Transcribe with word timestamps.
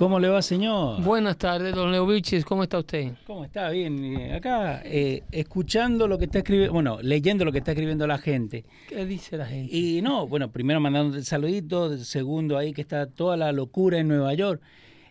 ¿Cómo 0.00 0.18
le 0.18 0.30
va, 0.30 0.40
señor? 0.40 1.02
Buenas 1.02 1.36
tardes, 1.36 1.74
don 1.74 1.92
Leo 1.92 2.06
Vichis. 2.06 2.42
¿Cómo 2.46 2.62
está 2.62 2.78
usted? 2.78 3.12
¿Cómo 3.26 3.44
está? 3.44 3.68
Bien. 3.68 4.02
Eh, 4.02 4.32
acá, 4.32 4.80
eh, 4.82 5.24
escuchando 5.30 6.08
lo 6.08 6.16
que 6.16 6.24
está 6.24 6.38
escribiendo, 6.38 6.72
bueno, 6.72 6.98
leyendo 7.02 7.44
lo 7.44 7.52
que 7.52 7.58
está 7.58 7.72
escribiendo 7.72 8.06
la 8.06 8.16
gente. 8.16 8.64
¿Qué 8.88 9.04
dice 9.04 9.36
la 9.36 9.44
gente? 9.44 9.76
Y 9.76 10.00
no, 10.00 10.26
bueno, 10.26 10.50
primero 10.50 10.80
mandando 10.80 11.18
un 11.18 11.22
saludito, 11.22 11.98
segundo 11.98 12.56
ahí 12.56 12.72
que 12.72 12.80
está 12.80 13.08
toda 13.08 13.36
la 13.36 13.52
locura 13.52 13.98
en 13.98 14.08
Nueva 14.08 14.32
York. 14.32 14.62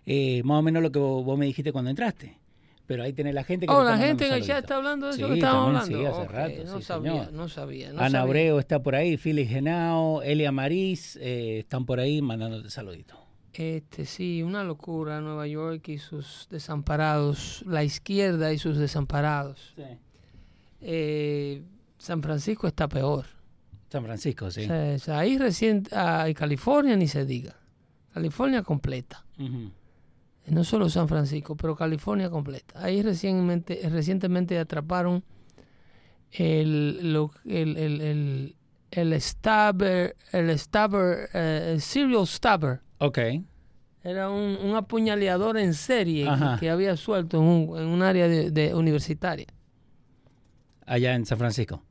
Eh, 0.07 0.41
más 0.43 0.57
o 0.57 0.61
menos 0.63 0.81
lo 0.81 0.91
que 0.91 0.97
vos, 0.97 1.23
vos 1.23 1.37
me 1.37 1.45
dijiste 1.45 1.71
cuando 1.71 1.91
entraste. 1.91 2.39
Pero 2.87 3.03
ahí 3.03 3.13
tenés 3.13 3.35
la 3.35 3.43
gente 3.43 3.67
que 3.67 3.71
Oh, 3.71 3.83
la 3.83 3.95
gente 3.95 4.27
que 4.27 4.41
ya 4.41 4.57
está 4.57 4.77
hablando 4.77 5.05
de 5.05 5.11
eso 5.11 5.21
Sí, 5.27 5.33
que 5.33 5.37
estábamos 5.37 5.67
hablando. 5.83 5.99
sí, 5.99 6.05
hace 6.07 6.21
Ok, 6.21 6.31
rato, 6.31 6.63
no 6.65 6.77
sí, 6.79 6.83
sabía, 6.83 7.11
señor. 7.11 7.33
no 7.33 7.47
sabía. 7.47 7.93
No 7.93 7.99
Ana 7.99 8.09
sabía. 8.09 8.21
Abreu 8.21 8.57
está 8.57 8.81
por 8.81 8.95
ahí, 8.95 9.17
Félix 9.17 9.51
Genao, 9.51 10.23
Elia 10.23 10.51
Marís, 10.51 11.15
eh, 11.21 11.59
están 11.59 11.85
por 11.85 11.99
ahí 11.99 12.23
mandándote 12.23 12.71
saluditos. 12.71 13.19
Este, 13.53 14.05
sí, 14.05 14.43
una 14.43 14.63
locura 14.63 15.21
Nueva 15.21 15.47
York 15.47 15.87
y 15.89 15.97
sus 15.97 16.47
desamparados, 16.51 17.63
la 17.65 17.83
izquierda 17.83 18.53
y 18.53 18.57
sus 18.59 18.77
desamparados. 18.77 19.73
Eh, 20.81 21.63
San 21.97 22.21
Francisco 22.21 22.67
está 22.67 22.87
peor. 22.87 23.25
San 23.91 24.03
Francisco, 24.03 24.51
sí. 24.51 24.65
O 24.69 24.99
sea, 24.99 25.19
ahí 25.19 25.37
recién, 25.37 25.83
ah, 25.91 26.27
y 26.29 26.33
California 26.33 26.95
ni 26.95 27.07
se 27.07 27.25
diga. 27.25 27.55
California 28.13 28.61
completa. 28.63 29.25
No 30.47 30.63
solo 30.63 30.89
San 30.89 31.07
Francisco, 31.07 31.55
pero 31.55 31.75
California 31.75 32.29
completa. 32.29 32.81
Ahí 32.83 33.01
recientemente, 33.01 33.81
recientemente 33.89 34.57
atraparon 34.59 35.23
el, 36.31 37.13
lo- 37.13 37.31
el, 37.45 37.77
el, 37.77 38.01
el, 38.01 38.55
el 38.91 39.21
stabber, 39.21 40.15
el 40.31 40.57
stabber, 40.57 41.29
eh, 41.33 41.71
el 41.73 41.81
serial 41.81 42.25
stabber. 42.27 42.81
Ok. 42.99 43.17
Era 44.03 44.29
un, 44.29 44.57
un 44.63 44.75
apuñaleador 44.75 45.57
en 45.57 45.73
serie 45.73 46.23
que, 46.23 46.29
Ajá. 46.29 46.57
que 46.59 46.69
había 46.69 46.95
suelto 46.95 47.37
en 47.37 47.43
un, 47.43 47.77
en 47.79 47.87
un 47.87 48.01
área 48.01 48.27
de, 48.29 48.49
de 48.51 48.73
universitaria. 48.73 49.47
Allá 50.85 51.15
en 51.15 51.25
San 51.25 51.37
Francisco. 51.37 51.83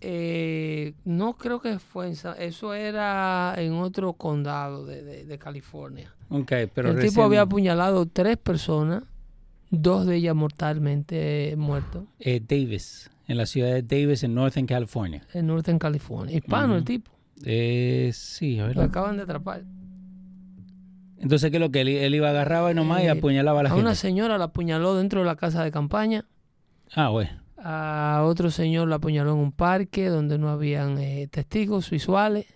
Eh, 0.00 0.94
no 1.04 1.34
creo 1.34 1.60
que 1.60 1.78
fue 1.78 2.08
en 2.08 2.16
Sa- 2.16 2.32
eso 2.34 2.74
era 2.74 3.54
en 3.58 3.74
otro 3.74 4.14
condado 4.14 4.84
de, 4.84 5.02
de- 5.02 5.24
de 5.26 5.38
California. 5.38 6.12
Ok, 6.28 6.52
pero 6.74 6.90
el 6.90 6.98
tipo 6.98 7.22
había 7.22 7.42
apuñalado 7.42 8.06
tres 8.06 8.36
personas, 8.36 9.04
dos 9.70 10.06
de 10.06 10.16
ellas 10.16 10.34
mortalmente 10.34 11.54
muertos, 11.56 12.04
eh, 12.18 12.40
Davis, 12.40 13.10
en 13.28 13.36
la 13.36 13.46
ciudad 13.46 13.68
de 13.72 13.82
Davis, 13.82 14.24
en 14.24 14.34
Northern 14.34 14.66
California. 14.66 15.24
en 15.34 15.46
Northern 15.46 15.78
California. 15.78 16.34
Hispano 16.36 16.74
el 16.76 16.84
tipo, 16.84 17.12
Eh, 17.44 18.10
sí, 18.12 18.58
a 18.58 18.66
ver. 18.66 18.76
lo 18.76 18.82
acaban 18.82 19.16
de 19.18 19.22
atrapar. 19.22 19.62
Entonces, 21.22 21.50
¿qué 21.50 21.56
es 21.56 21.60
lo 21.60 21.70
que 21.70 21.80
él, 21.80 21.88
él 21.88 22.14
iba 22.14 22.28
agarraba 22.28 22.70
y 22.70 22.74
nomás 22.74 23.02
y 23.02 23.06
Eh, 23.06 23.10
apuñalaba 23.10 23.60
a 23.60 23.62
la 23.62 23.68
a 23.70 23.72
gente? 23.72 23.82
una 23.86 23.94
señora 23.94 24.36
la 24.38 24.44
apuñaló 24.46 24.94
dentro 24.96 25.20
de 25.20 25.26
la 25.26 25.36
casa 25.36 25.64
de 25.64 25.70
campaña, 25.70 26.26
Ah, 26.94 27.08
bueno. 27.08 27.30
a 27.56 28.22
otro 28.26 28.50
señor 28.50 28.88
la 28.88 28.96
apuñaló 28.96 29.32
en 29.32 29.38
un 29.38 29.52
parque 29.52 30.08
donde 30.08 30.36
no 30.36 30.50
habían 30.50 30.98
eh, 30.98 31.28
testigos 31.30 31.88
visuales, 31.90 32.46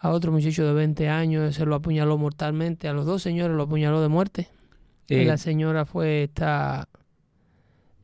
a 0.00 0.10
otro 0.10 0.30
muchacho 0.30 0.64
de 0.66 0.72
20 0.74 1.08
años 1.08 1.54
se 1.56 1.64
lo 1.66 1.74
apuñaló 1.74 2.18
mortalmente, 2.18 2.86
a 2.86 2.92
los 2.92 3.06
dos 3.06 3.22
señores 3.22 3.56
lo 3.56 3.62
apuñaló 3.64 4.00
de 4.02 4.08
muerte. 4.08 4.48
y 5.08 5.14
Eh, 5.14 5.24
la 5.24 5.38
señora 5.38 5.86
fue, 5.86 6.24
está 6.24 6.86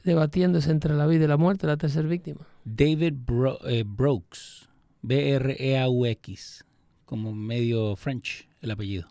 debatiéndose 0.05 0.71
entre 0.71 0.94
la 0.94 1.06
vida 1.06 1.25
y 1.25 1.28
la 1.28 1.37
muerte, 1.37 1.66
la 1.66 1.76
tercera 1.76 2.09
víctima. 2.09 2.41
David 2.65 3.12
Bro- 3.26 3.59
eh, 3.69 3.84
Brooks, 3.87 4.69
B-R-E-A-U-X, 5.03 6.65
como 7.05 7.32
medio 7.34 7.94
French 7.97 8.49
el 8.61 8.71
apellido. 8.71 9.09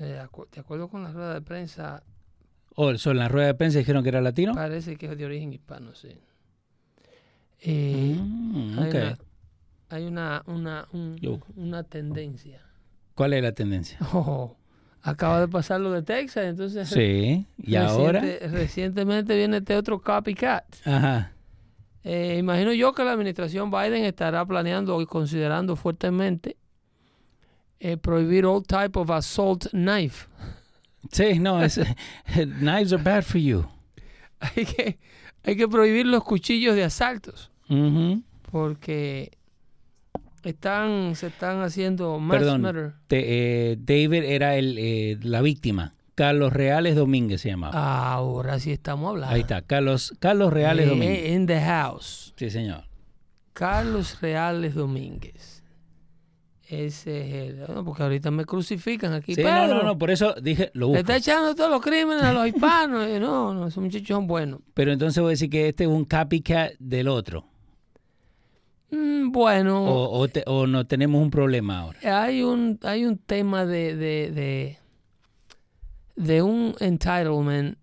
Eh, 0.00 0.26
de 0.52 0.60
acuerdo 0.60 0.88
con 0.88 1.02
la 1.04 1.12
rueda 1.12 1.34
de 1.34 1.42
prensa, 1.42 2.02
Oh, 2.76 2.96
so, 2.96 3.10
en 3.10 3.18
la 3.18 3.28
rueda 3.28 3.48
de 3.48 3.54
prensa 3.54 3.78
dijeron 3.78 4.02
que 4.02 4.08
era 4.08 4.20
latino. 4.20 4.54
parece 4.54 4.96
que 4.96 5.06
es 5.06 5.18
de 5.18 5.24
origen 5.26 5.52
hispano, 5.52 5.94
sí. 5.94 6.16
Eh, 7.60 8.16
Mm, 8.18 8.78
hay 8.78 8.90
una, 8.90 9.18
hay 9.90 10.04
una, 10.06 10.42
una, 10.46 10.88
un- 10.92 11.16
Yo. 11.18 11.40
una 11.56 11.82
tendencia. 11.82 12.62
¿Cuál 13.14 13.34
es 13.34 13.42
la 13.42 13.52
tendencia? 13.52 13.98
Oh, 14.14 14.56
acaba 15.02 15.40
de 15.40 15.48
pasar 15.48 15.80
lo 15.80 15.90
de 15.92 16.02
Texas, 16.02 16.44
entonces 16.44 16.88
Sí, 16.88 17.46
y 17.58 17.74
ahora. 17.76 18.20
reciente- 18.20 18.48
recientemente 18.48 19.36
viene 19.36 19.58
este 19.58 19.76
otro 19.76 20.00
copycat. 20.00 20.64
Ajá. 20.86 21.32
Eh, 22.02 22.36
imagino 22.38 22.72
yo 22.72 22.94
que 22.94 23.04
la 23.04 23.12
administración 23.12 23.70
Biden 23.70 24.04
estará 24.04 24.46
planeando 24.46 24.98
y 25.02 25.06
considerando 25.06 25.76
fuertemente 25.76 26.56
eh, 27.80 27.96
prohibir 27.96 28.44
all 28.46 28.62
type 28.62 28.96
of 28.98 29.10
assault 29.10 29.66
knife. 29.72 30.26
Sí, 31.10 31.38
no, 31.38 31.62
es, 31.64 31.80
knives 32.60 32.92
are 32.92 33.02
bad 33.02 33.22
for 33.24 33.40
you. 33.40 33.64
hay, 34.40 34.64
que, 34.64 34.98
hay 35.42 35.56
que 35.56 35.66
prohibir 35.68 36.06
los 36.06 36.22
cuchillos 36.24 36.74
de 36.76 36.84
asaltos 36.84 37.50
porque 38.50 39.30
están 40.42 41.14
se 41.14 41.28
están 41.28 41.60
haciendo 41.62 42.18
mass 42.18 42.38
Perdón, 42.38 42.94
te- 43.06 43.72
eh, 43.72 43.76
David 43.78 44.24
era 44.24 44.56
el, 44.56 44.76
eh, 44.78 45.18
la 45.22 45.40
víctima. 45.42 45.92
Carlos 46.16 46.52
Reales 46.52 46.96
Domínguez 46.96 47.40
se 47.40 47.48
llamaba. 47.48 48.12
Ahora 48.12 48.58
sí 48.58 48.72
estamos 48.72 49.08
hablando. 49.10 49.34
Ahí 49.34 49.40
está, 49.42 49.62
Carlos, 49.62 50.14
Carlos 50.18 50.52
Reales 50.52 50.86
Eh, 50.86 50.88
Domínguez. 50.88 51.30
in 51.30 51.46
the 51.46 51.60
house. 51.60 52.34
Sí, 52.36 52.50
señor. 52.50 52.84
Carlos 53.54 54.20
Reales 54.20 54.74
Domínguez. 54.74 55.59
Ese 56.70 57.20
es 57.20 57.34
el. 57.68 57.74
no, 57.74 57.84
porque 57.84 58.02
ahorita 58.04 58.30
me 58.30 58.44
crucifican 58.44 59.12
aquí. 59.12 59.34
Sí, 59.34 59.42
no, 59.42 59.48
Pedro, 59.48 59.74
no, 59.78 59.82
no, 59.82 59.98
por 59.98 60.10
eso 60.10 60.34
dije, 60.40 60.70
lo 60.74 60.86
Le 60.86 60.86
busco. 60.86 61.00
está 61.00 61.16
echando 61.16 61.54
todos 61.54 61.70
los 61.70 61.80
crímenes 61.80 62.22
a 62.22 62.32
los 62.32 62.46
hispanos. 62.46 63.06
Eh, 63.08 63.18
no, 63.18 63.52
no, 63.52 63.66
esos 63.66 63.82
muchachos 63.82 64.06
son 64.08 64.26
buenos. 64.28 64.60
Pero 64.74 64.92
entonces 64.92 65.20
voy 65.20 65.30
a 65.30 65.32
decir 65.32 65.50
que 65.50 65.68
este 65.68 65.84
es 65.84 65.90
un 65.90 66.04
copycat 66.04 66.72
del 66.78 67.08
otro. 67.08 67.44
Mm, 68.92 69.30
bueno, 69.32 69.84
O, 69.84 70.18
o, 70.20 70.28
te- 70.28 70.44
o 70.46 70.66
no 70.66 70.86
tenemos 70.86 71.22
un 71.22 71.30
problema 71.30 71.80
ahora. 71.80 71.98
hay 72.24 72.42
un 72.42 72.78
hay 72.82 73.04
un 73.04 73.18
tema 73.18 73.64
de 73.66 73.94
de, 73.96 74.30
de, 74.30 74.78
de 76.16 76.42
un 76.42 76.74
entitlement, 76.80 77.76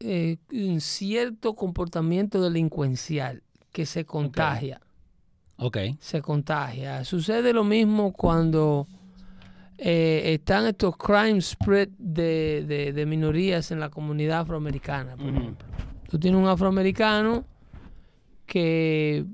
eh, 0.00 0.36
un 0.52 0.80
cierto 0.80 1.54
comportamiento 1.54 2.42
delincuencial 2.42 3.42
que 3.72 3.86
se 3.86 4.04
contagia. 4.04 4.80
Ok. 5.58 5.78
Se 6.00 6.20
contagia. 6.22 7.04
Sucede 7.04 7.52
lo 7.52 7.64
mismo 7.64 8.12
cuando 8.12 8.86
eh, 9.78 10.34
están 10.34 10.66
estos 10.66 10.96
crime 10.96 11.40
spread 11.40 11.88
de, 11.98 12.64
de- 12.66 12.92
de 12.92 13.06
minorías 13.06 13.70
en 13.70 13.80
la 13.80 13.88
comunidad 13.90 14.40
afroamericana, 14.40 15.16
por 15.16 15.28
ejemplo. 15.28 15.66
Tú 16.08 16.18
tienes 16.18 16.40
un 16.40 16.48
afroamericano 16.48 17.44
que 18.46 19.24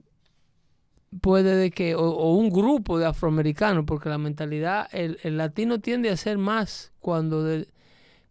puede 1.20 1.56
de 1.56 1.70
que, 1.70 1.94
o, 1.94 2.02
o 2.08 2.34
un 2.34 2.48
grupo 2.50 2.98
de 2.98 3.06
afroamericanos, 3.06 3.84
porque 3.86 4.08
la 4.08 4.18
mentalidad, 4.18 4.88
el, 4.92 5.18
el 5.22 5.36
latino 5.36 5.80
tiende 5.80 6.10
a 6.10 6.16
ser 6.16 6.38
más 6.38 6.92
cuando, 7.00 7.42
de- 7.44 7.68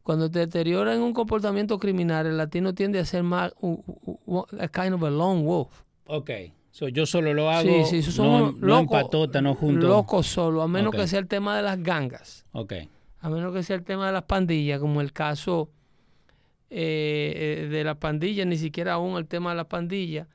Cuando 0.04 0.32
te 0.32 0.40
deteriora 0.40 0.96
en 0.96 1.02
un 1.02 1.14
comportamiento 1.14 1.78
criminal, 1.78 2.26
el 2.26 2.38
latino 2.38 2.74
tiende 2.74 3.00
a 3.00 3.06
ser 3.06 3.22
más 3.24 3.54
u- 3.62 3.84
u- 4.06 4.20
u- 4.26 4.46
a 4.60 4.68
kind 4.68 4.94
of 4.94 5.04
a 5.04 5.10
lone 5.12 5.44
wolf. 5.44 5.84
Ok. 6.08 6.32
So, 6.72 6.88
yo 6.88 7.06
solo 7.06 7.34
lo 7.34 7.50
hago, 7.50 7.86
sí, 7.86 8.02
no, 8.18 8.24
unos 8.24 8.60
no 8.60 8.68
locos, 8.68 8.82
en 8.82 8.88
patota, 8.88 9.42
no 9.42 9.56
junto. 9.56 9.88
locos 9.88 10.26
solo, 10.28 10.62
a 10.62 10.68
menos 10.70 10.94
que 10.94 11.06
sea 11.06 11.20
el 11.20 11.28
tema 11.28 11.58
de 11.58 11.64
las 11.64 11.84
gangas. 11.84 12.46
Ok. 12.54 12.74
A 13.20 13.30
menos 13.30 13.54
que 13.54 13.62
sea 13.62 13.76
el 13.76 13.84
tema 13.84 14.08
de 14.08 14.14
las 14.14 14.24
pandillas, 14.24 14.80
como 14.80 15.02
el 15.02 15.12
caso 15.12 15.70
eh, 16.70 17.64
eh, 17.64 17.68
de 17.68 17.84
la 17.84 17.96
pandilla, 17.96 18.46
ni 18.46 18.58
siquiera 18.58 18.94
aún 18.94 19.18
el 19.18 19.28
tema 19.28 19.50
de 19.50 19.58
la 19.58 19.68
pandilla. 19.68 20.28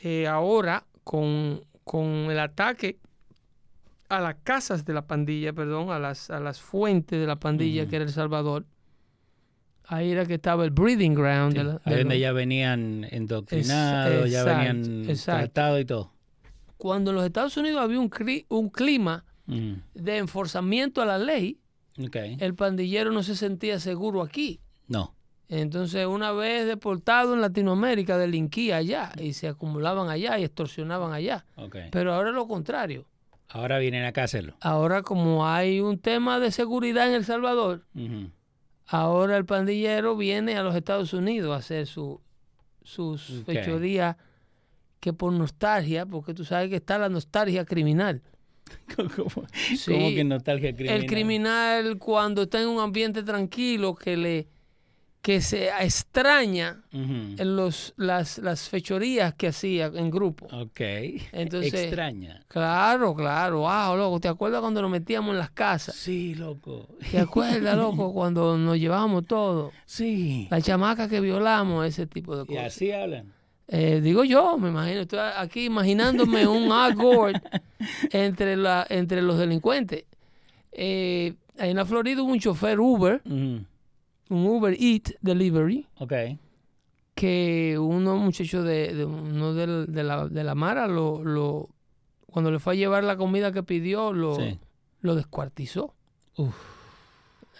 Eh, 0.00 0.28
ahora, 0.28 0.86
con, 1.02 1.64
con 1.82 2.06
el 2.30 2.38
ataque 2.38 2.98
a 4.08 4.20
las 4.20 4.36
casas 4.36 4.84
de 4.84 4.94
la 4.94 5.06
pandilla, 5.08 5.52
perdón, 5.52 5.90
a 5.90 5.98
las, 5.98 6.30
a 6.30 6.38
las 6.38 6.60
fuentes 6.60 7.18
de 7.20 7.26
la 7.26 7.36
pandilla, 7.36 7.86
que 7.86 7.96
era 7.96 8.04
El 8.04 8.12
Salvador, 8.12 8.64
ahí 9.88 10.10
era 10.12 10.24
que 10.26 10.34
estaba 10.34 10.64
el 10.64 10.70
breeding 10.70 11.14
ground. 11.14 11.52
Sí, 11.52 11.58
de 11.58 11.64
la- 11.64 11.80
Ahí 11.84 11.96
donde 11.98 12.18
ya 12.20 12.32
venían 12.32 13.06
endoctrinados, 13.10 14.30
ya 14.30 14.40
exacto, 14.42 14.58
venían 14.72 15.10
exacto. 15.10 15.38
tratados 15.44 15.80
y 15.80 15.84
todo. 15.84 16.12
Cuando 16.76 17.10
en 17.10 17.16
los 17.16 17.24
Estados 17.26 17.56
Unidos 17.56 17.80
había 17.80 17.98
un, 17.98 18.08
cri- 18.10 18.46
un 18.48 18.68
clima 18.70 19.24
Ujú. 19.48 19.76
de 19.94 20.16
enforzamiento 20.18 21.02
a 21.02 21.06
la 21.06 21.18
ley, 21.18 21.58
el 21.96 22.54
pandillero 22.54 23.10
no 23.10 23.22
se 23.24 23.34
sentía 23.34 23.80
seguro 23.80 24.22
aquí. 24.22 24.60
No. 24.86 25.14
Entonces, 25.48 26.06
una 26.06 26.30
vez 26.32 26.66
deportado 26.66 27.34
en 27.34 27.40
Latinoamérica, 27.40 28.18
delinquía 28.18 28.76
allá 28.76 29.12
y 29.18 29.32
se 29.32 29.48
acumulaban 29.48 30.08
allá 30.10 30.38
y 30.38 30.44
extorsionaban 30.44 31.12
allá. 31.12 31.44
Pero 31.90 32.12
ahora 32.14 32.28
es 32.28 32.34
lo 32.36 32.46
contrario. 32.46 33.06
Ahora 33.48 33.78
vienen 33.78 34.04
acá 34.04 34.20
a 34.20 34.24
hacerlo. 34.24 34.54
Ahora, 34.60 35.02
como 35.02 35.46
hay 35.48 35.80
un 35.80 35.98
tema 35.98 36.38
de 36.38 36.52
seguridad 36.52 37.08
en 37.08 37.14
El 37.14 37.24
Salvador. 37.24 37.86
Ahora 38.88 39.36
el 39.36 39.44
pandillero 39.44 40.16
viene 40.16 40.56
a 40.56 40.62
los 40.62 40.74
Estados 40.74 41.12
Unidos 41.12 41.52
a 41.54 41.56
hacer 41.58 41.86
su, 41.86 42.20
sus 42.82 43.42
fechorías 43.46 44.16
que 45.00 45.12
por 45.12 45.32
nostalgia, 45.32 46.06
porque 46.06 46.34
tú 46.34 46.44
sabes 46.44 46.70
que 46.70 46.76
está 46.76 46.98
la 46.98 47.08
nostalgia 47.08 47.64
criminal. 47.64 48.22
¿Cómo, 48.96 49.46
Sí. 49.76 49.92
cómo 49.92 50.08
que 50.08 50.24
nostalgia 50.24 50.74
criminal? 50.74 51.00
El 51.00 51.06
criminal 51.06 51.98
cuando 51.98 52.42
está 52.42 52.60
en 52.60 52.68
un 52.68 52.80
ambiente 52.80 53.22
tranquilo 53.22 53.94
que 53.94 54.16
le 54.16 54.48
que 55.20 55.40
se 55.40 55.68
extraña 55.80 56.80
en 56.92 57.56
los, 57.56 57.92
las, 57.96 58.38
las 58.38 58.68
fechorías 58.68 59.34
que 59.34 59.48
hacía 59.48 59.86
en 59.86 60.10
grupo. 60.10 60.46
Ok. 60.52 60.80
Entonces- 61.32 61.74
Extraña. 61.74 62.40
Claro, 62.48 63.14
claro. 63.14 63.58
Wow, 63.60 63.96
loco. 63.96 64.20
¿Te 64.20 64.28
acuerdas 64.28 64.60
cuando 64.60 64.80
nos 64.80 64.90
metíamos 64.90 65.32
en 65.32 65.38
las 65.38 65.50
casas? 65.50 65.96
Sí, 65.96 66.34
loco. 66.34 66.88
¿Te 67.10 67.18
acuerdas, 67.18 67.76
loco, 67.76 68.12
cuando 68.14 68.56
nos 68.56 68.78
llevábamos 68.78 69.26
todo? 69.26 69.72
Sí. 69.84 70.46
La 70.50 70.62
chamaca 70.62 71.08
que 71.08 71.20
violamos, 71.20 71.84
ese 71.86 72.06
tipo 72.06 72.36
de 72.36 72.44
Y 72.44 72.46
cosas. 72.46 72.66
así 72.66 72.92
hablan. 72.92 73.32
Eh, 73.66 74.00
digo 74.02 74.24
yo, 74.24 74.56
me 74.56 74.68
imagino. 74.70 75.00
Estoy 75.02 75.18
aquí 75.36 75.64
imaginándome 75.66 76.46
un 76.46 76.72
Al 76.72 76.94
Gore 76.94 77.38
entre, 78.12 78.56
la, 78.56 78.86
entre 78.88 79.20
los 79.20 79.36
delincuentes. 79.38 80.04
Eh, 80.72 81.34
en 81.58 81.76
la 81.76 81.84
Florida 81.84 82.22
hubo 82.22 82.32
un 82.32 82.38
chofer 82.38 82.78
Uber. 82.80 83.20
Un 84.30 84.46
Uber 84.46 84.76
Eat 84.78 85.12
Delivery, 85.20 85.86
Ok. 85.98 86.12
que 87.14 87.76
uno 87.80 88.16
muchacho 88.16 88.62
de, 88.62 88.94
de 88.94 89.04
uno 89.04 89.54
del- 89.54 89.86
de, 89.92 90.04
la, 90.04 90.28
de 90.28 90.44
la 90.44 90.54
Mara 90.54 90.86
lo, 90.86 91.22
lo 91.24 91.68
cuando 92.26 92.50
le 92.50 92.58
fue 92.58 92.74
a 92.74 92.76
llevar 92.76 93.04
la 93.04 93.16
comida 93.16 93.52
que 93.52 93.62
pidió 93.62 94.12
lo, 94.12 94.36
Sí. 94.36 94.58
lo 95.00 95.14
descuartizó. 95.14 95.94
Uf. 96.36 96.54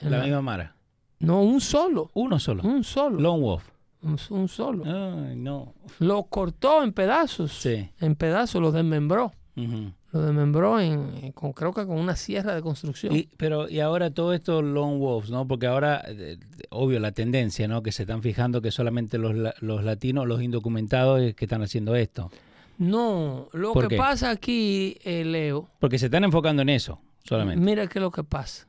La 0.02 0.10
la- 0.18 0.22
misma 0.24 0.42
Mara. 0.42 0.74
No, 1.20 1.42
un 1.42 1.60
solo, 1.60 2.10
Uno 2.14 2.38
solo. 2.38 2.62
un 2.62 2.84
solo, 2.84 3.18
Lone 3.18 3.42
Wolf. 3.42 3.68
un, 4.02 4.16
un 4.30 4.46
solo. 4.48 4.84
Ay, 4.84 5.34
no. 5.34 5.74
Lo 5.98 6.22
cortó 6.24 6.84
en 6.84 6.92
pedazos, 6.92 7.52
Sí. 7.52 7.88
en 7.98 8.14
pedazos, 8.14 8.60
lo 8.62 8.70
desmembró, 8.70 9.32
Ujú. 9.56 9.92
Lo 10.10 10.22
desmembró 10.22 10.80
en, 10.80 11.32
con, 11.32 11.52
creo 11.52 11.72
que 11.74 11.86
con 11.86 11.98
una 11.98 12.16
sierra 12.16 12.54
de 12.54 12.62
construcción. 12.62 13.14
Y, 13.14 13.28
pero, 13.36 13.68
y 13.68 13.80
ahora 13.80 14.10
todo 14.10 14.32
esto 14.32 14.62
Lone 14.62 14.96
Wolves, 14.98 15.30
¿no? 15.30 15.46
Porque 15.46 15.66
ahora, 15.66 16.02
eh, 16.06 16.38
obvio, 16.70 16.98
la 16.98 17.12
tendencia, 17.12 17.68
¿no? 17.68 17.82
Que 17.82 17.92
se 17.92 18.04
están 18.04 18.22
fijando 18.22 18.62
que 18.62 18.70
solamente 18.70 19.18
los, 19.18 19.34
los 19.60 19.84
latinos, 19.84 20.26
los 20.26 20.40
indocumentados, 20.42 21.20
es 21.20 21.34
que 21.34 21.44
están 21.44 21.62
haciendo 21.62 21.94
esto. 21.94 22.30
No, 22.78 23.48
lo 23.52 23.72
¿Por 23.72 23.84
que 23.84 23.88
qué? 23.90 23.96
pasa 23.96 24.30
aquí, 24.30 24.96
eh, 25.04 25.24
Leo, 25.24 25.68
Porque 25.80 25.98
se 25.98 26.06
están 26.06 26.24
enfocando 26.24 26.62
en 26.62 26.68
eso, 26.70 27.00
solamente. 27.24 27.62
mira 27.62 27.86
qué 27.86 27.98
es 27.98 28.02
lo 28.02 28.10
que 28.10 28.24
pasa. 28.24 28.66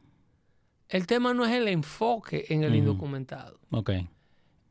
El 0.89 1.05
tema 1.05 1.33
no 1.35 1.45
es 1.45 1.51
el 1.53 1.67
enfoque 1.67 2.47
en 2.49 2.63
el 2.63 2.75
indocumentado. 2.75 3.59
Ok. 3.69 3.91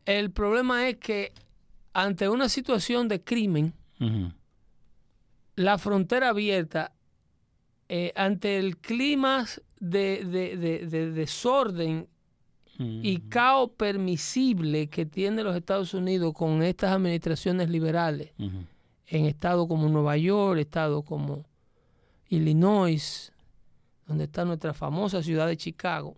El 0.05 0.33
problema 0.33 0.89
es 0.89 0.97
que 0.97 1.33
ante 1.93 2.29
una 2.29 2.49
situación 2.49 3.07
de 3.09 3.23
crimen. 3.23 3.73
La 5.59 5.77
frontera 5.79 6.29
abierta, 6.31 6.93
eh, 7.89 8.13
ante 8.17 8.59
el 8.59 8.77
clima 8.79 9.45
de, 9.81 10.25
de- 10.25 10.57
de- 10.57 10.87
de 10.87 11.11
desorden 11.13 12.07
y 12.79 13.17
Ujú. 13.19 13.29
caos 13.29 13.71
permisible 13.77 14.87
que 14.89 15.05
tiene 15.05 15.43
los 15.43 15.57
Estados 15.57 15.95
Unidos 15.95 16.33
con 16.33 16.63
estas 16.63 16.93
administraciones 16.93 17.69
liberales, 17.71 18.33
en 18.39 19.25
estados 19.27 19.67
como 19.67 19.89
Nueva 19.89 20.17
York, 20.17 20.61
estados 20.61 21.05
como 21.05 21.45
Illinois, 22.29 23.33
donde 24.07 24.25
está 24.25 24.45
nuestra 24.45 24.73
famosa 24.75 25.23
ciudad 25.23 25.47
de 25.49 25.57
Chicago, 25.57 26.17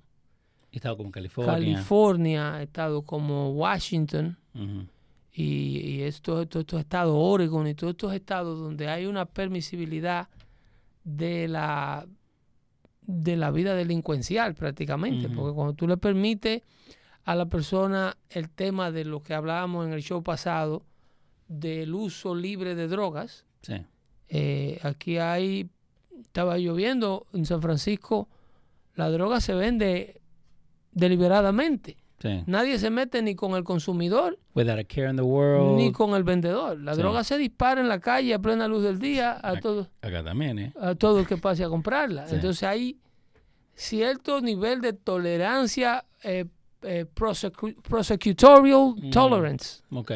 Estado 0.73 0.97
como 0.99 1.11
California. 1.11 1.53
California, 1.53 2.63
estados 2.63 3.05
como 3.05 3.51
Washington. 3.53 4.37
Y, 5.33 5.79
y 5.79 6.03
estos, 6.03 6.43
estos, 6.43 6.61
estos 6.61 6.81
estados, 6.81 7.15
Oregon 7.17 7.67
y 7.67 7.75
todos 7.75 7.93
estos 7.93 8.13
estados 8.15 8.59
donde 8.59 8.89
hay 8.89 9.07
una 9.07 9.27
permisibilidad 9.27 10.29
de 11.05 11.49
la 11.49 12.07
de 13.03 13.37
la 13.37 13.51
vida 13.51 13.75
delincuencial 13.75 14.55
prácticamente, 14.55 15.29
porque 15.29 15.53
cuando 15.55 15.75
tú 15.75 15.89
le 15.89 15.97
permites 15.97 16.63
a 17.25 17.35
la 17.35 17.47
persona 17.47 18.17
el 18.29 18.49
tema 18.51 18.93
de 18.93 19.05
lo 19.05 19.21
que 19.23 19.35
hablábamos 19.35 19.87
en 19.87 19.93
el 19.93 20.03
show 20.03 20.23
pasado 20.23 20.85
del 21.49 21.93
uso 21.95 22.35
libre 22.37 22.75
de 22.77 22.87
drogas, 22.87 23.47
Sí. 23.63 23.75
eh, 24.29 24.79
aquí 24.85 25.19
hay, 25.19 25.69
estaba 26.23 26.57
lloviendo 26.59 27.27
en 27.33 27.47
San 27.47 27.61
Francisco, 27.61 28.29
la 28.95 29.11
droga 29.11 29.41
se 29.41 29.55
vende 29.55 30.21
deliberadamente. 30.93 31.97
Sí. 32.21 32.43
Nadie 32.47 32.79
se 32.79 32.91
mete 32.91 33.23
ni 33.23 33.35
con 33.35 33.53
el 33.55 33.65
consumidor 33.65 34.39
Without 34.55 34.79
a 34.79 34.85
care 34.85 35.09
in 35.09 35.17
the 35.17 35.23
world. 35.23 35.79
ni 35.79 35.91
con 35.91 36.15
el 36.15 36.23
vendedor. 36.23 36.79
La 36.79 36.95
Sí. 36.95 37.01
droga 37.01 37.25
se 37.25 37.39
dispara 37.39 37.81
en 37.81 37.89
la 37.89 37.99
calle 37.99 38.35
a 38.35 38.39
plena 38.39 38.69
luz 38.69 38.83
del 38.83 38.99
día 38.99 39.39
a 39.43 39.59
todo, 39.59 39.89
Acá 40.03 40.23
también, 40.23 40.59
¿eh? 40.59 40.73
a 40.81 40.95
todo 40.95 41.21
el 41.21 41.27
que 41.27 41.39
pase 41.39 41.65
a 41.65 41.69
comprarla. 41.71 42.29
Sí. 42.29 42.35
Entonces 42.35 42.63
hay 42.65 42.99
cierto 43.75 44.41
nivel 44.43 44.81
de 44.83 44.93
tolerancia 44.93 46.05
eh, 46.23 46.45
eh, 46.83 47.07
prosecu- 47.15 47.81
prosecutorial 47.83 48.95
Mm. 48.97 49.11
tolerance. 49.11 49.83
Ok. 49.91 50.13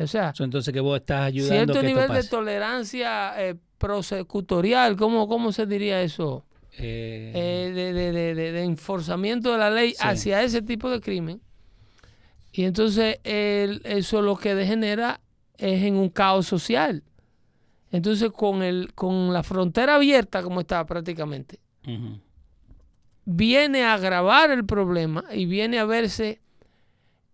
O 0.00 0.06
sea, 0.06 0.32
entonces 0.38 0.72
que 0.72 0.80
vos 0.80 0.98
estás 0.98 1.26
ayudando 1.26 1.54
cierto 1.54 1.78
a 1.78 1.80
que 1.82 1.86
nivel 1.86 2.04
esto 2.04 2.14
de 2.14 2.24
tolerancia 2.28 3.34
eh, 3.42 3.54
prosecutorial, 3.78 4.96
¿cómo, 4.96 5.28
¿cómo 5.28 5.52
se 5.52 5.66
diría 5.66 6.00
eso? 6.02 6.44
Eh, 6.78 7.72
de, 7.74 7.92
de, 7.92 8.12
de, 8.12 8.34
de- 8.34 8.52
de 8.52 8.62
enforzamiento 8.64 9.52
de 9.52 9.58
la 9.58 9.70
ley 9.70 9.90
Sí. 9.92 9.96
hacia 10.00 10.42
ese 10.42 10.60
tipo 10.62 10.90
de 10.90 11.00
crimen. 11.00 11.40
Y 12.52 12.64
entonces 12.64 13.18
el- 13.24 13.80
eso 13.84 14.22
lo 14.22 14.36
que 14.36 14.54
degenera 14.54 15.20
es 15.56 15.82
en 15.84 15.96
un 15.96 16.08
caos 16.08 16.46
social. 16.46 17.02
Entonces 17.92 18.30
con, 18.32 18.62
el, 18.62 18.92
con 18.94 19.32
la 19.32 19.42
frontera 19.44 19.94
abierta 19.96 20.42
como 20.42 20.60
está 20.60 20.84
prácticamente, 20.84 21.60
viene 23.24 23.84
a 23.84 23.94
agravar 23.94 24.50
el 24.50 24.64
problema 24.64 25.24
y 25.32 25.46
viene 25.46 25.78
a 25.78 25.84
verse 25.84 26.40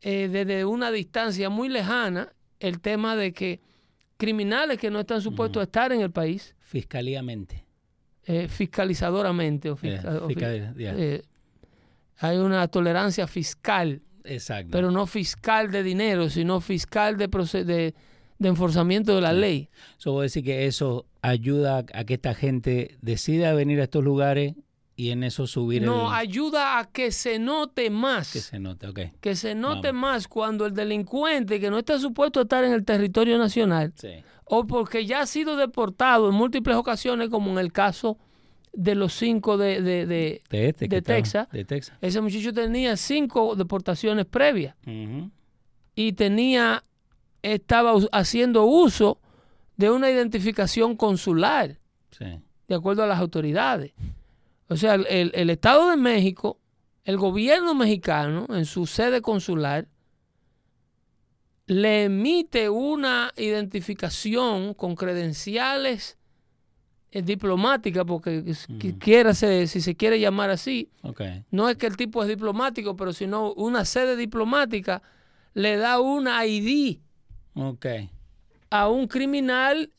eh, 0.03 0.29
desde 0.29 0.65
una 0.65 0.91
distancia 0.91 1.51
muy 1.51 1.69
lejana 1.69 2.33
el 2.59 2.81
tema 2.81 3.17
de 3.17 3.33
que 3.33 3.61
criminales 4.17 4.79
que 4.79 4.91
no 4.91 5.01
están 5.01 5.23
supuestos 5.23 5.61
a 5.61 5.65
estar 5.65 5.93
en 5.93 6.01
el 6.03 6.11
país, 6.11 6.55
Fiscalíamente. 6.61 7.65
Eh, 8.31 8.49
fiscalizadoramente, 8.49 9.71
o 9.71 9.79
Eh, 9.83 10.01
o 10.23 10.29
fiscal- 10.29 10.75
yeah. 10.77 10.95
eh, 10.97 11.23
hay 12.19 12.37
una 12.39 12.69
tolerancia 12.69 13.27
fiscal, 13.27 14.03
Exacto. 14.25 14.71
pero 14.71 14.91
no 14.91 15.07
fiscal 15.07 15.71
de 15.71 15.83
dinero, 15.83 16.29
sino 16.31 16.61
fiscal 16.61 17.17
de, 17.17 17.27
de, 17.29 17.95
de 18.39 18.49
enforzamiento 18.49 19.15
de 19.15 19.21
la 19.21 19.33
ley. 19.33 19.69
So, 19.97 20.13
vos 20.13 20.23
decís 20.33 20.45
que 20.45 20.67
eso 20.67 21.07
ayuda 21.23 21.85
a 21.93 22.05
que 22.05 22.15
esta 22.15 22.35
gente 22.35 22.97
decida 23.03 23.53
venir 23.55 23.81
a 23.81 23.85
estos 23.85 24.05
lugares 24.05 24.55
y 25.01 25.11
en 25.11 25.23
eso 25.25 25.47
subir 25.47 25.83
No, 25.83 26.09
el... 26.09 26.15
ayuda 26.29 26.79
a 26.79 26.85
que 26.85 27.11
se 27.13 27.39
note 27.39 27.89
más. 27.91 28.33
Que 28.33 28.41
se 28.41 28.59
note, 28.59 28.87
ok. 28.89 29.01
que 29.21 29.35
se 29.37 29.55
note 29.55 29.89
Vamos. 29.89 30.01
más 30.03 30.29
cuando 30.29 30.67
el 30.67 30.75
delincuente 30.75 31.59
que 31.61 31.71
no 31.71 31.79
está 31.79 31.99
supuesto 31.99 32.41
a 32.41 32.43
estar 32.43 32.65
en 32.65 32.73
el 32.73 32.85
territorio 32.85 33.39
nacional 33.39 33.93
Sí. 33.97 34.09
o 34.45 34.67
porque 34.67 35.07
ya 35.07 35.21
ha 35.21 35.27
sido 35.27 35.57
deportado 35.57 36.29
en 36.29 36.35
múltiples 36.35 36.77
ocasiones, 36.77 37.29
como 37.31 37.51
en 37.53 37.59
el 37.59 37.73
caso 37.73 38.19
de 38.73 38.95
los 38.95 39.13
cinco 39.15 39.57
de, 39.57 39.83
de, 39.83 40.07
de, 40.07 40.43
De 40.51 40.69
este, 40.69 40.85
estaba- 40.85 41.03
Texas. 41.03 41.49
De 41.51 41.65
Texas. 41.65 41.97
ese 42.01 42.21
muchacho 42.21 42.53
tenía 42.53 42.97
cinco 42.97 43.57
deportaciones 43.57 44.27
previas 44.27 44.77
y 45.95 46.13
tenía, 46.13 46.85
estaba 47.43 47.95
haciendo 48.13 48.65
uso 48.65 49.19
de 49.77 49.91
una 49.91 50.11
identificación 50.11 50.95
consular, 50.97 51.79
Sí. 52.11 52.27
de 52.69 52.75
acuerdo 52.75 53.03
a 53.03 53.07
las 53.07 53.19
autoridades. 53.19 53.93
O 54.71 54.77
sea, 54.77 54.95
el, 54.95 55.33
el- 55.35 55.51
Estado 55.51 55.91
de 55.91 55.97
México, 55.97 56.59
el 57.05 57.17
gobierno 57.19 57.75
mexicano, 57.75 58.47
en 58.51 58.65
su 58.65 58.87
sede 58.87 59.21
consular, 59.21 59.87
le 61.67 62.05
emite 62.05 62.69
una 62.69 63.33
identificación 63.37 64.75
con 64.75 64.95
credenciales 64.97 66.17
eh, 67.13 67.23
diplomáticas, 67.23 68.05
porque 68.05 68.43
es- 68.47 68.69
qui- 68.69 68.91
Ujú. 68.91 68.99
quiérase, 69.01 69.67
si 69.67 69.81
se 69.81 69.97
quiere 69.97 70.21
llamar 70.21 70.51
así, 70.51 70.89
no 71.51 71.69
es 71.69 71.77
que 71.77 71.87
el 71.87 71.97
tipo 71.97 72.23
es 72.23 72.29
diplomático, 72.29 72.97
pero 72.97 73.13
sino 73.13 73.53
una 73.55 73.85
sede 73.85 74.17
diplomática 74.17 75.03
le 75.55 75.77
da 75.77 76.01
una 76.01 76.47
ID 76.47 76.99
a 78.71 78.89
un 78.89 79.09
criminal 79.09 79.91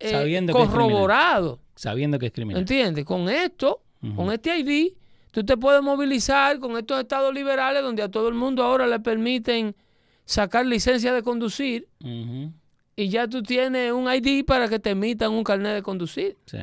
eh, 0.00 0.10
Sabiendo 0.10 0.52
que 0.52 0.60
es 0.62 0.68
criminal. 0.68 0.90
corroborado. 0.90 1.60
Sabiendo 1.74 2.18
que 2.18 2.26
es 2.26 2.32
criminal. 2.32 2.60
¿Entiendes? 2.60 3.04
Con 3.06 3.28
esto, 3.30 3.82
Con 4.14 4.30
este 4.32 4.56
ID, 4.58 4.92
tú 5.32 5.44
te 5.44 5.56
puedes 5.56 5.82
movilizar 5.82 6.58
con 6.60 6.76
estos 6.76 7.00
estados 7.00 7.34
liberales 7.34 7.82
donde 7.82 8.02
a 8.02 8.08
todo 8.08 8.28
el 8.28 8.34
mundo 8.34 8.62
ahora 8.62 8.86
le 8.86 9.00
permiten 9.00 9.74
sacar 10.24 10.66
licencia 10.66 11.12
de 11.12 11.22
conducir 11.22 11.88
y 12.96 13.08
ya 13.08 13.28
tú 13.28 13.42
tienes 13.42 13.92
un 13.92 14.12
ID 14.12 14.44
para 14.44 14.68
que 14.68 14.78
te 14.78 14.90
emitan 14.90 15.32
un 15.32 15.44
carnet 15.44 15.74
de 15.74 15.82
conducir. 15.82 16.36
Sí. 16.46 16.58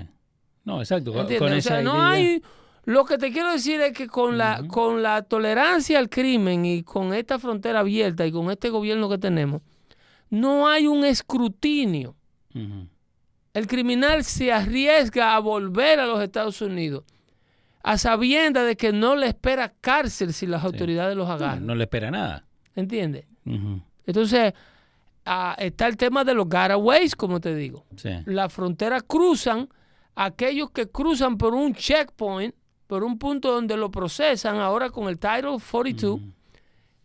No, 0.65 0.79
exacto. 0.79 1.11
Con, 1.11 1.21
¿Entiendes? 1.21 1.49
con 1.49 1.57
o 1.57 1.61
sea, 1.61 1.81
no 1.81 2.01
hay... 2.01 2.41
Lo 2.83 3.03
que 3.05 3.17
te 3.17 3.31
quiero 3.31 3.51
decir 3.51 3.81
es 3.81 3.93
que 3.93 4.07
con, 4.07 4.37
la, 4.37 4.63
con 4.67 5.01
la 5.01 5.23
tolerancia 5.23 5.97
al 5.97 6.07
crimen 6.09 6.65
y 6.65 6.83
con 6.83 7.13
esta 7.13 7.39
frontera 7.39 7.79
abierta 7.79 8.27
y 8.27 8.31
con 8.31 8.51
este 8.51 8.69
gobierno 8.69 9.09
que 9.09 9.17
tenemos, 9.17 9.61
no 10.29 10.67
hay 10.67 10.85
un 10.85 11.03
escrutinio. 11.03 12.15
El 13.53 13.67
criminal 13.67 14.23
se 14.23 14.51
arriesga 14.51 15.35
a 15.35 15.39
volver 15.39 15.99
a 15.99 16.05
los 16.05 16.21
Estados 16.21 16.61
Unidos 16.61 17.03
a 17.87 17.97
sabienda 17.99 18.63
de 18.63 18.75
que 18.75 18.91
no 18.91 19.15
le 19.15 19.27
espera 19.27 19.71
cárcel 19.79 20.33
si 20.33 20.47
las 20.47 20.63
autoridades 20.63 21.15
los 21.15 21.29
agarran. 21.29 21.65
no 21.67 21.75
le 21.75 21.83
espera 21.83 22.09
nada. 22.09 22.43
¿Entiendes? 22.75 23.25
Entonces, 24.07 24.53
está 25.57 25.87
el 25.87 25.95
tema 25.97 26.23
de 26.23 26.33
los 26.33 26.49
garaways, 26.49 27.15
como 27.15 27.39
te 27.39 27.53
digo. 27.55 27.85
Sí. 27.95 28.09
La 28.25 28.49
frontera 28.49 29.01
cruzan 29.01 29.69
aquellos 30.15 30.71
que 30.71 30.87
cruzan 30.87 31.37
por 31.37 31.53
un 31.53 31.73
checkpoint, 31.75 32.55
por 32.87 33.03
un 33.03 33.17
punto 33.19 33.51
donde 33.51 33.77
lo 33.77 33.91
procesan 33.91 34.57
ahora 34.57 34.89
con 34.89 35.07
el 35.07 35.19
Title 35.19 35.57
42, 35.59 36.13
Ujú. 36.19 36.21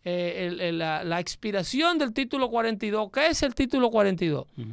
eh, 0.03 0.47
el- 0.47 0.61
el- 0.61 0.77
la, 0.79 1.03
la 1.03 1.19
expiración 1.19 1.97
del 1.99 2.11
título 2.13 2.49
42. 2.49 3.09
¿Qué 3.11 3.27
es 3.27 3.43
el 3.43 3.53
título 3.53 3.89
42? 3.91 4.45
Ujú. 4.57 4.65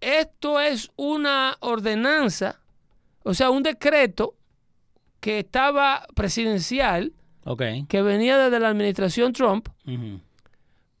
Esto 0.00 0.60
es 0.60 0.90
una 0.96 1.56
ordenanza, 1.60 2.60
o 3.22 3.32
sea, 3.34 3.50
un 3.50 3.62
decreto 3.62 4.34
que 5.24 5.38
estaba 5.38 6.06
presidencial, 6.14 7.14
que 7.88 8.02
venía 8.02 8.36
desde 8.36 8.60
la 8.60 8.68
administración 8.68 9.32
Trump, 9.32 9.68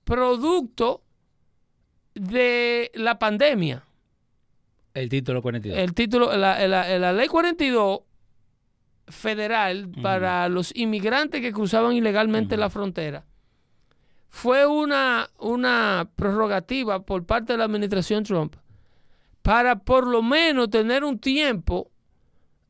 producto 0.04 1.02
de 2.14 2.90
la 2.94 3.18
pandemia. 3.18 3.82
El 4.94 5.10
título 5.10 5.42
42. 5.42 5.78
El 5.78 5.92
título, 5.92 6.34
la, 6.36 6.66
la- 6.66 6.98
la 6.98 7.12
ley 7.12 7.28
42 7.28 8.00
federal 9.08 9.88
para 10.02 10.48
los 10.48 10.74
inmigrantes 10.74 11.42
que 11.42 11.52
cruzaban 11.52 11.92
ilegalmente 11.94 12.56
la 12.56 12.70
frontera 12.70 13.24
fue 14.30 14.64
una, 14.66 15.28
una 15.38 16.08
prerrogativa 16.16 17.04
por 17.04 17.26
parte 17.26 17.52
de 17.52 17.58
la 17.58 17.64
administración 17.64 18.24
Trump 18.24 18.56
para 19.42 19.76
por 19.80 20.06
lo 20.06 20.22
menos 20.22 20.70
tener 20.70 21.04
un 21.04 21.18
tiempo 21.18 21.90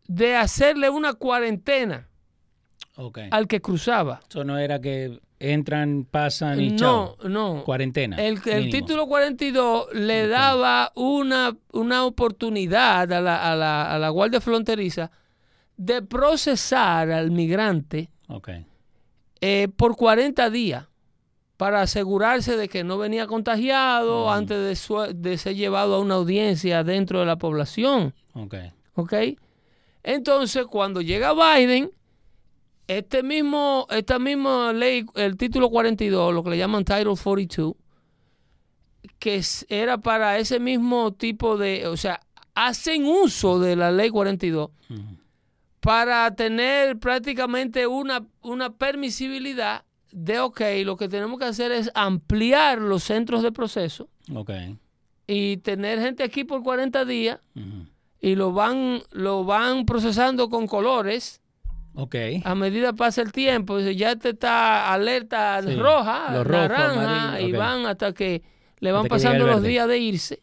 de 0.07 0.37
hacerle 0.37 0.91
una 0.91 1.15
cuarentena 1.15 2.09
al 3.31 3.49
que 3.49 3.61
cruzaba. 3.61 4.21
Eso 4.29 4.45
no 4.45 4.59
era 4.59 4.81
que 4.81 5.21
entran, 5.41 6.07
pasan 6.11 6.61
y 6.61 6.71
No, 6.71 6.77
chao. 6.77 7.17
no. 7.29 7.63
Cuarentena. 7.65 8.17
El, 8.17 8.41
el 8.47 8.71
título 8.71 9.07
42 9.07 9.89
le 9.95 10.29
daba 10.29 10.93
una, 10.95 11.57
una 11.73 12.05
oportunidad 12.05 13.13
a 13.13 13.21
la, 13.21 13.51
a, 13.53 13.57
la, 13.57 13.93
a 13.95 13.99
la 13.99 14.09
Guardia 14.11 14.41
Fronteriza 14.41 15.11
de 15.77 16.03
procesar 16.03 17.11
al 17.11 17.31
migrante 17.33 18.11
eh, 19.41 19.69
por 19.77 19.97
40 19.97 20.49
días 20.51 20.87
para 21.57 21.83
asegurarse 21.83 22.57
de 22.57 22.69
que 22.69 22.85
no 22.85 22.97
venía 22.99 23.27
contagiado 23.27 24.27
Mm. 24.27 24.31
antes 24.31 24.59
de, 24.65 24.77
su- 24.77 25.13
de 25.15 25.37
ser 25.39 25.57
llevado 25.57 25.97
a 25.97 26.01
una 26.01 26.15
audiencia 26.15 26.85
dentro 26.85 27.21
de 27.21 27.27
la 27.27 27.37
población. 27.37 28.15
Ok. 28.35 28.55
¿Ok? 28.95 29.13
Entonces, 30.05 30.67
cuando 30.67 31.01
llega 31.01 31.33
Biden, 31.35 31.91
este 32.87 33.23
mismo, 33.23 33.87
esta 33.91 34.19
misma 34.19 34.73
ley, 34.73 35.07
el 35.15 35.37
título 35.37 35.71
42, 35.71 36.33
lo 36.35 36.45
que 36.45 36.51
le 36.51 36.59
llaman 36.59 36.85
Title 36.85 37.15
42, 37.21 37.75
que 39.19 39.43
era 39.69 39.99
para 39.99 40.39
ese 40.39 40.61
mismo 40.61 41.13
tipo 41.15 41.57
de, 41.57 41.87
o 41.87 41.97
sea, 41.97 42.21
hacen 42.55 43.07
uso 43.07 43.59
de 43.59 43.77
la 43.77 43.91
ley 43.91 44.11
42 44.11 44.69
Ujú. 44.91 45.01
para 45.81 46.35
tener 46.35 46.99
prácticamente 46.99 47.87
una, 47.87 48.27
una 48.43 48.71
permisibilidad 48.75 49.85
de, 50.13 50.39
ok, 50.41 50.61
lo 50.85 50.97
que 50.97 51.09
tenemos 51.09 51.39
que 51.39 51.47
hacer 51.47 51.73
es 51.73 51.91
ampliar 51.95 52.79
los 52.81 53.03
centros 53.03 53.43
de 53.43 53.51
proceso 53.53 54.09
Ok. 54.35 54.51
y 55.27 55.57
tener 55.59 55.99
gente 56.01 56.23
aquí 56.23 56.45
por 56.45 56.63
40 56.63 57.05
días 57.07 57.41
Ujú. 57.57 57.87
Y 58.25 58.37
lo 58.37 58.53
van, 58.53 59.03
lo 59.13 59.45
van 59.45 59.85
procesando 59.85 60.49
con 60.49 60.67
colores 60.67 61.41
a 62.45 62.55
medida 62.55 62.93
pasa 62.95 63.21
el 63.23 63.31
tiempo. 63.33 63.79
Ya 63.81 64.17
te 64.17 64.31
está 64.31 64.93
alerta 64.93 65.63
Sí, 65.63 65.77
roja, 65.77 66.33
lo 66.33 66.43
rojo, 66.43 66.59
naranja, 66.59 67.29
amarillo, 67.29 67.49
y 67.49 67.53
van 67.53 67.87
hasta 67.87 68.13
que 68.13 68.43
le 68.81 68.93
van 68.93 69.03
Hasta 69.03 69.15
pasando 69.15 69.47
los 69.47 69.63
días 69.63 69.87
de 69.87 69.99
irse. 69.99 70.41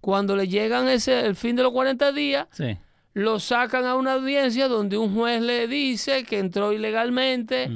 Cuando 0.00 0.34
le 0.36 0.48
llegan 0.48 0.88
ese, 0.88 1.26
el 1.26 1.36
fin 1.36 1.56
de 1.56 1.62
los 1.64 1.72
40 1.72 2.12
días, 2.12 2.46
Sí. 2.52 2.76
lo 3.14 3.38
sacan 3.38 3.84
a 3.84 3.94
una 3.96 4.14
audiencia 4.14 4.68
donde 4.68 4.96
un 4.96 5.14
juez 5.14 5.42
le 5.42 5.68
dice 5.68 6.24
que 6.24 6.38
entró 6.38 6.72
ilegalmente, 6.72 7.68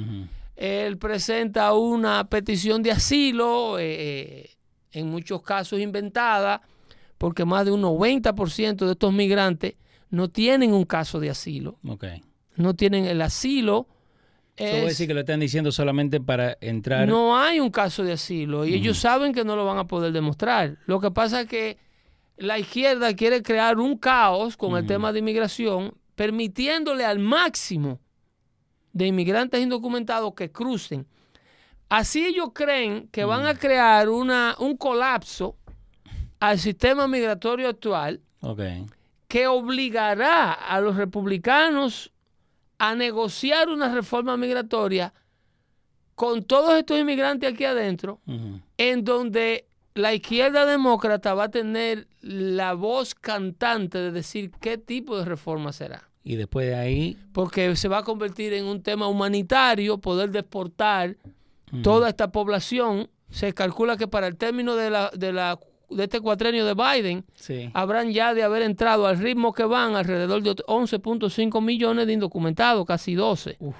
él 0.55 0.97
presenta 0.97 1.73
una 1.73 2.27
petición 2.29 2.81
de 2.81 2.91
asilo, 2.91 3.77
eh, 3.79 4.49
en 4.91 5.07
muchos 5.09 5.41
casos 5.43 5.79
inventada, 5.79 6.61
porque 7.17 7.45
más 7.45 7.65
de 7.65 7.71
un 7.71 7.81
90% 7.81 8.85
de 8.85 8.91
estos 8.91 9.13
migrantes 9.13 9.75
no 10.09 10.29
tienen 10.29 10.73
un 10.73 10.85
caso 10.85 11.19
de 11.19 11.29
asilo, 11.29 11.79
no 12.55 12.73
tienen 12.75 13.05
el 13.05 13.21
asilo. 13.21 13.87
Eso 14.55 14.77
es- 14.77 14.85
decir 14.85 15.07
que 15.07 15.13
lo 15.13 15.19
están 15.19 15.39
diciendo 15.39 15.71
solamente 15.71 16.19
para 16.19 16.57
entrar. 16.61 17.07
no 17.07 17.37
hay 17.37 17.59
un 17.59 17.69
caso 17.69 18.03
de 18.03 18.13
asilo 18.13 18.65
y 18.65 18.73
ellos 18.73 18.97
saben 18.97 19.33
que 19.33 19.43
no 19.43 19.55
lo 19.55 19.65
van 19.65 19.77
a 19.77 19.85
poder 19.87 20.11
demostrar. 20.11 20.77
Lo 20.87 20.99
que 20.99 21.11
pasa 21.11 21.41
es 21.41 21.47
que 21.47 21.77
la 22.37 22.57
izquierda 22.57 23.13
quiere 23.15 23.41
crear 23.43 23.77
un 23.79 23.97
caos 23.97 24.57
con 24.57 24.75
el 24.77 24.85
tema 24.87 25.11
de 25.13 25.19
inmigración, 25.19 25.93
permitiéndole 26.15 27.05
al 27.05 27.19
máximo 27.19 27.99
de 28.93 29.05
inmigrantes 29.07 29.61
indocumentados 29.61 30.33
que 30.33 30.51
crucen. 30.51 31.05
Así 31.89 32.25
ellos 32.25 32.49
creen 32.53 33.07
que 33.11 33.23
van 33.25 33.45
a 33.45 33.53
crear 33.55 34.09
una, 34.09 34.55
un 34.59 34.75
colapso 34.75 35.55
al 36.39 36.59
sistema 36.59 37.07
migratorio 37.07 37.69
actual 37.69 38.21
que 39.27 39.47
obligará 39.47 40.53
a 40.53 40.79
los 40.79 40.95
republicanos 40.95 42.11
a 42.77 42.95
negociar 42.95 43.69
una 43.69 43.93
reforma 43.93 44.37
migratoria 44.37 45.13
con 46.15 46.43
todos 46.43 46.73
estos 46.73 46.99
inmigrantes 46.99 47.53
aquí 47.53 47.63
adentro, 47.65 48.19
en 48.77 49.03
donde 49.03 49.67
la 49.93 50.13
izquierda 50.13 50.65
demócrata 50.65 51.33
va 51.33 51.45
a 51.45 51.51
tener 51.51 52.07
la 52.21 52.73
voz 52.73 53.15
cantante 53.15 53.97
de 53.97 54.11
decir 54.11 54.51
qué 54.59 54.77
tipo 54.77 55.17
de 55.17 55.25
reforma 55.25 55.71
será. 55.73 56.09
Y 56.23 56.35
después 56.35 56.67
de 56.67 56.75
ahí. 56.75 57.17
Porque 57.33 57.75
se 57.75 57.87
va 57.87 57.99
a 57.99 58.03
convertir 58.03 58.53
en 58.53 58.65
un 58.65 58.81
tema 58.81 59.07
humanitario, 59.07 59.97
poder 59.97 60.31
deportar 60.31 61.17
toda 61.83 62.09
esta 62.09 62.31
población. 62.31 63.09
Se 63.29 63.53
calcula 63.53 63.97
que 63.97 64.07
para 64.07 64.27
el 64.27 64.37
término 64.37 64.75
de, 64.75 64.89
la, 64.89 65.11
de, 65.15 65.33
la, 65.33 65.59
de 65.89 66.03
este 66.03 66.19
cuatrenio 66.19 66.65
de 66.65 66.73
Biden, 66.73 67.25
Sí. 67.35 67.69
habrán 67.73 68.11
ya 68.11 68.33
de 68.33 68.43
haber 68.43 68.61
entrado 68.63 69.07
al 69.07 69.17
ritmo 69.17 69.53
que 69.53 69.63
van 69.63 69.95
alrededor 69.95 70.41
de 70.43 70.55
11.5 70.67 71.61
millones 71.61 72.07
de 72.07 72.13
indocumentados, 72.13 72.85
casi 72.85 73.15
12. 73.15 73.55
Uf. 73.59 73.75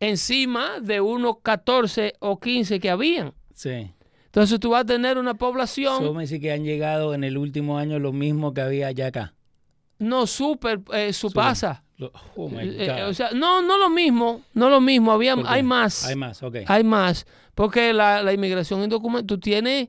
Encima 0.00 0.80
de 0.80 1.00
unos 1.00 1.36
14 1.42 2.14
o 2.18 2.38
15 2.40 2.80
que 2.80 2.90
habían. 2.90 3.32
Sí. 3.54 3.90
Entonces 4.26 4.58
tú 4.58 4.70
vas 4.70 4.82
a 4.82 4.86
tener 4.86 5.18
una 5.18 5.34
población. 5.34 6.14
me 6.16 6.22
dice 6.22 6.40
que 6.40 6.52
han 6.52 6.64
llegado 6.64 7.14
en 7.14 7.22
el 7.22 7.36
último 7.38 7.78
año 7.78 7.98
lo 7.98 8.12
mismo 8.12 8.52
que 8.54 8.62
había 8.62 8.88
allá 8.88 9.08
acá. 9.08 9.34
No, 9.98 10.26
super, 10.26 10.80
eh, 10.92 11.12
su 11.12 11.30
pasa. 11.30 11.84
Oh 12.34 12.50
Eh, 12.58 12.86
God. 12.88 13.08
o 13.10 13.14
sea, 13.14 13.30
no, 13.32 13.62
no 13.62 13.78
lo 13.78 13.88
mismo, 13.88 14.40
no 14.54 14.68
lo 14.68 14.80
mismo, 14.80 15.12
había, 15.12 15.36
hay 15.46 15.62
más. 15.62 16.04
Hay 16.06 16.16
más, 16.16 16.42
ok. 16.42 16.56
Hay 16.66 16.82
más, 16.82 17.24
porque 17.54 17.92
la, 17.92 18.22
la 18.24 18.32
inmigración 18.32 18.82
indocumentada, 18.82 19.26
tú 19.28 19.38
tienes 19.38 19.88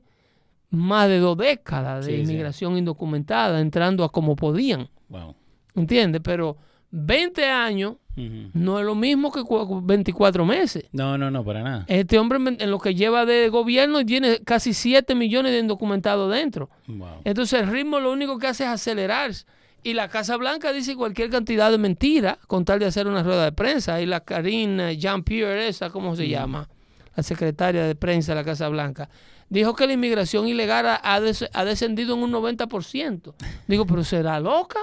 más 0.70 1.08
de 1.08 1.18
dos 1.18 1.36
décadas 1.36 2.04
de 2.06 2.12
Sí, 2.12 2.16
sí. 2.18 2.22
inmigración 2.24 2.76
indocumentada 2.78 3.60
entrando 3.60 4.04
a 4.04 4.10
como 4.10 4.34
podían, 4.36 4.88
Wow. 5.08 5.34
¿entiendes? 5.74 6.20
Pero 6.24 6.56
20 6.90 7.44
años 7.48 7.96
no 8.16 8.78
es 8.78 8.84
lo 8.86 8.94
mismo 8.94 9.32
que 9.32 9.42
cu- 9.42 9.80
24 9.82 10.44
meses. 10.46 10.84
No, 10.92 11.18
no, 11.18 11.32
no, 11.32 11.44
para 11.44 11.62
nada. 11.64 11.84
Este 11.88 12.16
hombre 12.18 12.38
en 12.60 12.70
lo 12.70 12.78
que 12.78 12.94
lleva 12.94 13.26
de 13.26 13.48
gobierno 13.48 14.06
tiene 14.06 14.38
casi 14.44 14.72
7 14.72 15.16
millones 15.16 15.50
de 15.50 15.58
indocumentados 15.58 16.32
dentro. 16.32 16.70
Wow. 16.86 17.08
Entonces 17.24 17.60
el 17.62 17.68
ritmo 17.68 17.98
lo 17.98 18.12
único 18.12 18.38
que 18.38 18.46
hace 18.46 18.62
es 18.64 18.70
acelerarse. 18.70 19.46
Y 19.82 19.94
la 19.94 20.08
Casa 20.08 20.36
Blanca 20.36 20.72
dice 20.72 20.94
cualquier 20.96 21.28
cantidad 21.28 21.70
de 21.72 21.76
mentiras 21.78 22.38
con 22.46 22.64
tal 22.64 22.78
de 22.78 22.86
hacer 22.86 23.06
una 23.08 23.22
rueda 23.24 23.44
de 23.44 23.52
prensa. 23.52 24.00
Y 24.00 24.06
la 24.06 24.20
Karine 24.20 24.96
Jean-Pierre, 24.96 25.66
esa, 25.68 25.90
¿cómo 25.90 26.14
se 26.16 26.28
llama? 26.28 26.68
La 27.16 27.22
secretaria 27.24 27.82
de 27.84 27.94
prensa 27.96 28.32
de 28.32 28.36
la 28.36 28.44
Casa 28.44 28.68
Blanca, 28.68 29.10
dijo 29.48 29.74
que 29.74 29.86
la 29.86 29.92
inmigración 29.92 30.48
ilegal 30.48 30.86
ha, 30.86 31.00
ha 31.02 31.20
des- 31.20 31.48
ha 31.52 31.64
descendido 31.64 32.14
en 32.14 32.22
un 32.22 32.32
90%. 32.32 33.34
Digo, 33.66 33.86
pero 33.86 34.04
¿será 34.04 34.40
loca? 34.40 34.78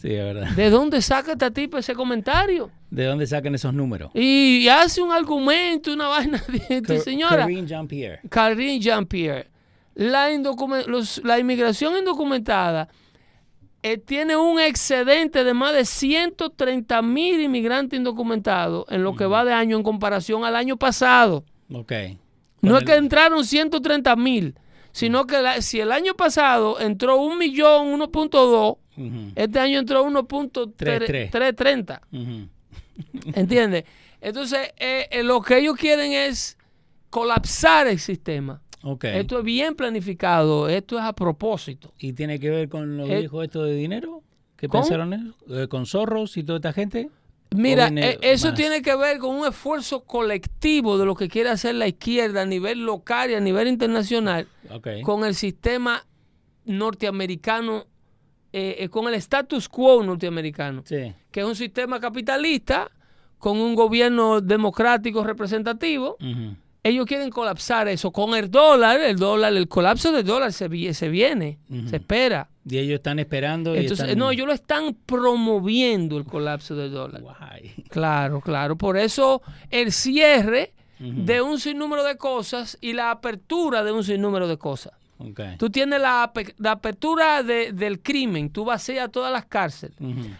Sí, 0.00 0.12
es 0.12 0.22
verdad. 0.24 0.50
¿De 0.50 0.68
dónde 0.70 1.00
saca 1.00 1.32
esta 1.32 1.50
tipa 1.50 1.78
ese 1.78 1.94
comentario? 1.94 2.70
¿De 2.90 3.04
dónde 3.04 3.26
sacan 3.26 3.54
esos 3.54 3.72
números? 3.72 4.10
Y, 4.14 4.58
y 4.64 4.68
hace 4.68 5.00
un 5.02 5.10
argumento, 5.12 5.92
una 5.92 6.08
vaina 6.08 6.42
de 6.68 7.00
señora. 7.00 7.42
Corinne 7.44 7.66
Jean-Pierre. 7.66 8.20
Karine 8.28 8.78
Jean-Pierre, 8.80 9.48
la, 9.94 10.28
los- 10.86 11.22
la 11.24 11.38
inmigración 11.38 11.96
indocumentada 11.96 12.88
eh, 13.82 13.98
tiene 13.98 14.36
un 14.36 14.60
excedente 14.60 15.42
de 15.44 15.54
más 15.54 15.72
de 15.74 15.84
130 15.84 17.02
mil 17.02 17.40
inmigrantes 17.40 17.96
indocumentados 17.98 18.84
en 18.90 19.02
lo 19.02 19.14
que 19.16 19.26
va 19.26 19.44
de 19.44 19.52
año 19.52 19.76
en 19.76 19.82
comparación 19.82 20.44
al 20.44 20.56
año 20.56 20.76
pasado. 20.76 21.44
Ok. 21.72 21.92
No 22.64 22.78
es 22.78 22.84
que 22.84 22.94
entraron 22.94 23.44
130 23.44 24.16
mil, 24.16 24.54
sino 24.92 25.26
que 25.26 25.40
la- 25.42 25.60
si 25.62 25.80
el 25.80 25.92
año 25.92 26.14
pasado 26.14 26.80
entró 26.80 27.16
un 27.16 27.38
millón, 27.38 27.88
1.2, 27.92 28.78
Ujú. 28.96 29.32
este 29.34 29.58
año 29.58 29.78
entró 29.80 30.04
Tres, 30.76 31.02
tres. 31.06 31.30
1.330. 31.32 32.00
Ujú. 32.12 32.48
¿Entiendes? 33.34 33.84
Entonces, 34.20 34.72
eh, 34.78 35.08
eh, 35.10 35.22
lo 35.22 35.40
que 35.42 35.58
ellos 35.58 35.76
quieren 35.76 36.12
es 36.12 36.56
colapsar 37.10 37.86
el 37.86 37.98
sistema. 37.98 38.60
Ok. 38.82 39.04
Esto 39.04 39.38
es 39.38 39.44
bien 39.44 39.74
planificado, 39.74 40.68
esto 40.68 40.98
es 40.98 41.04
a 41.04 41.12
propósito. 41.14 41.92
¿Y 41.98 42.12
tiene 42.12 42.38
que 42.38 42.50
ver 42.50 42.68
con 42.68 42.96
los 42.96 43.08
Eh, 43.08 43.20
viejos 43.20 43.44
esto 43.44 43.62
de 43.64 43.74
dinero? 43.74 44.22
¿Qué 44.56 44.68
pensaron 44.68 45.12
eso? 45.12 45.34
Eh, 45.62 45.68
¿Con 45.68 45.86
zorros 45.86 46.36
y 46.36 46.44
toda 46.44 46.56
esta 46.58 46.72
gente? 46.72 47.10
Mira, 47.50 47.88
eh, 47.94 48.18
eso 48.22 48.48
más? 48.48 48.56
tiene 48.56 48.82
que 48.82 48.96
ver 48.96 49.18
con 49.18 49.36
un 49.36 49.46
esfuerzo 49.46 50.04
colectivo 50.04 50.98
de 50.98 51.06
lo 51.06 51.14
que 51.14 51.28
quiere 51.28 51.50
hacer 51.50 51.76
la 51.76 51.86
izquierda 51.86 52.42
a 52.42 52.46
nivel 52.46 52.84
local 52.84 53.30
y 53.30 53.34
a 53.34 53.40
nivel 53.40 53.68
internacional 53.68 54.48
con 55.04 55.24
el 55.24 55.34
sistema 55.36 56.04
norteamericano, 56.64 57.86
eh, 58.52 58.76
eh, 58.80 58.88
con 58.88 59.06
el 59.08 59.14
status 59.14 59.68
quo 59.68 60.02
norteamericano, 60.02 60.82
Sí. 60.84 61.12
que 61.30 61.40
es 61.40 61.46
un 61.46 61.56
sistema 61.56 62.00
capitalista 62.00 62.90
con 63.38 63.58
un 63.58 63.74
gobierno 63.74 64.40
democrático 64.40 65.22
representativo. 65.24 66.16
Ellos 66.86 67.06
quieren 67.06 67.30
colapsar 67.30 67.88
eso 67.88 68.12
con 68.12 68.34
el 68.34 68.50
dólar, 68.50 69.00
el 69.00 69.16
dólar, 69.16 69.54
el 69.54 69.66
colapso 69.68 70.12
del 70.12 70.24
dólar 70.24 70.52
se, 70.52 70.68
vi- 70.68 70.92
se 70.92 71.08
viene, 71.08 71.58
se 71.88 71.96
espera. 71.96 72.48
Y 72.68 72.76
ellos 72.78 72.96
están 72.96 73.18
esperando 73.18 73.74
y 73.74 73.78
Entonces, 73.78 74.04
están... 74.06 74.18
no, 74.18 74.30
ellos 74.30 74.46
lo 74.46 74.52
están 74.52 74.94
promoviendo 75.06 76.16
el 76.18 76.24
colapso 76.24 76.74
del 76.76 76.92
dólar. 76.92 77.22
Guay. 77.22 77.74
Claro, 77.88 78.40
claro. 78.40 78.76
Por 78.76 78.96
eso 78.96 79.42
el 79.70 79.92
cierre 79.92 80.72
de 80.98 81.40
un 81.42 81.58
sinnúmero 81.58 82.04
de 82.04 82.16
cosas 82.16 82.78
y 82.80 82.92
la 82.92 83.10
apertura 83.10 83.82
de 83.82 83.90
un 83.92 84.04
sinnúmero 84.04 84.46
de 84.46 84.56
cosas. 84.58 84.92
Ok. 85.18 85.40
Tú 85.58 85.70
tienes 85.70 86.00
la, 86.00 86.22
ape- 86.32 86.54
la 86.58 86.72
apertura 86.72 87.42
de- 87.42 87.72
del 87.72 88.00
crimen, 88.00 88.50
tú 88.50 88.64
vacías 88.64 89.10
todas 89.10 89.32
las 89.32 89.44
cárceles. 89.46 89.96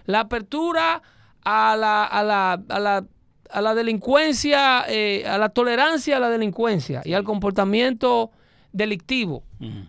La 0.06 0.20
apertura 0.20 1.02
a 1.44 1.76
la, 1.76 2.04
a 2.04 2.22
la, 2.22 2.52
a 2.68 2.80
la, 2.80 3.04
a 3.50 3.60
la 3.60 3.74
delincuencia, 3.74 4.84
eh, 4.88 5.24
a 5.26 5.38
la 5.38 5.48
tolerancia 5.48 6.16
a 6.16 6.20
la 6.20 6.30
delincuencia 6.30 7.02
y 7.04 7.12
al 7.12 7.24
comportamiento 7.24 8.30
delictivo. 8.72 9.42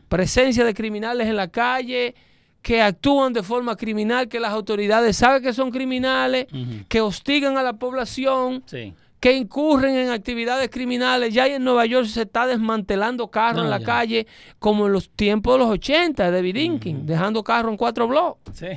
Presencia 0.07 0.63
de 0.63 0.73
criminales 0.73 1.27
en 1.27 1.35
la 1.35 1.47
calle 1.49 2.15
que 2.61 2.81
actúan 2.81 3.33
de 3.33 3.43
forma 3.43 3.75
criminal, 3.75 4.27
que 4.27 4.39
las 4.39 4.51
autoridades 4.51 5.17
saben 5.17 5.43
que 5.43 5.53
son 5.53 5.69
criminales, 5.71 6.47
que 6.87 7.01
hostigan 7.01 7.57
a 7.57 7.63
la 7.63 7.73
población, 7.73 8.63
Sí. 8.65 8.93
que 9.19 9.33
incurren 9.33 9.95
en 9.95 10.09
actividades 10.09 10.69
criminales. 10.69 11.33
Ya 11.33 11.47
en 11.47 11.63
Nueva 11.63 11.85
York 11.85 12.07
se 12.07 12.23
está 12.23 12.45
desmantelando 12.47 13.29
carros 13.29 13.57
No, 13.57 13.63
en 13.65 13.69
la 13.71 13.79
ya. 13.79 13.85
calle, 13.85 14.27
como 14.59 14.85
en 14.87 14.93
los 14.93 15.09
tiempos 15.09 15.53
de 15.55 15.59
los 15.59 15.69
80 15.69 16.29
de 16.31 16.41
Vidinkin, 16.41 17.05
dejando 17.05 17.43
carros 17.43 17.71
en 17.71 17.77
cuatro 17.77 18.07
bloques. 18.07 18.55
Sí. 18.55 18.67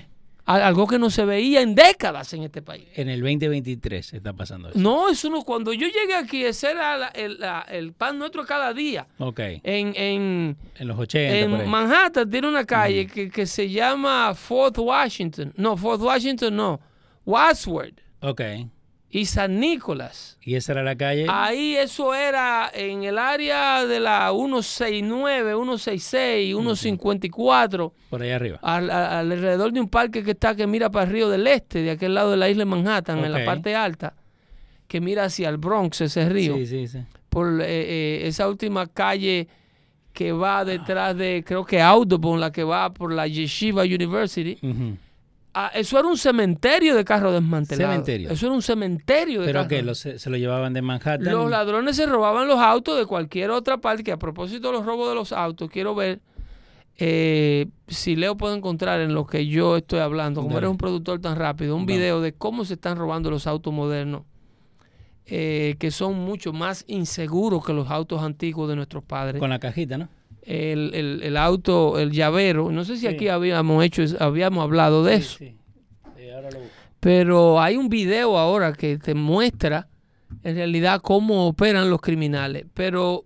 Al- 0.48 0.62
Algo 0.62 0.86
que 0.86 0.98
no 0.98 1.10
se 1.10 1.24
veía 1.24 1.60
en 1.60 1.74
décadas 1.74 2.32
en 2.32 2.42
este 2.42 2.62
país. 2.62 2.86
En 2.94 3.08
el 3.08 3.20
2023 3.20 4.14
está 4.14 4.32
pasando 4.32 4.70
eso. 4.70 4.78
No, 4.78 5.10
eso 5.10 5.28
no. 5.30 5.42
Cuando 5.42 5.72
yo 5.72 5.86
llegué 5.86 6.14
aquí, 6.14 6.44
ese 6.44 6.70
era 6.70 6.96
la- 6.96 7.08
el, 7.08 7.38
la- 7.38 7.66
el 7.68 7.92
pan 7.92 8.18
nuestro 8.18 8.44
cada 8.46 8.72
día. 8.72 9.06
Ok. 9.18 9.40
En, 9.62 9.92
en, 9.94 10.56
En 10.76 10.88
los 10.88 10.98
80 10.98 11.48
por 11.50 11.58
ahí. 11.60 11.64
en 11.64 11.70
Manhattan 11.70 12.30
tiene 12.30 12.48
una 12.48 12.64
calle 12.64 13.06
que, 13.06 13.30
que 13.30 13.46
se 13.46 13.68
llama 13.68 14.34
Fort 14.34 14.78
Washington. 14.78 15.52
No, 15.56 15.76
Fort 15.76 16.00
Washington 16.00 16.56
no. 16.56 16.80
Wadsworth 17.26 18.00
Ok. 18.20 18.40
Y 19.10 19.24
San 19.24 19.58
Nicolás. 19.58 20.36
Y 20.42 20.54
esa 20.56 20.72
era 20.72 20.82
la 20.82 20.96
calle. 20.96 21.26
Ahí 21.28 21.76
eso 21.76 22.14
era 22.14 22.70
en 22.74 23.04
el 23.04 23.18
área 23.18 23.86
de 23.86 24.00
la 24.00 24.30
169, 24.34 25.52
166, 25.54 26.54
154, 26.54 27.92
Por 28.10 28.22
ahí 28.22 28.30
arriba. 28.30 28.58
al- 28.62 28.90
al- 28.90 29.30
alrededor 29.32 29.72
de 29.72 29.80
un 29.80 29.88
parque 29.88 30.22
que 30.22 30.32
está 30.32 30.54
que 30.54 30.66
mira 30.66 30.90
para 30.90 31.06
el 31.06 31.12
río 31.12 31.28
del 31.28 31.46
Este, 31.46 31.82
de 31.82 31.90
aquel 31.92 32.14
lado 32.14 32.30
de 32.32 32.36
la 32.36 32.48
isla 32.48 32.62
de 32.62 32.70
Manhattan, 32.70 33.24
en 33.24 33.32
la 33.32 33.44
parte 33.44 33.74
alta, 33.74 34.14
que 34.86 35.00
mira 35.00 35.24
hacia 35.24 35.48
el 35.48 35.56
Bronx, 35.58 36.00
ese 36.02 36.28
río. 36.28 36.56
Sí, 36.56 36.66
sí, 36.66 36.86
sí. 36.88 36.98
Por 37.28 37.60
eh, 37.60 37.64
eh, 37.66 38.26
esa 38.26 38.48
última 38.48 38.86
calle 38.86 39.48
que 40.12 40.32
va 40.32 40.64
detrás 40.64 41.16
de, 41.16 41.44
creo 41.46 41.64
que 41.64 41.80
Audubon, 41.80 42.40
la 42.40 42.50
que 42.50 42.64
va 42.64 42.92
por 42.92 43.12
la 43.12 43.26
Yeshiva 43.26 43.82
University. 43.82 44.58
Ujú. 44.62 44.96
Ah, 45.60 45.72
eso 45.74 45.98
era 45.98 46.06
un 46.06 46.16
cementerio 46.16 46.94
de 46.94 47.04
carros 47.04 47.32
desmantelados. 47.32 47.92
Cementerio. 47.94 48.30
Eso 48.30 48.46
era 48.46 48.54
un 48.54 48.62
cementerio 48.62 49.40
de 49.40 49.46
¿Pero 49.46 49.58
carros. 49.60 49.68
qué? 49.70 49.82
¿Los- 49.82 49.98
se, 49.98 50.18
se 50.20 50.30
lo 50.30 50.36
llevaban 50.36 50.72
de 50.72 50.82
Manhattan? 50.82 51.24
Los 51.24 51.50
ladrones 51.50 51.96
se 51.96 52.06
robaban 52.06 52.46
los 52.46 52.58
autos 52.60 52.96
de 52.96 53.06
cualquier 53.06 53.50
otra 53.50 53.78
parte, 53.78 54.04
que 54.04 54.12
a 54.12 54.18
propósito 54.18 54.68
de 54.68 54.74
los 54.74 54.86
robos 54.86 55.08
de 55.08 55.14
los 55.16 55.32
autos, 55.32 55.68
quiero 55.68 55.94
ver 55.96 56.20
eh, 56.96 57.66
si 57.88 58.14
Leo 58.16 58.36
puede 58.36 58.56
encontrar 58.56 59.00
en 59.00 59.14
lo 59.14 59.26
que 59.26 59.46
yo 59.46 59.76
estoy 59.76 59.98
hablando, 60.00 60.40
como 60.42 60.54
Dale. 60.54 60.66
eres 60.66 60.70
un 60.70 60.78
productor 60.78 61.20
tan 61.20 61.36
rápido, 61.36 61.74
un 61.74 61.82
Vamos. 61.86 61.96
video 61.96 62.20
de 62.20 62.32
cómo 62.34 62.64
se 62.64 62.74
están 62.74 62.96
robando 62.96 63.30
los 63.30 63.46
autos 63.48 63.72
modernos, 63.72 64.22
eh, 65.26 65.76
que 65.78 65.90
son 65.90 66.14
mucho 66.18 66.52
más 66.52 66.84
inseguros 66.88 67.64
que 67.64 67.72
los 67.72 67.90
autos 67.90 68.22
antiguos 68.22 68.68
de 68.68 68.76
nuestros 68.76 69.04
padres. 69.04 69.38
Con 69.40 69.50
la 69.50 69.58
cajita, 69.58 69.98
¿no? 69.98 70.08
El, 70.48 70.94
el- 70.94 71.22
el 71.22 71.36
auto, 71.36 71.98
el 71.98 72.10
llavero, 72.10 72.70
no 72.70 72.84
sé 72.84 72.94
si 72.94 73.00
Sí. 73.02 73.06
aquí 73.08 73.28
habíamos 73.28 73.84
hecho, 73.84 74.02
habíamos 74.18 74.62
hablado 74.64 75.04
de 75.04 75.16
eso. 75.16 75.38
Sí, 75.38 75.54
ahora 76.34 76.50
lo. 76.50 76.58
Pero 77.00 77.60
hay 77.60 77.76
un 77.76 77.88
video 77.88 78.38
ahora 78.38 78.72
que 78.72 78.96
te 78.98 79.14
muestra 79.14 79.88
en 80.42 80.56
realidad 80.56 81.00
cómo 81.02 81.46
operan 81.46 81.90
los 81.90 82.00
criminales. 82.00 82.64
Pero 82.74 83.24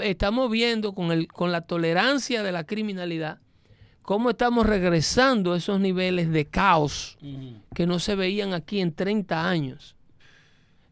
estamos 0.00 0.50
viendo 0.50 0.94
con, 0.94 1.12
el, 1.12 1.28
con 1.28 1.52
la 1.52 1.60
tolerancia 1.60 2.42
de 2.42 2.52
la 2.52 2.64
criminalidad 2.64 3.38
cómo 4.02 4.30
estamos 4.30 4.66
regresando 4.66 5.52
a 5.54 5.56
esos 5.56 5.80
niveles 5.80 6.30
de 6.30 6.44
caos 6.44 7.16
que 7.74 7.86
no 7.86 7.98
se 7.98 8.14
veían 8.14 8.52
aquí 8.52 8.80
en 8.80 8.92
30 8.92 9.48
años. 9.48 9.96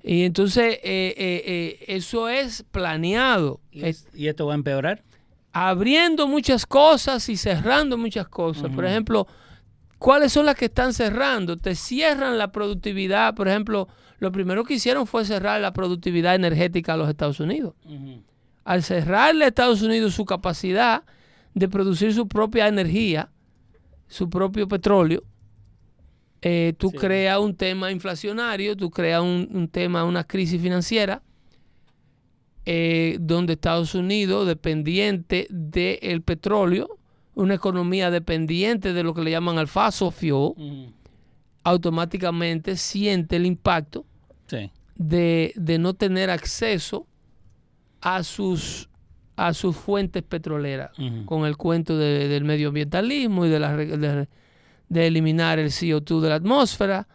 Y 0.02 0.22
entonces 0.24 0.74
eh, 0.82 1.14
eh, 1.16 1.42
eh, 1.46 1.85
eso 1.88 2.28
es 2.28 2.64
planeado. 2.70 3.61
¿Y, 3.70 3.85
es- 3.85 4.06
y 4.14 4.28
esto 4.28 4.46
va 4.46 4.52
a 4.52 4.56
empeorar? 4.56 5.02
Abriendo 5.52 6.26
muchas 6.26 6.66
cosas 6.66 7.28
y 7.28 7.36
cerrando 7.36 7.98
muchas 7.98 8.28
cosas. 8.28 8.70
Por 8.74 8.84
ejemplo, 8.84 9.26
¿cuáles 9.98 10.32
son 10.32 10.46
las 10.46 10.54
que 10.56 10.66
están 10.66 10.94
cerrando? 10.94 11.58
Te 11.58 11.74
cierran 11.74 12.38
la 12.38 12.52
productividad. 12.52 13.34
Por 13.34 13.48
ejemplo, 13.48 13.88
lo 14.18 14.32
primero 14.32 14.64
que 14.64 14.74
hicieron 14.74 15.06
fue 15.06 15.24
cerrar 15.24 15.60
la 15.60 15.72
productividad 15.72 16.34
energética 16.34 16.94
a 16.94 16.96
los 16.96 17.08
Estados 17.08 17.40
Unidos. 17.40 17.74
Al 18.64 18.82
cerrarle 18.82 19.44
a 19.44 19.48
Estados 19.48 19.82
Unidos 19.82 20.14
su 20.14 20.24
capacidad 20.24 21.02
de 21.54 21.68
producir 21.68 22.14
su 22.14 22.28
propia 22.28 22.68
energía, 22.68 23.28
su 24.08 24.30
propio 24.30 24.68
petróleo, 24.68 25.22
eh, 26.40 26.74
tú 26.78 26.90
Sí. 26.90 26.96
creas 26.98 27.38
un 27.38 27.54
tema 27.56 27.90
inflacionario, 27.92 28.76
tú 28.76 28.90
creas 28.90 29.22
un, 29.22 29.48
un 29.52 29.68
tema, 29.68 30.04
una 30.04 30.24
crisis 30.24 30.60
financiera, 30.60 31.22
eh, 32.66 33.16
donde 33.20 33.55
Estados 33.55 33.94
Unidos, 33.94 34.46
dependiente 34.46 35.46
del 35.51 36.22
petróleo, 36.22 36.98
una 37.35 37.55
economía 37.55 38.11
dependiente 38.11 38.92
de 38.92 39.03
lo 39.03 39.14
que 39.14 39.22
le 39.22 39.31
llaman 39.31 39.59
al 39.59 39.66
fuel, 39.68 40.12
Ujú. 40.33 40.92
automáticamente 41.64 42.77
siente 42.77 43.37
el 43.37 43.46
impacto 43.46 44.05
Sí. 44.46 44.70
de, 44.96 45.53
de 45.57 45.79
no 45.79 45.94
tener 45.94 46.31
acceso 46.31 47.07
a 48.01 48.22
sus 48.22 48.88
a 49.35 49.55
sus 49.55 49.75
fuentes 49.75 50.22
petroleras 50.22 50.90
con 51.25 51.46
el 51.46 51.57
cuento 51.57 51.96
de- 51.96 52.29
del 52.29 52.44
medioambientalismo 52.44 53.46
y 53.46 53.48
de, 53.48 53.59
la, 53.59 53.75
de, 53.75 54.29
de 54.90 55.07
eliminar 55.07 55.59
el 55.59 55.70
CO2 55.70 56.20
de 56.20 56.29
la 56.29 56.35
atmósfera. 56.35 57.09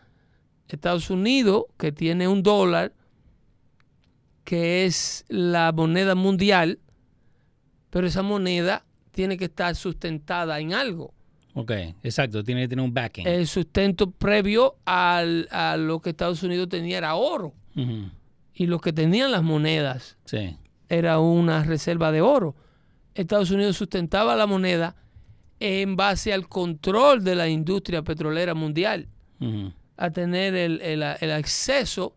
Estados 0.67 1.11
Unidos, 1.11 1.65
que 1.77 1.91
tiene 1.91 2.27
un 2.27 2.41
dólar, 2.41 2.91
que 4.47 4.85
es 4.85 5.25
la 5.27 5.73
moneda 5.73 6.15
mundial, 6.15 6.79
pero 7.89 8.07
esa 8.07 8.21
moneda 8.23 8.85
tiene 9.11 9.35
que 9.37 9.43
estar 9.45 9.75
sustentada 9.75 10.57
en 10.61 10.73
algo. 10.73 11.13
Ok, 11.53 11.71
exacto, 12.01 12.41
tiene 12.45 12.61
que 12.61 12.69
tener 12.69 12.85
un 12.85 12.93
backing. 12.93 13.27
El 13.27 13.45
sustento 13.45 14.09
previo 14.09 14.77
al- 14.85 15.49
a 15.51 15.75
lo 15.75 15.99
que 15.99 16.11
Estados 16.11 16.43
Unidos 16.43 16.69
tenía 16.69 16.97
era 16.97 17.15
oro. 17.15 17.53
Y 18.53 18.67
lo 18.67 18.79
que 18.79 18.93
tenían 18.93 19.33
las 19.33 19.43
monedas 19.43 20.17
Sí. 20.23 20.55
era 20.87 21.19
una 21.19 21.65
reserva 21.65 22.13
de 22.13 22.21
oro. 22.21 22.55
Estados 23.15 23.51
Unidos 23.51 23.75
sustentaba 23.75 24.33
la 24.37 24.47
moneda 24.47 24.95
en 25.59 25.97
base 25.97 26.31
al 26.31 26.47
control 26.47 27.21
de 27.21 27.35
la 27.35 27.49
industria 27.49 28.01
petrolera 28.01 28.53
mundial, 28.53 29.09
a 29.97 30.09
tener 30.11 30.55
el, 30.55 30.79
el- 30.79 31.03
el 31.19 31.31
acceso 31.33 32.15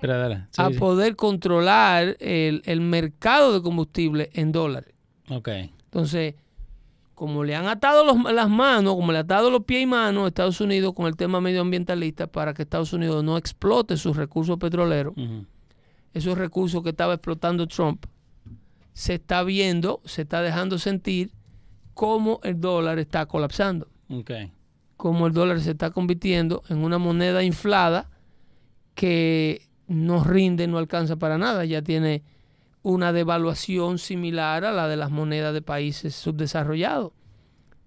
Pero 0.00 0.18
dale. 0.18 0.46
Sí, 0.50 0.62
a 0.62 0.68
sí. 0.68 0.74
poder 0.74 1.16
controlar 1.16 2.16
el, 2.20 2.62
el 2.64 2.80
mercado 2.80 3.52
de 3.52 3.62
combustible 3.62 4.30
en 4.34 4.52
dólares. 4.52 4.94
Ok. 5.28 5.48
Entonces, 5.84 6.34
como 7.14 7.44
le 7.44 7.54
han 7.54 7.66
atado 7.66 8.04
los- 8.04 8.32
las 8.32 8.48
manos, 8.48 8.94
como 8.94 9.12
le 9.12 9.18
han 9.18 9.24
atado 9.24 9.50
los 9.50 9.64
pies 9.64 9.82
y 9.82 9.86
manos 9.86 10.24
a 10.24 10.28
Estados 10.28 10.60
Unidos 10.60 10.94
con 10.94 11.06
el 11.06 11.16
tema 11.16 11.40
medioambientalista 11.40 12.26
para 12.26 12.54
que 12.54 12.62
Estados 12.62 12.92
Unidos 12.94 13.22
no 13.22 13.36
explote 13.36 13.96
sus 13.98 14.16
recursos 14.16 14.56
petroleros, 14.58 15.14
esos 16.14 16.38
recursos 16.38 16.82
que 16.82 16.90
estaba 16.90 17.12
explotando 17.14 17.66
Trump, 17.66 18.06
se 18.94 19.14
está 19.14 19.42
viendo, 19.42 20.00
se 20.04 20.22
está 20.22 20.40
dejando 20.42 20.78
sentir 20.78 21.30
cómo 21.94 22.40
el 22.42 22.58
dólar 22.60 22.98
está 22.98 23.26
colapsando, 23.26 23.86
Ok. 24.08 24.30
cómo 24.96 25.26
el 25.26 25.32
dólar 25.34 25.60
se 25.60 25.72
está 25.72 25.90
convirtiendo 25.90 26.62
en 26.70 26.78
una 26.82 26.96
moneda 26.98 27.44
inflada 27.44 28.08
que 28.94 29.68
no 29.90 30.22
rinde, 30.22 30.68
no 30.68 30.78
alcanza 30.78 31.16
para 31.16 31.36
nada, 31.36 31.64
ya 31.64 31.82
tiene 31.82 32.22
una 32.82 33.12
devaluación 33.12 33.98
similar 33.98 34.64
a 34.64 34.70
la 34.70 34.86
de 34.86 34.96
las 34.96 35.10
monedas 35.10 35.52
de 35.52 35.62
países 35.62 36.14
subdesarrollados. 36.14 37.12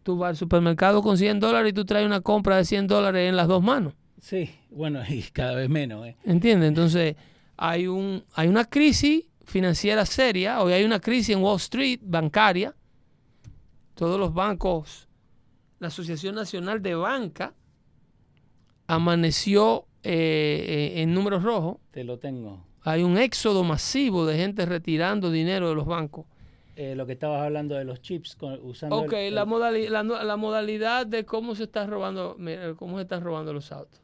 Tú 0.04 0.18
vas 0.18 0.32
al 0.32 0.36
supermercado 0.36 1.02
con 1.02 1.18
100 1.18 1.40
dólares 1.40 1.72
y 1.72 1.74
tú 1.74 1.86
traes 1.86 2.06
una 2.06 2.20
compra 2.20 2.58
de 2.58 2.66
100 2.66 2.88
dólares 2.88 3.30
en 3.30 3.38
las 3.38 3.48
dos 3.48 3.64
manos. 3.64 3.94
Sí, 4.20 4.54
bueno, 4.70 5.02
y 5.10 5.22
cada 5.32 5.56
vez 5.56 5.70
menos. 5.70 6.06
¿eh? 6.06 6.18
¿Entiendes? 6.26 6.68
Entonces, 6.68 7.16
hay, 7.56 7.88
un, 7.88 8.22
hay 8.34 8.50
una 8.50 8.66
crisis 8.66 9.24
financiera 9.46 10.06
seria, 10.06 10.62
hoy 10.62 10.74
hay 10.74 10.84
una 10.84 11.00
crisis 11.00 11.38
en 11.38 11.42
Wall 11.42 11.56
Street 11.56 12.02
bancaria. 12.04 12.76
Todos 13.96 14.20
los 14.20 14.34
bancos, 14.34 15.08
la 15.80 15.88
Asociación 15.88 16.36
Nacional 16.36 16.82
de 16.82 16.96
Banca 16.96 17.54
amaneció 18.88 19.88
eh, 20.04 20.94
en 20.98 21.14
números 21.14 21.44
rojos. 21.44 21.78
Te 21.92 22.04
lo 22.04 22.20
tengo. 22.20 22.64
Hay 22.84 23.04
un 23.04 23.18
éxodo 23.18 23.64
masivo 23.64 24.26
de 24.26 24.38
gente 24.38 24.66
retirando 24.66 25.32
dinero 25.32 25.70
de 25.70 25.76
los 25.76 25.86
bancos. 25.86 26.26
Eh, 26.76 26.96
lo 26.96 27.06
que 27.06 27.14
estabas 27.14 27.42
hablando 27.44 27.76
de 27.76 27.86
los 27.86 28.02
chips 28.02 28.36
con- 28.36 28.60
usando. 28.64 28.98
Ok, 28.98 29.14
el- 29.14 29.36
la, 29.36 29.46
modali- 29.46 29.88
la, 29.90 30.36
modalidad 30.38 31.06
de 31.06 31.24
cómo 31.24 31.56
se 31.56 31.64
está 31.64 31.86
robando, 31.86 32.36
mira, 32.40 32.74
cómo 32.76 32.98
se 32.98 33.04
están 33.04 33.22
robando 33.24 33.54
los 33.54 33.72
autos. 33.72 34.02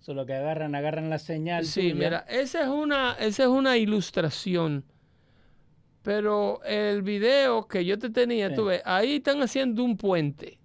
so, 0.00 0.14
lo 0.14 0.24
que 0.26 0.32
agarran, 0.34 0.74
agarran 0.74 1.10
la 1.10 1.18
señal. 1.20 1.64
Sí, 1.64 1.90
tuya. 1.92 1.94
mira, 1.94 2.18
esa 2.28 2.62
es 2.62 2.68
una, 2.68 3.12
esa 3.20 3.42
es 3.44 3.48
una 3.48 3.76
ilustración. 3.76 4.84
Pero 6.02 6.60
el 6.64 7.02
video 7.02 7.68
que 7.68 7.84
yo 7.84 7.98
te 7.98 8.10
tenía, 8.10 8.48
Sí. 8.48 8.54
tú 8.56 8.64
ves, 8.64 8.82
ahí 8.84 9.16
están 9.16 9.40
haciendo 9.42 9.84
un 9.84 9.96
puente 9.96 10.58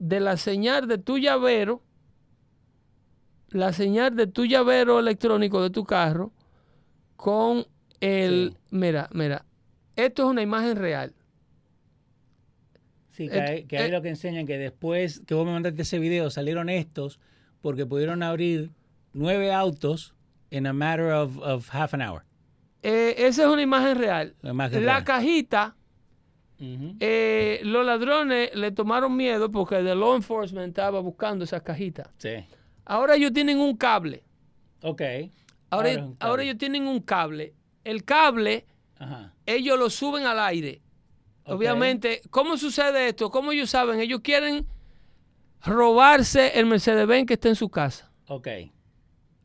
de 0.00 0.18
la 0.20 0.36
señal 0.36 0.88
de 0.88 0.98
tu 0.98 1.18
llavero, 1.18 1.82
la 3.50 3.72
señal 3.72 4.14
de 4.16 4.26
tu 4.26 4.44
llavero 4.44 4.98
electrónico 4.98 5.62
de 5.62 5.70
tu 5.70 5.84
carro, 5.84 6.32
con 7.16 7.66
el, 8.00 8.52
Sí. 8.52 8.58
mira, 8.70 9.08
mira, 9.12 9.44
esto 9.96 10.24
es 10.24 10.28
una 10.28 10.42
imagen 10.42 10.76
real. 10.76 11.14
Sí, 13.10 13.28
que, 13.28 13.40
ahí 13.40 13.66
eh. 13.68 13.88
lo 13.88 14.00
que 14.00 14.10
enseñan 14.10 14.46
que 14.46 14.58
después 14.58 15.22
que 15.26 15.34
vos 15.34 15.44
me 15.44 15.52
mandaste 15.52 15.82
ese 15.82 15.98
video 15.98 16.30
salieron 16.30 16.68
estos 16.68 17.18
porque 17.60 17.84
pudieron 17.84 18.22
abrir 18.22 18.70
nueve 19.12 19.52
autos 19.52 20.14
en 20.52 20.68
a 20.68 20.72
matter 20.72 21.10
of, 21.12 21.36
of 21.38 21.68
half 21.74 21.94
an 21.94 22.02
hour. 22.02 22.22
Eh, 22.84 23.16
esa 23.18 23.42
es 23.42 23.48
una 23.48 23.62
imagen 23.62 23.98
real. 23.98 24.36
La 24.40 24.50
imagen 24.50 24.86
la 24.86 24.92
real. 24.94 25.04
cajita. 25.04 25.74
Eh, 26.60 27.60
los 27.64 27.84
ladrones 27.86 28.54
le 28.54 28.70
tomaron 28.72 29.16
miedo 29.16 29.50
porque 29.50 29.76
el 29.78 29.86
law 29.98 30.14
enforcement 30.14 30.68
estaba 30.68 31.00
buscando 31.00 31.44
esas 31.44 31.62
cajitas. 31.62 32.08
Sí. 32.18 32.44
Ahora 32.88 33.14
ellos 33.16 33.32
tienen 33.32 33.58
un 33.60 33.76
cable. 33.76 34.24
Ok. 34.82 35.02
Ahora, 35.70 36.42
ellos 36.42 36.56
tienen 36.58 36.86
un 36.86 37.00
cable. 37.00 37.54
El 37.84 38.02
cable, 38.04 38.66
Ajá. 38.98 39.34
ellos 39.46 39.78
lo 39.78 39.90
suben 39.90 40.24
al 40.26 40.40
aire. 40.40 40.80
Obviamente, 41.44 42.22
¿cómo 42.30 42.56
sucede 42.56 43.08
esto? 43.08 43.30
¿Cómo 43.30 43.52
ellos 43.52 43.70
saben? 43.70 44.00
Ellos 44.00 44.20
quieren 44.22 44.66
robarse 45.64 46.58
el 46.58 46.66
Mercedes-Benz 46.66 47.26
que 47.26 47.34
está 47.34 47.48
en 47.48 47.56
su 47.56 47.68
casa. 47.68 48.10
Ok. 48.28 48.48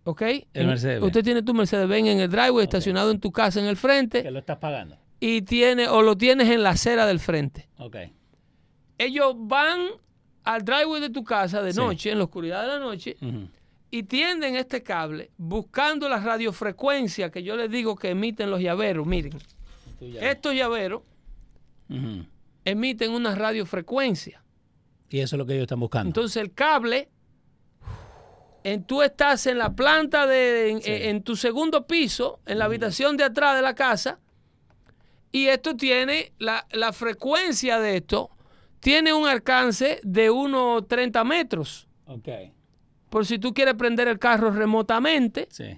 ¿Ok? 0.05 0.21
El 0.21 0.45
En- 0.53 0.67
Mercedes-Benz. 0.67 1.05
Usted 1.07 1.23
tiene 1.23 1.41
tu 1.43 1.53
Mercedes-Benz 1.53 2.07
en 2.09 2.19
el 2.19 2.29
driveway 2.29 2.63
estacionado 2.63 3.11
en 3.11 3.19
tu 3.19 3.31
casa 3.31 3.59
en 3.59 3.65
el 3.65 3.75
Que 3.75 3.81
frente 3.81 4.31
lo 4.31 4.39
estás 4.39 4.57
pagando. 4.57 4.97
y 5.19 5.41
tiene 5.43 5.87
o 5.87 6.01
lo 6.01 6.17
tienes 6.17 6.49
en 6.49 6.63
la 6.63 6.71
acera 6.71 7.05
del 7.05 7.19
frente. 7.19 7.69
Ok. 7.77 7.97
Ellos 8.97 9.33
van 9.37 9.79
al 10.43 10.63
driveway 10.65 11.01
de 11.01 11.09
tu 11.09 11.23
casa 11.23 11.61
de 11.61 11.71
Sí. 11.73 11.79
noche, 11.79 12.11
en 12.11 12.17
la 12.17 12.23
oscuridad 12.25 12.61
de 12.63 12.67
la 12.67 12.79
noche, 12.79 13.17
y 13.91 14.03
tienden 14.03 14.55
este 14.55 14.81
cable 14.83 15.31
buscando 15.37 16.09
la 16.09 16.17
radiofrecuencia 16.19 17.29
que 17.31 17.43
yo 17.43 17.55
les 17.55 17.69
digo 17.69 17.95
que 17.95 18.09
emiten 18.09 18.49
los 18.49 18.59
llaveros. 18.61 19.05
Miren, 19.05 19.33
estos 20.19 20.53
llaveros 20.55 21.01
emiten 22.65 23.11
una 23.11 23.35
radiofrecuencia. 23.35 24.41
Y 25.09 25.19
eso 25.19 25.35
es 25.35 25.37
lo 25.37 25.45
que 25.45 25.53
ellos 25.53 25.63
están 25.63 25.79
buscando. 25.79 26.07
Entonces 26.09 26.37
el 26.41 26.53
cable, 26.53 27.09
en, 28.63 28.83
tú 28.83 29.01
estás 29.03 29.45
en 29.45 29.57
la 29.59 29.73
planta 29.75 30.25
de, 30.25 30.71
en, 30.71 30.81
Sí. 30.81 30.91
en 30.91 31.21
tu 31.23 31.35
segundo 31.35 31.85
piso, 31.85 32.39
en 32.45 32.57
la 32.59 32.65
habitación 32.65 33.15
de 33.17 33.25
atrás 33.25 33.55
de 33.55 33.61
la 33.61 33.75
casa, 33.75 34.19
y 35.31 35.47
esto 35.47 35.75
tiene, 35.75 36.31
la, 36.39 36.65
la 36.71 36.93
frecuencia 36.93 37.79
de 37.79 37.97
esto, 37.97 38.29
tiene 38.83 39.13
un 39.13 39.27
alcance 39.27 39.99
de 40.03 40.29
unos 40.29 40.87
30 40.87 41.23
metros. 41.23 41.87
ok. 42.05 42.27
Por 43.09 43.25
si 43.27 43.37
tú 43.39 43.53
quieres 43.53 43.75
prender 43.75 44.07
el 44.07 44.17
carro 44.17 44.49
remotamente, 44.51 45.47
Sí. 45.51 45.77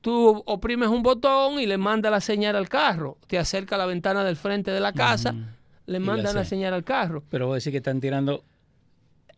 tú 0.00 0.42
oprimes 0.44 0.88
un 0.88 1.02
botón 1.04 1.60
y 1.60 1.66
le 1.66 1.78
manda 1.78 2.10
la 2.10 2.20
señal 2.20 2.56
al 2.56 2.68
carro. 2.68 3.16
Te 3.28 3.38
acerca 3.38 3.76
a 3.76 3.78
la 3.78 3.86
ventana 3.86 4.24
del 4.24 4.34
frente 4.36 4.70
de 4.72 4.80
la 4.80 4.92
casa, 4.92 5.34
le 5.86 6.00
mandan 6.00 6.26
la 6.34 6.40
la 6.40 6.44
se- 6.44 6.50
señal 6.50 6.74
al 6.74 6.82
carro. 6.84 7.22
Pero 7.30 7.46
vos 7.46 7.56
decís 7.56 7.70
que 7.70 7.76
están 7.78 8.00
tirando. 8.00 8.42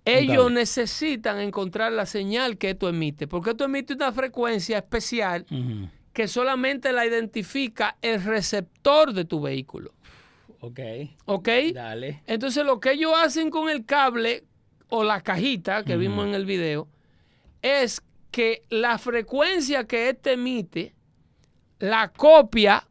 Ellos 0.07 0.51
necesitan 0.51 1.41
encontrar 1.41 1.93
la 1.93 2.07
señal 2.07 2.57
que 2.57 2.71
esto 2.71 2.89
emite, 2.89 3.29
porque 3.29 3.51
esto 3.51 3.65
emite 3.65 3.93
una 3.93 4.13
frecuencia 4.13 4.79
especial 4.79 5.45
que 6.15 6.27
solamente 6.27 6.91
la 6.93 7.05
identifica 7.07 7.97
el 8.01 8.25
receptor 8.25 9.13
de 9.13 9.27
tu 9.27 9.41
vehículo. 9.43 9.93
Ok. 10.61 10.81
¿Ok? 11.27 11.49
Dale. 11.75 12.23
Entonces 12.27 12.65
lo 12.65 12.81
que 12.81 12.93
ellos 12.93 13.13
hacen 13.17 13.51
con 13.51 13.69
el 13.69 13.85
cable 13.85 14.45
o 14.89 15.05
la 15.05 15.21
cajita 15.21 15.85
que 15.85 15.97
vimos 15.97 16.27
en 16.27 16.35
el 16.35 16.45
video 16.47 16.89
es 17.63 18.03
que 18.31 18.63
la 18.71 18.99
frecuencia 18.99 19.85
que 19.87 20.09
este 20.11 20.33
emite 20.33 20.95
la 21.79 22.09
copia 22.09 22.87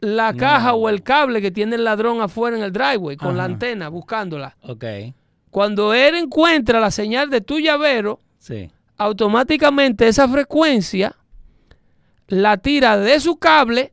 la 0.00 0.32
No. 0.32 0.38
caja 0.38 0.72
o 0.74 0.88
el 0.88 1.02
cable 1.02 1.42
que 1.42 1.50
tiene 1.50 1.76
el 1.76 1.84
ladrón 1.84 2.22
afuera 2.22 2.56
en 2.56 2.62
el 2.62 2.72
driveway 2.72 3.16
con 3.16 3.36
la 3.36 3.44
antena 3.44 3.88
buscándola. 3.90 4.56
Ok. 4.62 4.84
Cuando 5.50 5.92
él 5.92 6.14
encuentra 6.14 6.80
la 6.80 6.90
señal 6.90 7.28
de 7.28 7.42
tu 7.42 7.58
llavero, 7.58 8.18
Sí. 8.38 8.70
automáticamente 8.96 10.08
esa 10.08 10.26
frecuencia 10.28 11.14
la 12.28 12.56
tira 12.56 12.96
de 12.96 13.20
su 13.20 13.36
cable 13.38 13.92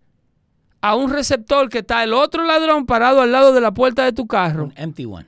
a 0.82 0.96
un 0.96 1.12
receptor 1.12 1.70
que 1.70 1.80
está 1.80 2.04
el 2.04 2.14
otro 2.14 2.44
ladrón 2.46 2.86
parado 2.86 3.22
al 3.22 3.32
lado 3.32 3.54
de 3.54 3.62
la 3.62 3.74
puerta 3.74 4.04
de 4.06 4.14
tu 4.14 4.28
carro 4.28 4.66
Un 4.66 4.74
empty 4.78 5.06
one. 5.06 5.26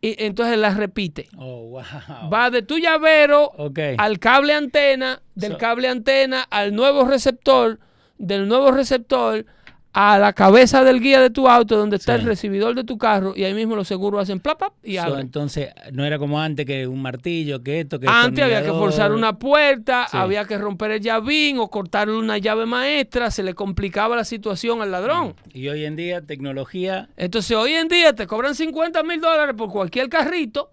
y 0.00 0.22
entonces 0.24 0.58
la 0.58 0.70
repite. 0.70 1.28
Oh, 1.36 1.68
wow. 1.70 2.30
Va 2.32 2.50
de 2.50 2.62
tu 2.62 2.78
llavero 2.78 3.52
al 3.98 4.18
cable 4.18 4.52
antena, 4.52 5.22
del 5.34 5.52
So- 5.52 5.58
cable 5.58 5.88
antena 5.88 6.42
al 6.42 6.74
nuevo 6.74 7.04
receptor, 7.04 7.78
del 8.18 8.46
nuevo 8.48 8.70
receptor 8.70 9.46
a 9.96 10.18
la 10.18 10.32
cabeza 10.32 10.82
del 10.82 11.00
guía 11.00 11.20
de 11.20 11.30
tu 11.30 11.48
auto 11.48 11.76
donde 11.76 11.96
está 11.96 12.16
Sí. 12.16 12.22
el 12.22 12.26
recibidor 12.26 12.74
de 12.74 12.82
tu 12.82 12.98
carro 12.98 13.32
y 13.36 13.44
ahí 13.44 13.54
mismo 13.54 13.76
los 13.76 13.86
seguros 13.86 14.20
hacen 14.22 14.40
plap, 14.40 14.58
plap 14.58 14.72
y 14.82 14.96
So, 14.96 15.02
abren. 15.02 15.20
entonces, 15.20 15.68
no 15.92 16.04
era 16.04 16.18
como 16.18 16.40
antes 16.40 16.66
que 16.66 16.86
un 16.88 17.00
martillo, 17.00 17.62
que 17.62 17.78
esto, 17.80 18.00
que 18.00 18.08
Antes 18.08 18.44
había 18.44 18.62
que 18.64 18.70
forzar 18.70 19.12
una 19.12 19.38
puerta, 19.38 20.08
Sí. 20.10 20.16
había 20.16 20.44
que 20.46 20.58
romper 20.58 20.90
el 20.90 21.00
llavín 21.00 21.58
o 21.58 21.68
cortarle 21.70 22.16
una 22.18 22.38
llave 22.38 22.66
maestra, 22.66 23.30
se 23.30 23.44
le 23.44 23.54
complicaba 23.54 24.16
la 24.16 24.24
situación 24.24 24.82
al 24.82 24.90
ladrón. 24.90 25.36
Y 25.52 25.68
hoy 25.68 25.84
en 25.84 25.94
día, 25.94 26.20
tecnología. 26.22 27.08
Entonces 27.16 27.56
hoy 27.56 27.72
en 27.74 27.86
día 27.86 28.12
te 28.14 28.26
cobran 28.26 28.56
50 28.56 29.02
mil 29.04 29.20
dólares 29.20 29.54
por 29.56 29.70
cualquier 29.70 30.08
carrito 30.08 30.72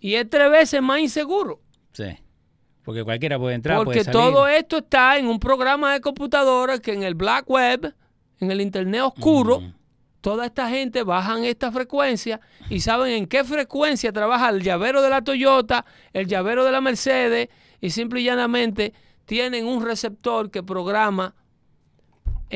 y 0.00 0.14
es 0.16 0.28
tres 0.28 0.50
veces 0.50 0.82
más 0.82 0.98
inseguro. 0.98 1.60
Sí. 1.92 2.06
Porque 2.82 3.04
cualquiera 3.04 3.38
puede 3.38 3.54
entrar, 3.54 3.76
Porque 3.78 4.00
puede 4.00 4.04
salir. 4.04 4.20
todo 4.20 4.48
esto 4.48 4.78
está 4.78 5.16
en 5.18 5.26
un 5.28 5.38
programa 5.38 5.92
de 5.94 6.00
computadora 6.00 6.78
que 6.80 6.92
en 6.92 7.02
el 7.04 7.14
black 7.14 7.48
web, 7.48 7.94
en 8.40 8.50
el 8.50 8.60
internet 8.60 9.02
oscuro, 9.02 9.62
toda 10.20 10.46
esta 10.46 10.68
gente 10.68 11.02
bajan 11.02 11.44
esta 11.44 11.70
frecuencia 11.70 12.40
y 12.70 12.80
saben 12.80 13.12
en 13.12 13.26
qué 13.26 13.44
frecuencia 13.44 14.12
trabaja 14.12 14.48
el 14.50 14.62
llavero 14.62 15.02
de 15.02 15.10
la 15.10 15.22
Toyota, 15.22 15.84
el 16.12 16.26
llavero 16.26 16.64
de 16.64 16.72
la 16.72 16.80
Mercedes 16.80 17.48
y 17.80 17.90
simple 17.90 18.20
y 18.20 18.24
llanamente 18.24 18.94
tienen 19.26 19.66
un 19.66 19.84
receptor 19.84 20.50
que 20.50 20.62
programa. 20.62 21.34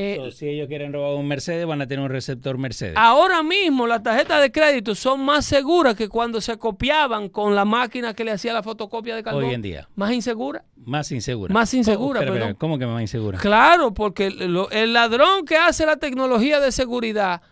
Eh, 0.00 0.16
So, 0.16 0.30
si 0.30 0.48
ellos 0.48 0.68
quieren 0.68 0.92
robar 0.92 1.14
un 1.16 1.26
Mercedes, 1.26 1.66
van 1.66 1.82
a 1.82 1.86
tener 1.86 2.04
un 2.04 2.10
receptor 2.10 2.56
Mercedes. 2.56 2.94
Ahora 2.96 3.42
mismo 3.42 3.86
las 3.86 4.02
tarjetas 4.02 4.40
de 4.40 4.52
crédito 4.52 4.94
son 4.94 5.24
más 5.24 5.44
seguras 5.44 5.94
que 5.96 6.08
cuando 6.08 6.40
se 6.40 6.56
copiaban 6.56 7.28
con 7.28 7.54
la 7.54 7.64
máquina 7.64 8.14
que 8.14 8.24
le 8.24 8.30
hacía 8.30 8.52
la 8.52 8.62
fotocopia 8.62 9.16
de 9.16 9.22
carbón. 9.22 9.44
hoy 9.44 9.54
en 9.54 9.62
día. 9.62 9.88
Más 9.96 10.12
insegura. 10.12 10.64
Más 10.84 11.10
insegura. 11.12 11.52
Más 11.52 11.74
insegura, 11.74 12.20
Oh, 12.20 12.24
perdón. 12.24 12.54
¿Cómo 12.54 12.78
que 12.78 12.86
más 12.86 13.00
insegura? 13.00 13.38
Claro, 13.38 13.92
porque 13.92 14.30
lo- 14.30 14.70
el 14.70 14.92
ladrón 14.92 15.44
que 15.44 15.56
hace 15.56 15.84
la 15.84 15.96
tecnología 15.96 16.60
de 16.60 16.70
seguridad 16.72 17.42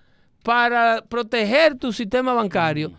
para 0.43 1.03
proteger 1.09 1.77
tu 1.77 1.93
sistema 1.93 2.33
bancario 2.33 2.93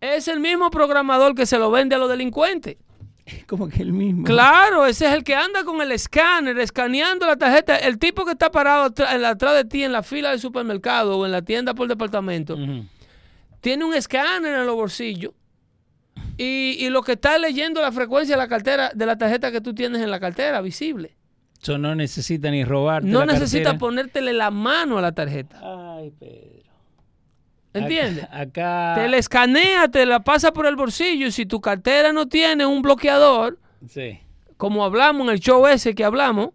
es 0.00 0.28
el 0.28 0.40
mismo 0.40 0.70
programador 0.70 1.34
que 1.34 1.46
se 1.46 1.58
lo 1.58 1.70
vende 1.70 1.94
a 1.94 1.98
los 1.98 2.08
delincuentes. 2.08 2.76
Como 3.46 3.68
que 3.68 3.82
el 3.82 3.92
mismo. 3.92 4.24
Claro, 4.24 4.86
ese 4.86 5.06
es 5.06 5.12
el 5.12 5.24
que 5.24 5.34
anda 5.34 5.64
con 5.64 5.80
el 5.80 5.92
escáner, 5.92 6.58
escaneando 6.58 7.26
la 7.26 7.36
tarjeta. 7.36 7.76
El 7.76 7.98
tipo 7.98 8.24
que 8.24 8.32
está 8.32 8.50
parado 8.50 8.84
atrás 8.84 9.54
de 9.54 9.64
ti 9.64 9.84
en 9.84 9.92
la 9.92 10.02
fila 10.02 10.30
del 10.30 10.40
supermercado 10.40 11.18
o 11.18 11.26
en 11.26 11.32
la 11.32 11.42
tienda 11.42 11.74
por 11.74 11.88
departamento, 11.88 12.56
tiene 13.60 13.84
un 13.84 13.94
escáner 13.94 14.54
en 14.54 14.66
los 14.66 14.74
bolsillos 14.74 15.32
y, 16.36 16.76
y 16.84 16.90
lo 16.90 17.02
que 17.02 17.12
está 17.12 17.38
leyendo 17.38 17.80
la 17.80 17.92
frecuencia 17.92 18.34
de 18.36 18.42
la 18.42 18.48
cartera, 18.48 18.90
de 18.94 19.06
la 19.06 19.16
tarjeta 19.16 19.52
que 19.52 19.60
tú 19.60 19.74
tienes 19.74 20.02
en 20.02 20.10
la 20.10 20.18
cartera, 20.18 20.60
visible. 20.60 21.16
So, 21.60 21.78
no 21.78 21.94
necesita 21.94 22.50
ni 22.50 22.64
robarte 22.64 23.06
No 23.06 23.20
la 23.20 23.34
necesita 23.34 23.62
cartera. 23.70 23.78
ponértele 23.78 24.32
la 24.32 24.50
mano 24.50 24.98
a 24.98 25.02
la 25.02 25.12
tarjeta. 25.12 25.60
Ay, 25.62 26.10
Pedro. 26.18 26.71
¿Entiendes? 27.74 28.24
Acá, 28.24 28.92
acá- 28.92 29.02
Te 29.02 29.08
la 29.08 29.16
escanea, 29.16 29.88
te 29.88 30.04
la 30.06 30.20
pasa 30.20 30.52
por 30.52 30.66
el 30.66 30.76
bolsillo 30.76 31.26
y 31.26 31.32
si 31.32 31.46
tu 31.46 31.60
cartera 31.60 32.12
no 32.12 32.26
tiene 32.28 32.66
un 32.66 32.82
bloqueador, 32.82 33.58
Sí. 33.88 34.20
como 34.56 34.84
hablamos 34.84 35.26
en 35.26 35.32
el 35.34 35.40
show 35.40 35.66
ese 35.66 35.94
que 35.94 36.04
hablamos, 36.04 36.50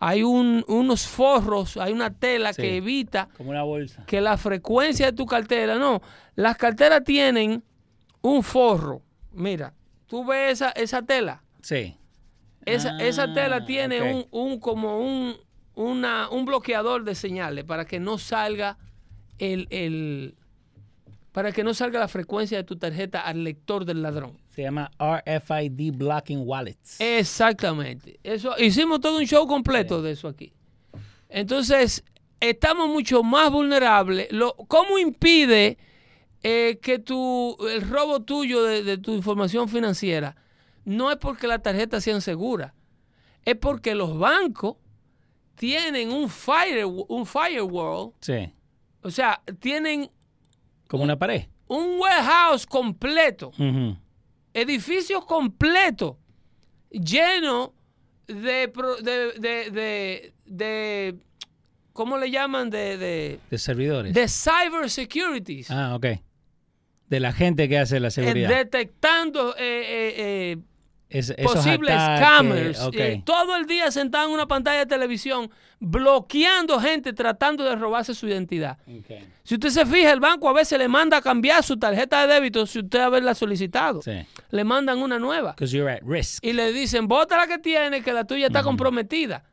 hay 0.00 0.22
un- 0.22 0.64
unos 0.68 1.06
forros, 1.06 1.76
hay 1.76 1.92
una 1.92 2.10
tela 2.10 2.52
Sí. 2.52 2.62
que 2.62 2.76
evita 2.76 3.28
Como 3.36 3.50
una 3.50 3.62
bolsa. 3.62 4.04
que 4.06 4.20
la 4.20 4.36
frecuencia 4.36 5.06
de 5.06 5.12
tu 5.12 5.26
cartera, 5.26 5.76
no, 5.76 6.02
las 6.36 6.56
carteras 6.56 7.02
tienen 7.04 7.62
un 8.22 8.42
forro. 8.42 9.02
Mira, 9.32 9.74
tú 10.06 10.24
ves 10.24 10.52
esa, 10.60 10.70
esa 10.70 11.02
tela, 11.02 11.42
Sí. 11.62 11.96
esa, 12.64 12.96
esa 13.00 13.24
Ah, 13.24 13.34
tela 13.34 13.64
tiene 13.64 14.00
ok. 14.02 14.26
un, 14.30 14.40
un- 14.52 14.60
como 14.60 14.98
un, 15.00 15.36
una- 15.74 16.28
un 16.30 16.44
bloqueador 16.44 17.02
de 17.04 17.14
señales 17.16 17.64
para 17.64 17.84
que 17.86 17.98
no 17.98 18.18
salga 18.18 18.78
el, 19.38 19.66
el- 19.70 20.36
para 21.34 21.50
que 21.50 21.64
no 21.64 21.74
salga 21.74 21.98
la 21.98 22.06
frecuencia 22.06 22.56
de 22.58 22.62
tu 22.62 22.76
tarjeta 22.76 23.20
al 23.20 23.42
lector 23.42 23.84
del 23.84 24.02
ladrón. 24.02 24.38
Se 24.50 24.62
llama 24.62 24.88
RFID 25.00 25.92
Blocking 25.92 26.42
Wallets. 26.46 27.00
Exactamente. 27.00 28.20
Eso, 28.22 28.54
hicimos 28.56 29.00
todo 29.00 29.18
un 29.18 29.26
show 29.26 29.44
completo 29.48 30.00
de 30.00 30.12
eso 30.12 30.28
aquí. 30.28 30.52
Entonces, 31.28 32.04
estamos 32.38 32.88
mucho 32.88 33.24
más 33.24 33.50
vulnerables. 33.50 34.28
Lo, 34.30 34.54
¿Cómo 34.54 34.96
impide 34.96 35.76
eh, 36.44 36.78
que 36.80 37.00
tu, 37.00 37.56
el 37.68 37.82
robo 37.88 38.20
tuyo 38.22 38.62
de, 38.62 38.84
de 38.84 38.96
tu 38.98 39.12
información 39.12 39.68
financiera 39.68 40.36
no 40.84 41.10
es 41.10 41.16
porque 41.16 41.48
las 41.48 41.62
tarjetas 41.64 42.04
sean 42.04 42.20
seguras? 42.20 42.72
Es 43.44 43.56
porque 43.56 43.96
los 43.96 44.16
bancos 44.16 44.76
tienen 45.56 46.12
un, 46.12 46.28
fire, 46.28 46.84
un 46.86 47.26
firewall, 47.26 48.12
Sí. 48.20 48.52
o 49.02 49.10
sea, 49.10 49.42
tienen 49.58 50.10
Como 50.88 51.02
una 51.04 51.18
pared. 51.18 51.44
un 51.66 51.98
warehouse 51.98 52.66
completo 52.66 53.48
Ujú. 53.58 53.96
edificios 54.52 55.24
completos 55.24 56.16
llenos 56.90 57.70
de, 58.26 58.72
de, 59.02 59.32
de, 59.40 59.70
de, 59.70 60.32
de- 60.46 61.14
¿cómo 61.92 62.16
le 62.18 62.30
llaman? 62.30 62.70
De, 62.70 62.96
de, 62.96 63.40
De 63.50 63.58
servidores. 63.58 64.14
de 64.14 64.28
cyber 64.28 64.88
securities. 64.90 65.70
Ah, 65.70 65.94
ok. 65.96 66.06
De 67.08 67.20
la 67.20 67.32
gente 67.32 67.68
que 67.68 67.78
hace 67.78 68.00
la 68.00 68.08
Eh, 68.08 68.10
seguridad. 68.10 68.48
detectando 68.48 69.54
eh, 69.56 69.60
eh, 69.60 70.14
eh, 70.16 70.56
Es- 71.14 71.32
posibles 71.42 71.94
scammers. 71.94 72.80
ok. 72.80 72.94
eh, 72.96 73.22
todo 73.24 73.56
el 73.56 73.66
día 73.66 73.90
sentado 73.90 74.26
en 74.28 74.34
una 74.34 74.46
pantalla 74.46 74.80
de 74.80 74.86
televisión, 74.86 75.48
bloqueando 75.78 76.80
gente 76.80 77.12
tratando 77.12 77.62
de 77.64 77.76
robarse 77.76 78.14
su 78.14 78.26
identidad. 78.26 78.78
Si 79.44 79.54
usted 79.54 79.68
se 79.70 79.86
fija, 79.86 80.10
el 80.12 80.20
banco 80.20 80.48
a 80.48 80.52
veces 80.52 80.76
le 80.78 80.88
manda 80.88 81.18
a 81.18 81.22
cambiar 81.22 81.62
su 81.62 81.78
tarjeta 81.78 82.26
de 82.26 82.34
débito 82.34 82.66
si 82.66 82.80
usted 82.80 82.98
haberla 83.00 83.34
solicitado. 83.34 84.02
Sí. 84.02 84.26
Le 84.50 84.64
mandan 84.64 84.98
una 84.98 85.18
nueva. 85.18 85.52
Because 85.52 85.76
you're 85.76 85.90
at 85.92 86.00
risk. 86.02 86.44
y 86.44 86.52
le 86.52 86.72
dicen, 86.72 87.06
bota 87.06 87.36
la 87.36 87.46
que 87.46 87.58
tiene, 87.58 88.02
que 88.02 88.12
la 88.12 88.24
tuya 88.24 88.48
está 88.48 88.62
comprometida. 88.62 89.44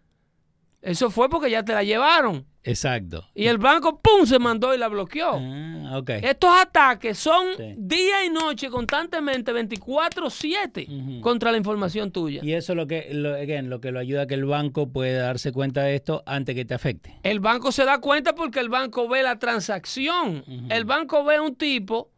Eso 0.81 1.11
fue 1.11 1.29
porque 1.29 1.51
ya 1.51 1.63
te 1.63 1.73
la 1.73 1.83
llevaron. 1.83 2.45
Exacto. 2.63 3.25
Y 3.33 3.47
el 3.47 3.57
banco, 3.57 3.99
¡pum!, 4.01 4.25
se 4.25 4.37
mandó 4.37 4.73
y 4.73 4.77
la 4.77 4.87
bloqueó. 4.87 5.31
Ah, 5.39 5.97
ok. 5.97 6.09
Estos 6.21 6.51
ataques 6.55 7.17
son 7.17 7.47
Sí. 7.57 7.73
día 7.77 8.23
y 8.25 8.29
noche, 8.29 8.69
constantemente, 8.69 9.51
24-7 9.51 10.87
Ujú. 10.87 11.21
contra 11.21 11.51
la 11.51 11.57
información 11.57 12.11
tuya. 12.11 12.41
Y 12.43 12.53
eso 12.53 12.73
es 12.73 12.77
lo 12.77 12.87
que, 12.87 13.09
lo, 13.13 13.33
again, 13.35 13.69
lo 13.69 13.81
que 13.81 13.91
lo 13.91 13.99
ayuda 13.99 14.23
a 14.23 14.27
que 14.27 14.35
el 14.35 14.45
banco 14.45 14.89
pueda 14.89 15.23
darse 15.23 15.51
cuenta 15.51 15.81
de 15.83 15.95
esto 15.95 16.21
antes 16.25 16.53
que 16.55 16.65
te 16.65 16.73
afecte. 16.73 17.17
El 17.23 17.39
banco 17.39 17.71
se 17.71 17.83
da 17.85 17.99
cuenta 17.99 18.35
porque 18.35 18.59
el 18.59 18.69
banco 18.69 19.07
ve 19.07 19.23
la 19.23 19.39
transacción. 19.39 20.43
El 20.69 20.85
banco 20.85 21.23
ve 21.23 21.39
un 21.39 21.55
tipo 21.55 22.11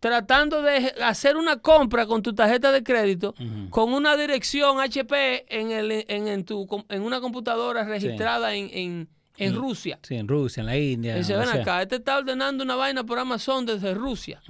tratando 0.00 0.62
de 0.62 0.94
hacer 1.02 1.36
una 1.36 1.58
compra 1.58 2.06
con 2.06 2.22
tu 2.22 2.34
tarjeta 2.34 2.72
de 2.72 2.82
crédito 2.82 3.34
con 3.70 3.92
una 3.92 4.16
dirección 4.16 4.80
HP 4.80 5.44
en, 5.48 5.70
el, 5.70 5.92
en, 6.08 6.26
en 6.26 6.44
tu, 6.44 6.66
en 6.88 7.02
una 7.02 7.20
computadora 7.20 7.84
registrada 7.84 8.54
en, 8.54 8.68
en- 8.72 9.08
en 9.38 9.54
Rusia. 9.54 9.98
Sí, 10.02 10.14
en 10.16 10.28
Rusia, 10.28 10.60
en 10.60 10.66
la 10.66 10.76
India. 10.76 11.14
Y 11.14 11.18
dice, 11.18 11.36
ven 11.36 11.48
sea. 11.48 11.62
acá, 11.62 11.82
este 11.82 11.96
está 11.96 12.18
ordenando 12.18 12.64
una 12.64 12.76
vaina 12.76 13.04
por 13.04 13.18
Amazon 13.18 13.66
desde 13.66 13.94
Rusia. 13.94 14.40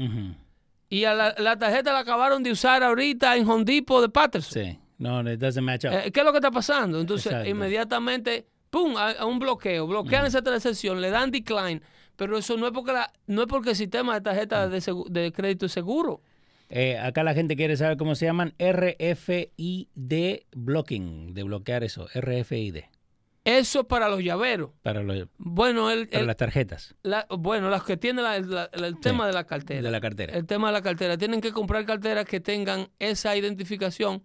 Y 0.88 1.05
a 1.05 1.14
la, 1.14 1.35
la 1.38 1.59
tarjeta 1.59 1.92
la 1.92 2.01
acabaron 2.01 2.42
de 2.42 2.53
usar 2.53 2.83
ahorita 2.83 3.37
en 3.37 3.49
Home 3.49 3.64
Depot 3.64 4.03
de 4.03 4.09
Patterson. 4.09 4.62
Sí. 4.62 4.79
No, 4.99 5.21
it 5.29 5.40
doesn't 5.40 5.64
match 5.64 5.85
up. 5.85 5.92
Eh, 5.92 6.12
¿Qué 6.12 6.21
es 6.21 6.27
lo 6.27 6.33
que 6.33 6.38
está 6.38 6.51
pasando? 6.51 7.01
Entonces, 7.01 7.27
Exacto. 7.27 7.49
inmediatamente, 7.49 8.47
¡pum! 8.71 8.97
A, 8.97 9.11
a 9.12 9.27
un 9.27 9.38
bloqueo. 9.38 9.87
Bloquean 9.87 10.27
esa 10.27 10.42
transacción, 10.42 11.01
le 11.01 11.11
dan 11.11 11.31
decline. 11.31 11.81
Pero 12.14 12.38
eso 12.38 12.57
no 12.57 12.66
es 12.66 12.73
porque, 12.73 12.92
la, 12.92 13.11
no 13.27 13.42
es 13.42 13.49
porque 13.49 13.71
el 13.71 13.77
sistema 13.77 14.14
de 14.14 14.21
tarjeta 14.21 14.68
de 14.68 15.33
crédito 15.33 15.66
es 15.66 15.73
seguro. 15.73 16.21
Eh, 16.68 16.99
acá 16.99 17.23
la 17.23 17.35
gente 17.35 17.57
quiere 17.57 17.77
saber 17.77 17.97
cómo 17.97 18.14
se 18.14 18.27
llaman 18.27 18.55
RFID 18.59 19.87
blocking, 20.55 21.35
de 21.35 21.42
bloquear 21.42 21.85
eso, 21.85 22.07
RFID, 22.14 22.77
Eso 23.44 23.81
es 23.81 23.87
para 23.87 24.09
los 24.09 24.22
llaveros. 24.22 24.70
para, 24.83 25.02
los- 25.02 25.26
Bueno, 25.38 25.90
el, 25.90 26.07
para 26.07 26.20
el- 26.20 26.26
las 26.28 26.37
tarjetas 26.37 26.94
la- 27.02 27.26
bueno 27.28 27.70
las 27.70 27.83
que 27.83 27.96
tienen 27.96 28.22
la- 28.24 28.38
la- 28.38 28.70
la- 28.72 28.87
el 28.87 29.00
tema 29.00 29.26
de 29.26 29.33
la 29.33 29.44
cartera. 29.44 29.83
de 29.83 29.90
la 29.90 30.00
cartera. 30.00 30.33
El 30.37 30.46
tema 30.46 30.68
de 30.68 30.72
la 30.74 30.83
cartera. 30.83 31.18
Tienen 31.18 31.40
que 31.40 31.50
comprar 31.52 31.85
carteras 31.85 32.24
que 32.24 32.38
tengan 32.40 32.88
esa 33.00 33.37
identificación 33.37 34.22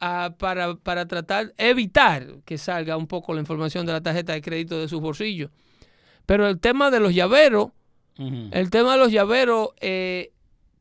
ah, 0.00 0.34
para, 0.38 0.74
para 0.74 1.06
tratar, 1.06 1.54
evitar 1.56 2.40
que 2.44 2.58
salga 2.58 2.96
un 2.98 3.06
poco 3.06 3.32
la 3.32 3.40
información 3.40 3.86
de 3.86 3.92
la 3.92 4.02
tarjeta 4.02 4.34
de 4.34 4.42
crédito 4.42 4.78
de 4.78 4.88
sus 4.88 5.00
bolsillos. 5.00 5.50
Pero 6.26 6.46
el 6.46 6.60
tema 6.60 6.90
de 6.90 7.00
los 7.00 7.14
llaveros, 7.14 7.68
el 8.18 8.68
tema 8.70 8.92
de 8.92 8.98
los 8.98 9.10
llaveros, 9.10 9.70
eh, 9.80 10.32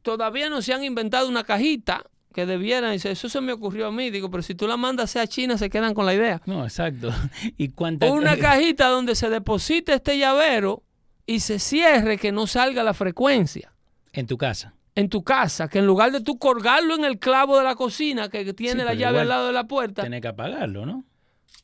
todavía 0.01 0.49
no 0.49 0.61
se 0.61 0.73
han 0.73 0.83
inventado 0.83 1.29
una 1.29 1.43
cajita 1.45 2.03
que 2.33 2.45
debieran, 2.45 2.91
dice, 2.91 3.11
eso 3.11 3.29
se 3.29 3.39
me 3.39 3.53
ocurrió 3.53 3.87
a 3.87 3.91
mí, 3.91 4.09
digo, 4.09 4.29
pero 4.29 4.43
si 4.43 4.55
tú 4.55 4.67
la 4.67 4.75
mandas 4.75 5.15
a 5.15 5.27
China 5.27 5.57
se 5.57 5.69
quedan 5.69 5.93
con 5.93 6.05
la 6.05 6.13
idea. 6.13 6.41
No, 6.45 6.63
exacto. 6.63 7.11
¿Y 7.57 7.69
cuánta 7.69 8.11
Una 8.11 8.37
cajita 8.39 8.87
donde 8.89 9.15
se 9.15 9.29
deposite 9.29 9.93
este 9.93 10.17
llavero 10.17 10.83
y 11.25 11.39
se 11.39 11.59
cierre 11.59 12.17
que 12.17 12.31
no 12.33 12.47
salga 12.47 12.83
la 12.83 12.93
frecuencia 12.93 13.71
en 14.11 14.27
tu 14.27 14.37
casa? 14.37 14.73
en 14.95 15.09
tu 15.09 15.23
casa, 15.23 15.69
que 15.69 15.79
en 15.79 15.87
lugar 15.87 16.11
de 16.11 16.21
tú 16.21 16.37
colgarlo 16.37 16.93
en 16.93 17.03
el 17.03 17.17
clavo 17.17 17.57
de 17.57 17.63
la 17.63 17.73
cocina 17.73 18.29
que 18.29 18.53
tiene 18.53 18.81
Sí, 18.81 18.85
la 18.85 18.93
llave 18.93 19.21
al 19.21 19.29
lado 19.29 19.47
de 19.47 19.53
la 19.53 19.63
puerta, 19.63 20.03
Tienes 20.03 20.21
que 20.21 20.27
apagarlo, 20.27 20.85
¿no? 20.85 21.03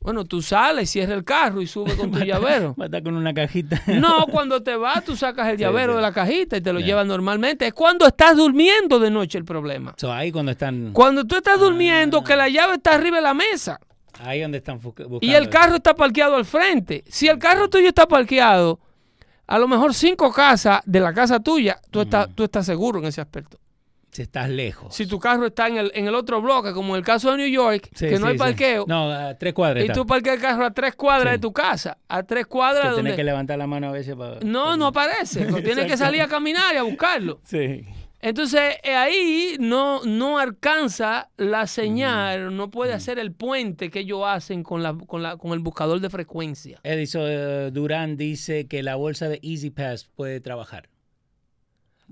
Bueno, 0.02 0.24
tú 0.24 0.40
sales, 0.40 0.88
cierras 0.90 1.16
el 1.18 1.24
carro 1.24 1.60
y 1.60 1.66
subes 1.66 1.94
con 1.94 2.10
tu 2.10 2.18
llavero. 2.24 2.74
Va 2.80 2.84
a 2.84 2.86
estar 2.86 3.02
con 3.02 3.14
una 3.16 3.34
cajita. 3.34 3.82
No, 3.86 4.26
cuando 4.30 4.62
te 4.62 4.74
vas, 4.76 5.04
tú 5.04 5.14
sacas 5.14 5.48
el 5.48 5.58
llavero 5.58 5.92
sí. 5.92 5.96
de 5.96 6.02
la 6.02 6.12
cajita 6.12 6.56
y 6.56 6.60
te 6.62 6.72
lo 6.72 6.80
llevas 6.80 7.06
normalmente. 7.06 7.66
Es 7.66 7.74
cuando 7.74 8.06
estás 8.06 8.36
durmiendo 8.36 8.98
de 8.98 9.10
noche 9.10 9.36
el 9.36 9.44
problema. 9.44 9.94
So, 9.98 10.10
ahí 10.10 10.32
cuando 10.32 10.52
están. 10.52 10.92
Cuando 10.94 11.24
tú 11.26 11.36
estás 11.36 11.60
durmiendo, 11.60 12.24
que 12.24 12.34
la 12.34 12.48
llave 12.48 12.74
está 12.76 12.94
arriba 12.94 13.16
de 13.18 13.22
la 13.22 13.34
mesa 13.34 13.78
Ahí 14.22 14.40
donde 14.40 14.58
están 14.58 14.78
busca- 14.80 15.04
buscando. 15.04 15.26
y 15.26 15.34
el 15.34 15.48
carro 15.48 15.76
está 15.76 15.94
parqueado 15.94 16.36
al 16.36 16.44
frente. 16.44 17.04
Si 17.06 17.28
el 17.28 17.38
carro 17.38 17.68
tuyo 17.68 17.88
está 17.88 18.06
parqueado, 18.08 18.80
a 19.46 19.58
lo 19.58 19.66
mejor 19.68 19.92
cinco 19.94 20.32
casas 20.32 20.80
de 20.86 21.00
la 21.00 21.12
casa 21.12 21.40
tuya, 21.40 21.78
tú, 21.90 22.00
estás, 22.02 22.28
tú 22.34 22.44
estás 22.44 22.64
seguro 22.66 22.98
en 23.00 23.06
ese 23.06 23.20
aspecto. 23.20 23.58
Si 24.12 24.22
estás 24.22 24.48
lejos. 24.48 24.94
Si 24.94 25.06
tu 25.06 25.18
carro 25.18 25.46
está 25.46 25.68
en 25.68 25.76
el, 25.76 25.92
en 25.94 26.06
el 26.08 26.14
otro 26.14 26.40
bloque, 26.42 26.72
como 26.72 26.94
en 26.94 26.98
el 27.00 27.04
caso 27.04 27.30
de 27.30 27.36
New 27.38 27.48
York, 27.48 27.88
Sí, 27.94 28.06
que 28.08 28.18
no 28.18 28.26
sí, 28.26 28.26
hay 28.26 28.32
sí. 28.32 28.38
parqueo, 28.38 28.84
No, 28.88 29.10
a 29.10 29.34
tres 29.38 29.54
cuadras. 29.54 29.82
y 29.82 29.86
está. 29.86 29.94
tú 29.94 30.06
parqueas 30.06 30.36
el 30.36 30.42
carro 30.42 30.64
a 30.66 30.70
tres 30.72 30.94
cuadras 30.96 31.32
de 31.32 31.38
tu 31.38 31.52
casa, 31.52 31.96
a 32.08 32.22
tres 32.24 32.46
cuadras 32.46 32.82
Que 32.82 32.88
donde... 32.88 33.02
tenés 33.04 33.16
que 33.16 33.24
levantar 33.24 33.56
la 33.58 33.66
mano 33.66 33.88
a 33.88 33.92
veces 33.92 34.14
para. 34.16 34.40
No, 34.40 34.76
no 34.76 34.86
aparece. 34.86 35.46
Tienes 35.62 35.86
que 35.86 35.96
salir 35.96 36.20
a 36.22 36.28
caminar 36.28 36.74
y 36.74 36.78
a 36.78 36.82
buscarlo. 36.82 37.40
Sí. 37.44 37.84
Entonces, 38.22 38.74
eh, 38.82 38.94
ahí 38.94 39.56
no, 39.60 40.04
no 40.04 40.38
alcanza 40.38 41.30
la 41.38 41.66
señal, 41.66 42.54
no 42.54 42.70
puede 42.70 42.92
hacer 42.92 43.18
el 43.18 43.32
puente 43.32 43.90
que 43.90 44.00
ellos 44.00 44.20
hacen 44.26 44.62
con, 44.62 44.82
la, 44.82 44.92
con, 44.94 45.22
la, 45.22 45.38
con 45.38 45.52
el 45.52 45.60
buscador 45.60 46.00
de 46.00 46.10
frecuencia. 46.10 46.80
Edison 46.82 47.22
eh, 47.24 47.70
Durán 47.72 48.18
dice 48.18 48.66
que 48.66 48.82
la 48.82 48.96
bolsa 48.96 49.30
de 49.30 49.40
Easy 49.42 49.70
Pass 49.70 50.10
puede 50.14 50.40
trabajar. 50.40 50.89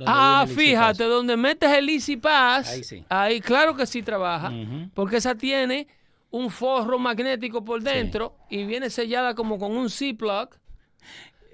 Ah, 0.07 0.47
fíjate, 0.49 1.05
donde 1.05 1.37
metes 1.37 1.71
el 1.77 1.89
Easy 1.89 2.17
Pass, 2.17 2.71
Ahí 2.71 2.85
sí. 2.85 3.05
ahí 3.09 3.41
claro 3.41 3.75
que 3.77 3.87
sí 3.87 4.03
trabaja, 4.03 4.53
porque 4.95 5.17
esa 5.17 5.35
tiene 5.35 5.89
un 6.31 6.51
forro 6.51 6.99
magnético 6.99 7.65
por 7.65 7.83
dentro 7.83 8.37
y 8.51 8.65
viene 8.65 8.91
sellada 8.91 9.35
como 9.35 9.59
con 9.59 9.77
un 9.77 9.91
Ziploc 9.91 10.57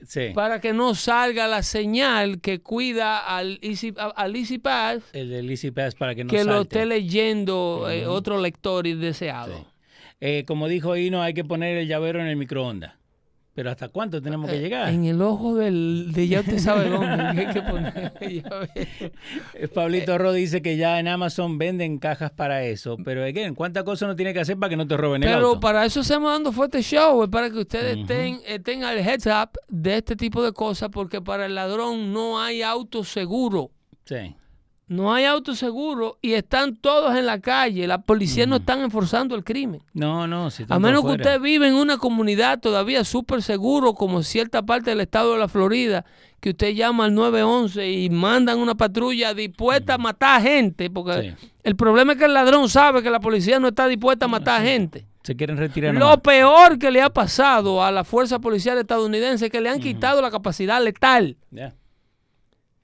Sí. 0.07 0.33
para 0.35 0.61
que 0.61 0.75
no 0.75 0.95
salga 0.95 1.49
la 1.49 1.63
señal 1.63 2.43
que 2.43 2.61
cuida 2.61 3.19
al 3.21 3.59
Easy, 3.63 3.95
al 3.97 4.37
Easy 4.37 4.59
Pass 4.59 5.03
El 5.15 5.31
del 5.31 5.49
Easy 5.51 5.71
Pass 5.71 5.95
para 5.95 6.15
que 6.15 6.25
no 6.25 6.31
que 6.31 6.45
lo 6.45 6.61
esté 6.63 6.85
leyendo 6.85 7.89
eh, 7.91 8.07
otro 8.07 8.39
lector 8.39 8.87
indeseado. 8.87 9.57
Sí. 9.57 9.65
Eh, 10.21 10.45
como 10.47 10.69
dijo 10.69 10.95
Hino, 10.97 11.23
hay 11.23 11.33
que 11.33 11.45
poner 11.45 11.79
el 11.79 11.89
llavero 11.89 12.21
en 12.21 12.27
el 12.27 12.37
microondas. 12.37 12.93
Pero 13.55 13.71
¿hasta 13.71 13.89
cuánto 13.89 14.21
tenemos 14.21 14.51
que 14.51 14.59
llegar? 14.59 14.93
En 14.93 15.05
el 15.05 15.23
ojo 15.23 15.55
del, 15.55 16.11
de 16.13 16.27
ya 16.27 16.41
usted 16.41 16.59
sabe 16.59 16.89
dónde 16.89 17.07
hay 17.41 17.47
que 17.53 17.63
poner 17.63 18.13
el. 18.21 18.43
Eh, 19.55 19.69
Pablito 19.69 20.19
Ro 20.19 20.33
dice 20.33 20.61
que 20.61 20.77
ya 20.77 20.99
en 20.99 21.07
Amazon 21.07 21.57
venden 21.57 21.99
cajas 21.99 22.33
para 22.33 22.65
eso. 22.65 22.97
Pero, 23.05 23.23
again, 23.25 23.55
¿cuántas 23.55 23.85
cosas 23.85 24.07
uno 24.07 24.17
tiene 24.17 24.35
que 24.35 24.41
hacer 24.41 24.59
para 24.59 24.71
que 24.71 24.77
no 24.77 24.89
te 24.89 24.97
roben 24.97 25.23
el 25.23 25.29
Pero 25.29 25.49
auto? 25.49 25.61
para 25.61 25.85
eso 25.85 26.01
hacemos 26.01 26.33
dando 26.33 26.51
fuerte 26.51 26.83
show, 26.83 27.31
para 27.31 27.49
que 27.49 27.59
ustedes 27.59 27.99
estén, 27.99 28.41
estén 28.45 28.83
al 28.83 28.99
heads 28.99 29.27
up 29.27 29.51
de 29.69 29.99
este 29.99 30.17
tipo 30.17 30.43
de 30.43 30.53
cosas, 30.53 30.89
porque 30.91 31.21
para 31.21 31.47
el 31.47 31.55
ladrón 31.55 32.13
no 32.13 32.41
hay 32.41 32.63
auto 32.63 33.05
seguro. 33.05 33.71
Sí. 34.05 34.35
No 34.87 35.15
hay 35.15 35.25
auto 35.25 35.55
seguro 35.55 36.19
y 36.21 36.35
están 36.35 36.77
todos 36.77 37.17
en 37.17 37.25
la 37.25 37.41
calle. 37.41 37.87
La 37.87 38.03
policía 38.03 38.47
no 38.47 38.57
están 38.57 38.81
enforzando 38.83 39.35
el 39.35 39.43
crimen. 39.43 39.83
No, 39.95 40.27
no. 40.27 40.51
Si 40.51 40.65
A 40.69 40.79
menos 40.79 41.03
que 41.05 41.13
usted 41.13 41.41
vive 41.41 41.69
en 41.69 41.75
una 41.75 41.97
comunidad 41.97 42.61
todavía 42.61 43.03
súper 43.05 43.43
seguro, 43.43 43.95
como 43.95 44.23
cierta 44.23 44.63
parte 44.63 44.91
del 44.91 45.01
estado 45.01 45.33
de 45.33 45.39
la 45.39 45.49
Florida, 45.49 46.05
que 46.41 46.51
usted 46.51 46.75
llama 46.75 47.07
al 47.07 47.15
911 47.15 47.91
y 47.91 48.11
mandan 48.11 48.59
una 48.59 48.75
patrulla 48.75 49.33
dispuesta 49.33 49.95
a 49.95 49.99
matar 49.99 50.43
gente, 50.43 50.91
porque 50.91 51.35
Sí. 51.41 51.49
el 51.63 51.77
problema 51.77 52.13
es 52.13 52.19
que 52.19 52.27
el 52.27 52.35
ladrón 52.35 52.69
sabe 52.69 53.03
que 53.03 53.09
la 53.09 53.21
policía 53.21 53.59
no 53.59 53.69
está 53.69 53.87
dispuesta 53.89 54.27
a 54.27 54.29
matar 54.29 54.61
gente. 54.63 55.07
Se 55.23 55.35
quieren 55.35 55.57
retirar 55.57 55.95
Lo 55.95 56.01
nomás. 56.01 56.19
peor 56.19 56.79
que 56.79 56.91
le 56.91 57.01
ha 57.01 57.09
pasado 57.09 57.83
a 57.83 57.91
la 57.91 58.05
fuerza 58.05 58.39
policial 58.41 58.77
estadounidense 58.77 59.47
es 59.47 59.51
que 59.51 59.63
le 59.63 59.71
han 59.71 59.81
quitado 59.81 60.21
la 60.21 60.31
capacidad 60.31 60.83
letal. 60.85 61.39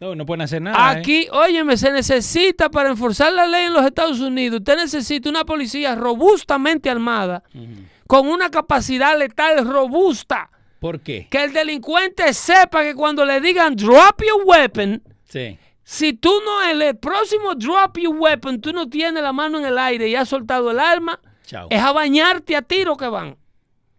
No, 0.00 0.14
no 0.14 0.24
pueden 0.24 0.40
hacer 0.40 0.62
nada. 0.62 0.76
¿eh? 0.94 0.98
Aquí, 0.98 1.28
óyeme, 1.30 1.76
se 1.76 1.92
necesita 1.92 2.70
para 2.70 2.88
enforzar 2.88 3.32
la 3.34 3.46
ley 3.46 3.66
en 3.66 3.74
los 3.74 3.84
Estados 3.84 4.18
Unidos, 4.20 4.60
usted 4.60 4.76
necesita 4.76 5.28
una 5.28 5.44
policía 5.44 5.94
robustamente 5.94 6.88
armada, 6.88 7.42
con 8.06 8.26
una 8.26 8.50
capacidad 8.50 9.18
letal 9.18 9.66
robusta. 9.66 10.50
¿Por 10.78 11.00
qué? 11.00 11.28
Que 11.30 11.44
el 11.44 11.52
delincuente 11.52 12.32
sepa 12.32 12.82
que 12.82 12.94
cuando 12.94 13.24
le 13.26 13.40
digan 13.42 13.76
drop 13.76 14.22
your 14.22 14.42
weapon, 14.46 15.02
Sí. 15.28 15.58
si 15.84 16.14
tú 16.14 16.32
no, 16.44 16.62
el, 16.70 16.80
el 16.80 16.96
próximo 16.96 17.54
drop 17.54 17.98
your 17.98 18.16
weapon, 18.16 18.60
tú 18.60 18.72
no 18.72 18.88
tienes 18.88 19.22
la 19.22 19.32
mano 19.34 19.58
en 19.58 19.66
el 19.66 19.78
aire 19.78 20.08
y 20.08 20.14
has 20.16 20.30
soltado 20.30 20.70
el 20.70 20.80
arma, 20.80 21.20
Chao. 21.44 21.68
es 21.70 21.80
a 21.82 21.92
bañarte 21.92 22.56
a 22.56 22.62
tiro 22.62 22.96
que 22.96 23.06
van. 23.06 23.36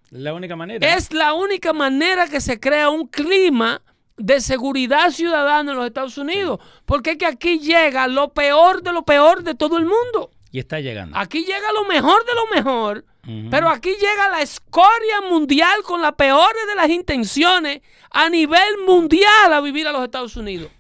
La 0.10 0.34
única 0.34 0.56
manera. 0.56 0.96
Es 0.96 1.14
la 1.14 1.34
única 1.36 1.72
manera 1.72 2.28
que 2.28 2.42
se 2.42 2.60
crea 2.60 2.90
un 2.90 3.08
clima 3.08 3.82
de 4.24 4.42
seguridad 4.42 5.12
ciudadana 5.12 5.72
en 5.72 5.78
los 5.78 5.86
Estados 5.86 6.18
Unidos. 6.18 6.60
Porque 6.86 7.12
es 7.12 7.18
que 7.18 7.26
aquí 7.26 7.60
llega 7.60 8.08
lo 8.08 8.34
peor 8.34 8.82
de 8.82 8.94
lo 8.94 9.04
peor 9.04 9.44
de 9.44 9.56
todo 9.56 9.78
el 9.78 9.86
mundo. 9.86 10.32
Y 10.52 10.60
está 10.60 10.80
llegando. 10.80 11.18
Aquí 11.18 11.46
llega 11.46 11.72
lo 11.74 11.86
mejor 11.86 12.26
de 12.26 12.36
lo 12.36 12.48
mejor. 12.56 13.06
Pero 13.52 13.70
aquí 13.70 13.92
llega 13.92 14.30
la 14.30 14.42
escoria 14.42 15.22
mundial 15.30 15.84
con 15.84 16.02
las 16.02 16.14
peores 16.14 16.68
de 16.68 16.76
las 16.76 16.90
intenciones 16.90 17.82
a 18.10 18.30
nivel 18.30 18.80
mundial 18.86 19.54
a 19.54 19.62
vivir 19.62 19.88
a 19.88 19.92
los 19.92 20.04
Estados 20.04 20.36
Unidos. 20.36 20.72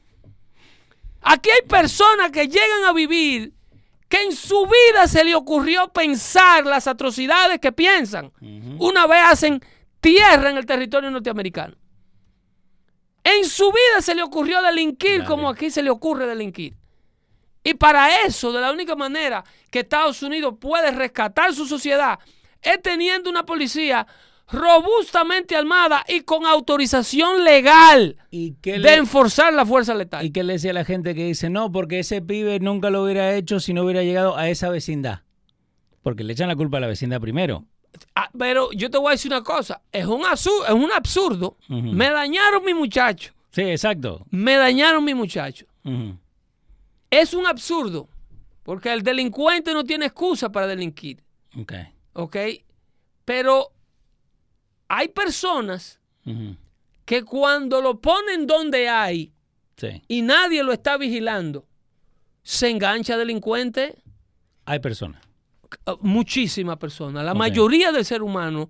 Aquí 1.21 1.51
hay 1.51 1.67
personas 1.67 2.31
que 2.31 2.47
llegan 2.47 2.85
a 2.87 2.93
vivir 2.93 3.53
que 4.09 4.23
en 4.23 4.33
su 4.33 4.65
vida 4.65 5.07
se 5.07 5.23
le 5.23 5.35
ocurrió 5.35 5.93
pensar 5.93 6.65
las 6.65 6.87
atrocidades 6.87 7.59
que 7.59 7.71
piensan. 7.71 8.31
Una 8.79 9.05
vez 9.07 9.21
hacen 9.23 9.63
tierra 10.01 10.49
en 10.49 10.57
el 10.57 10.65
territorio 10.65 11.11
norteamericano. 11.11 11.75
En 13.23 13.45
su 13.45 13.65
vida 13.65 14.01
se 14.01 14.15
le 14.15 14.23
ocurrió 14.23 14.61
delinquir 14.61 15.19
Dale. 15.19 15.25
como 15.25 15.49
aquí 15.49 15.69
se 15.69 15.83
le 15.83 15.89
ocurre 15.89 16.25
delinquir. 16.25 16.75
Y 17.63 17.75
para 17.75 18.23
eso, 18.25 18.51
de 18.51 18.61
la 18.61 18.71
única 18.71 18.95
manera 18.95 19.43
que 19.69 19.79
Estados 19.79 20.23
Unidos 20.23 20.55
puede 20.59 20.91
rescatar 20.91 21.53
su 21.53 21.67
sociedad 21.67 22.19
es 22.61 22.81
teniendo 22.81 23.29
una 23.29 23.45
policía 23.45 24.07
robustamente 24.51 25.55
armada 25.55 26.03
y 26.07 26.21
con 26.21 26.45
autorización 26.45 27.43
legal 27.43 28.17
¿Y 28.29 28.51
de 28.61 28.95
enforzar 28.95 29.53
la 29.53 29.65
fuerza 29.65 29.95
letal. 29.95 30.25
¿Y 30.25 30.31
qué 30.31 30.43
le 30.43 30.53
decía 30.53 30.71
a 30.71 30.73
la 30.73 30.85
gente 30.85 31.15
que 31.15 31.25
dice, 31.25 31.49
no, 31.49 31.71
porque 31.71 31.99
ese 31.99 32.21
pibe 32.21 32.59
nunca 32.59 32.89
lo 32.89 33.03
hubiera 33.03 33.33
hecho 33.35 33.59
si 33.59 33.73
no 33.73 33.83
hubiera 33.83 34.03
llegado 34.03 34.37
a 34.37 34.49
esa 34.49 34.69
vecindad? 34.69 35.21
Porque 36.01 36.23
le 36.23 36.33
echan 36.33 36.49
la 36.49 36.55
culpa 36.55 36.77
a 36.77 36.81
la 36.81 36.87
vecindad 36.87 37.21
primero. 37.21 37.65
Ah, 38.15 38.29
pero 38.37 38.71
yo 38.71 38.89
te 38.89 38.97
voy 38.97 39.09
a 39.09 39.11
decir 39.11 39.31
una 39.31 39.43
cosa, 39.43 39.81
es 39.91 40.05
un, 40.05 40.21
asu- 40.23 40.63
es 40.65 40.71
un 40.73 40.91
absurdo. 40.91 41.57
Me 41.67 42.09
dañaron 42.09 42.63
mi 42.65 42.73
muchacho, 42.73 43.33
Sí, 43.51 43.61
exacto. 43.61 44.25
me 44.29 44.55
dañaron 44.55 45.03
mi 45.03 45.13
muchacho. 45.13 45.65
Es 47.09 47.33
un 47.33 47.45
absurdo, 47.45 48.07
porque 48.63 48.91
el 48.93 49.03
delincuente 49.03 49.73
no 49.73 49.83
tiene 49.83 50.05
excusa 50.05 50.51
para 50.51 50.67
delinquir, 50.67 51.23
Ok. 51.59 51.73
¿ok? 52.13 52.37
Pero 53.25 53.71
hay 54.87 55.07
personas 55.09 55.99
que 57.05 57.23
cuando 57.23 57.81
lo 57.81 57.99
ponen 57.99 58.47
donde 58.47 58.87
hay 58.89 59.33
Sí. 59.77 60.01
y 60.07 60.21
nadie 60.21 60.63
lo 60.63 60.71
está 60.73 60.97
vigilando, 60.97 61.65
se 62.43 62.69
engancha 62.69 63.17
delincuente 63.17 64.01
Hay 64.65 64.79
personas. 64.79 65.21
Uh, 65.87 65.91
muchísimas 66.01 66.77
personas, 66.77 67.23
la 67.25 67.33
mayoría 67.33 67.91
del 67.91 68.05
ser 68.05 68.21
humano, 68.23 68.69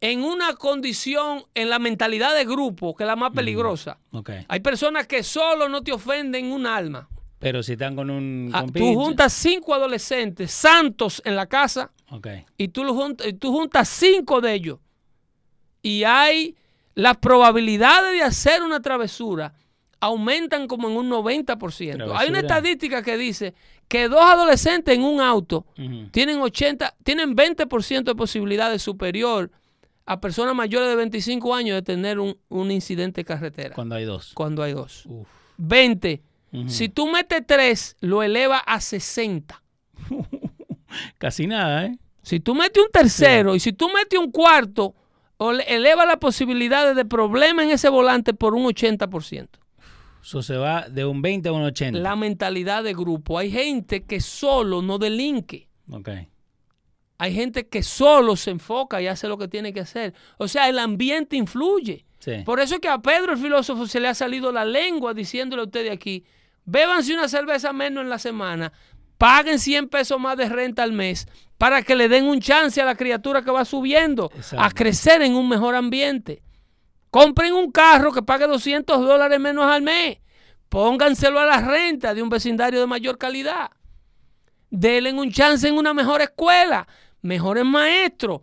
en 0.00 0.22
una 0.22 0.54
condición, 0.54 1.42
en 1.54 1.68
la 1.70 1.78
mentalidad 1.78 2.34
de 2.34 2.44
grupo, 2.44 2.94
que 2.94 3.02
es 3.02 3.06
la 3.08 3.16
más 3.16 3.32
peligrosa. 3.32 3.98
Hay 4.48 4.60
personas 4.60 5.06
que 5.06 5.22
solo 5.24 5.68
no 5.68 5.82
te 5.82 5.92
ofenden 5.92 6.52
un 6.52 6.66
alma. 6.66 7.08
Pero 7.40 7.62
si 7.62 7.72
están 7.72 7.94
con 7.96 8.10
un 8.10 8.50
Ah, 8.52 8.62
compinche- 8.64 8.78
tú 8.94 8.94
juntas 9.00 9.32
cinco 9.32 9.74
adolescentes 9.74 10.50
santos 10.52 11.22
en 11.24 11.36
la 11.36 11.46
casa 11.46 11.92
y 12.56 12.68
tú, 12.68 12.84
juntas, 12.94 13.26
tú 13.38 13.52
juntas 13.52 13.88
cinco 13.88 14.40
de 14.40 14.54
ellos 14.54 14.78
y 15.82 16.02
hay 16.04 16.56
las 16.94 17.16
probabilidades 17.18 18.12
de 18.12 18.22
hacer 18.22 18.62
una 18.62 18.80
travesura 18.82 19.52
aumentan 20.00 20.66
como 20.68 20.88
en 20.88 20.96
un 20.96 21.08
90%. 21.10 21.80
Hay 21.90 21.96
una 21.96 22.06
Travesura. 22.06 22.38
estadística 22.40 23.02
que 23.02 23.16
dice 23.16 23.54
que 23.88 24.08
dos 24.08 24.20
adolescentes 24.22 24.94
en 24.94 25.02
un 25.02 25.20
auto 25.20 25.66
Ujú. 25.78 26.08
tienen 26.10 26.40
80, 26.40 26.94
tienen 27.02 27.34
20% 27.34 28.04
de 28.04 28.14
posibilidades 28.14 28.82
superior 28.82 29.50
a 30.06 30.20
personas 30.20 30.54
mayores 30.54 30.88
de 30.88 30.96
25 30.96 31.54
años 31.54 31.76
de 31.76 31.82
tener 31.82 32.18
un, 32.20 32.36
un 32.48 32.70
incidente 32.70 33.20
de 33.22 33.24
carretera 33.24 33.74
Cuando 33.74 33.94
hay 33.94 34.04
dos. 34.04 34.32
cuando 34.34 34.62
hay 34.62 34.72
dos. 34.72 35.04
Uf. 35.06 35.26
20. 35.58 36.22
Ujú. 36.52 36.68
Si 36.68 36.88
tú 36.88 37.06
metes 37.08 37.42
3, 37.46 37.96
lo 38.00 38.22
eleva 38.22 38.58
a 38.58 38.80
60. 38.80 39.62
Casi 41.18 41.46
nada, 41.46 41.86
¿eh? 41.86 41.98
Si 42.22 42.40
tú 42.40 42.54
metes 42.54 42.82
un 42.82 42.90
tercero 42.90 43.54
y 43.54 43.60
si 43.60 43.72
tú 43.72 43.88
metes 43.88 44.18
un 44.18 44.30
cuarto, 44.30 44.94
eleva 45.66 46.04
las 46.04 46.16
posibilidades 46.18 46.94
de 46.96 47.04
problemas 47.04 47.64
en 47.64 47.70
ese 47.70 47.88
volante 47.88 48.34
por 48.34 48.54
un 48.54 48.64
80%. 48.64 49.48
Eso 50.22 50.42
se 50.42 50.56
va 50.56 50.88
de 50.88 51.04
un 51.04 51.22
20 51.22 51.48
a 51.48 51.52
un 51.52 51.62
80. 51.62 51.98
La 51.98 52.16
mentalidad 52.16 52.82
de 52.82 52.92
grupo. 52.92 53.38
Hay 53.38 53.50
gente 53.50 54.04
que 54.04 54.20
solo 54.20 54.82
no 54.82 54.98
delinque. 54.98 55.68
Ok. 55.90 56.10
Hay 57.18 57.34
gente 57.34 57.66
que 57.66 57.82
solo 57.82 58.36
se 58.36 58.50
enfoca 58.50 59.02
y 59.02 59.08
hace 59.08 59.26
lo 59.28 59.38
que 59.38 59.48
tiene 59.48 59.72
que 59.72 59.80
hacer. 59.80 60.14
O 60.36 60.46
sea, 60.46 60.68
el 60.68 60.78
ambiente 60.78 61.36
influye. 61.36 62.04
Sí. 62.20 62.42
Por 62.44 62.60
eso 62.60 62.76
es 62.76 62.80
que 62.80 62.88
a 62.88 62.98
Pedro 62.98 63.32
el 63.32 63.38
filósofo 63.38 63.86
se 63.86 64.00
le 64.00 64.08
ha 64.08 64.14
salido 64.14 64.52
la 64.52 64.64
lengua 64.64 65.14
diciéndole 65.14 65.62
a 65.62 65.64
ustedes 65.66 65.92
aquí, 65.92 66.24
bébanse 66.64 67.14
una 67.14 67.28
cerveza 67.28 67.72
menos 67.72 68.02
en 68.02 68.10
la 68.10 68.18
semana, 68.18 68.72
paguen 69.18 69.58
100 69.58 69.88
pesos 69.88 70.20
más 70.20 70.36
de 70.36 70.48
renta 70.48 70.82
al 70.82 70.92
mes 70.92 71.26
para 71.58 71.82
que 71.82 71.96
le 71.96 72.08
den 72.08 72.24
un 72.24 72.40
chance 72.40 72.80
a 72.80 72.84
la 72.84 72.94
criatura 72.94 73.42
que 73.42 73.50
va 73.50 73.64
subiendo 73.64 74.30
Exacto. 74.34 74.64
a 74.64 74.70
crecer 74.70 75.22
en 75.22 75.34
un 75.34 75.48
mejor 75.48 75.74
ambiente. 75.74 76.42
Compren 77.10 77.54
un 77.54 77.70
carro 77.70 78.12
que 78.12 78.22
pague 78.22 78.46
200 78.46 79.00
dólares 79.00 79.40
menos 79.40 79.64
al 79.64 79.82
mes. 79.82 80.18
Pónganselo 80.68 81.40
a 81.40 81.46
la 81.46 81.60
renta 81.60 82.14
de 82.14 82.22
un 82.22 82.28
vecindario 82.28 82.80
de 82.80 82.86
mayor 82.86 83.16
calidad. 83.16 83.70
Denle 84.70 85.12
un 85.12 85.30
chance 85.30 85.66
en 85.66 85.78
una 85.78 85.94
mejor 85.94 86.20
escuela, 86.20 86.86
mejores 87.22 87.64
maestros, 87.64 88.42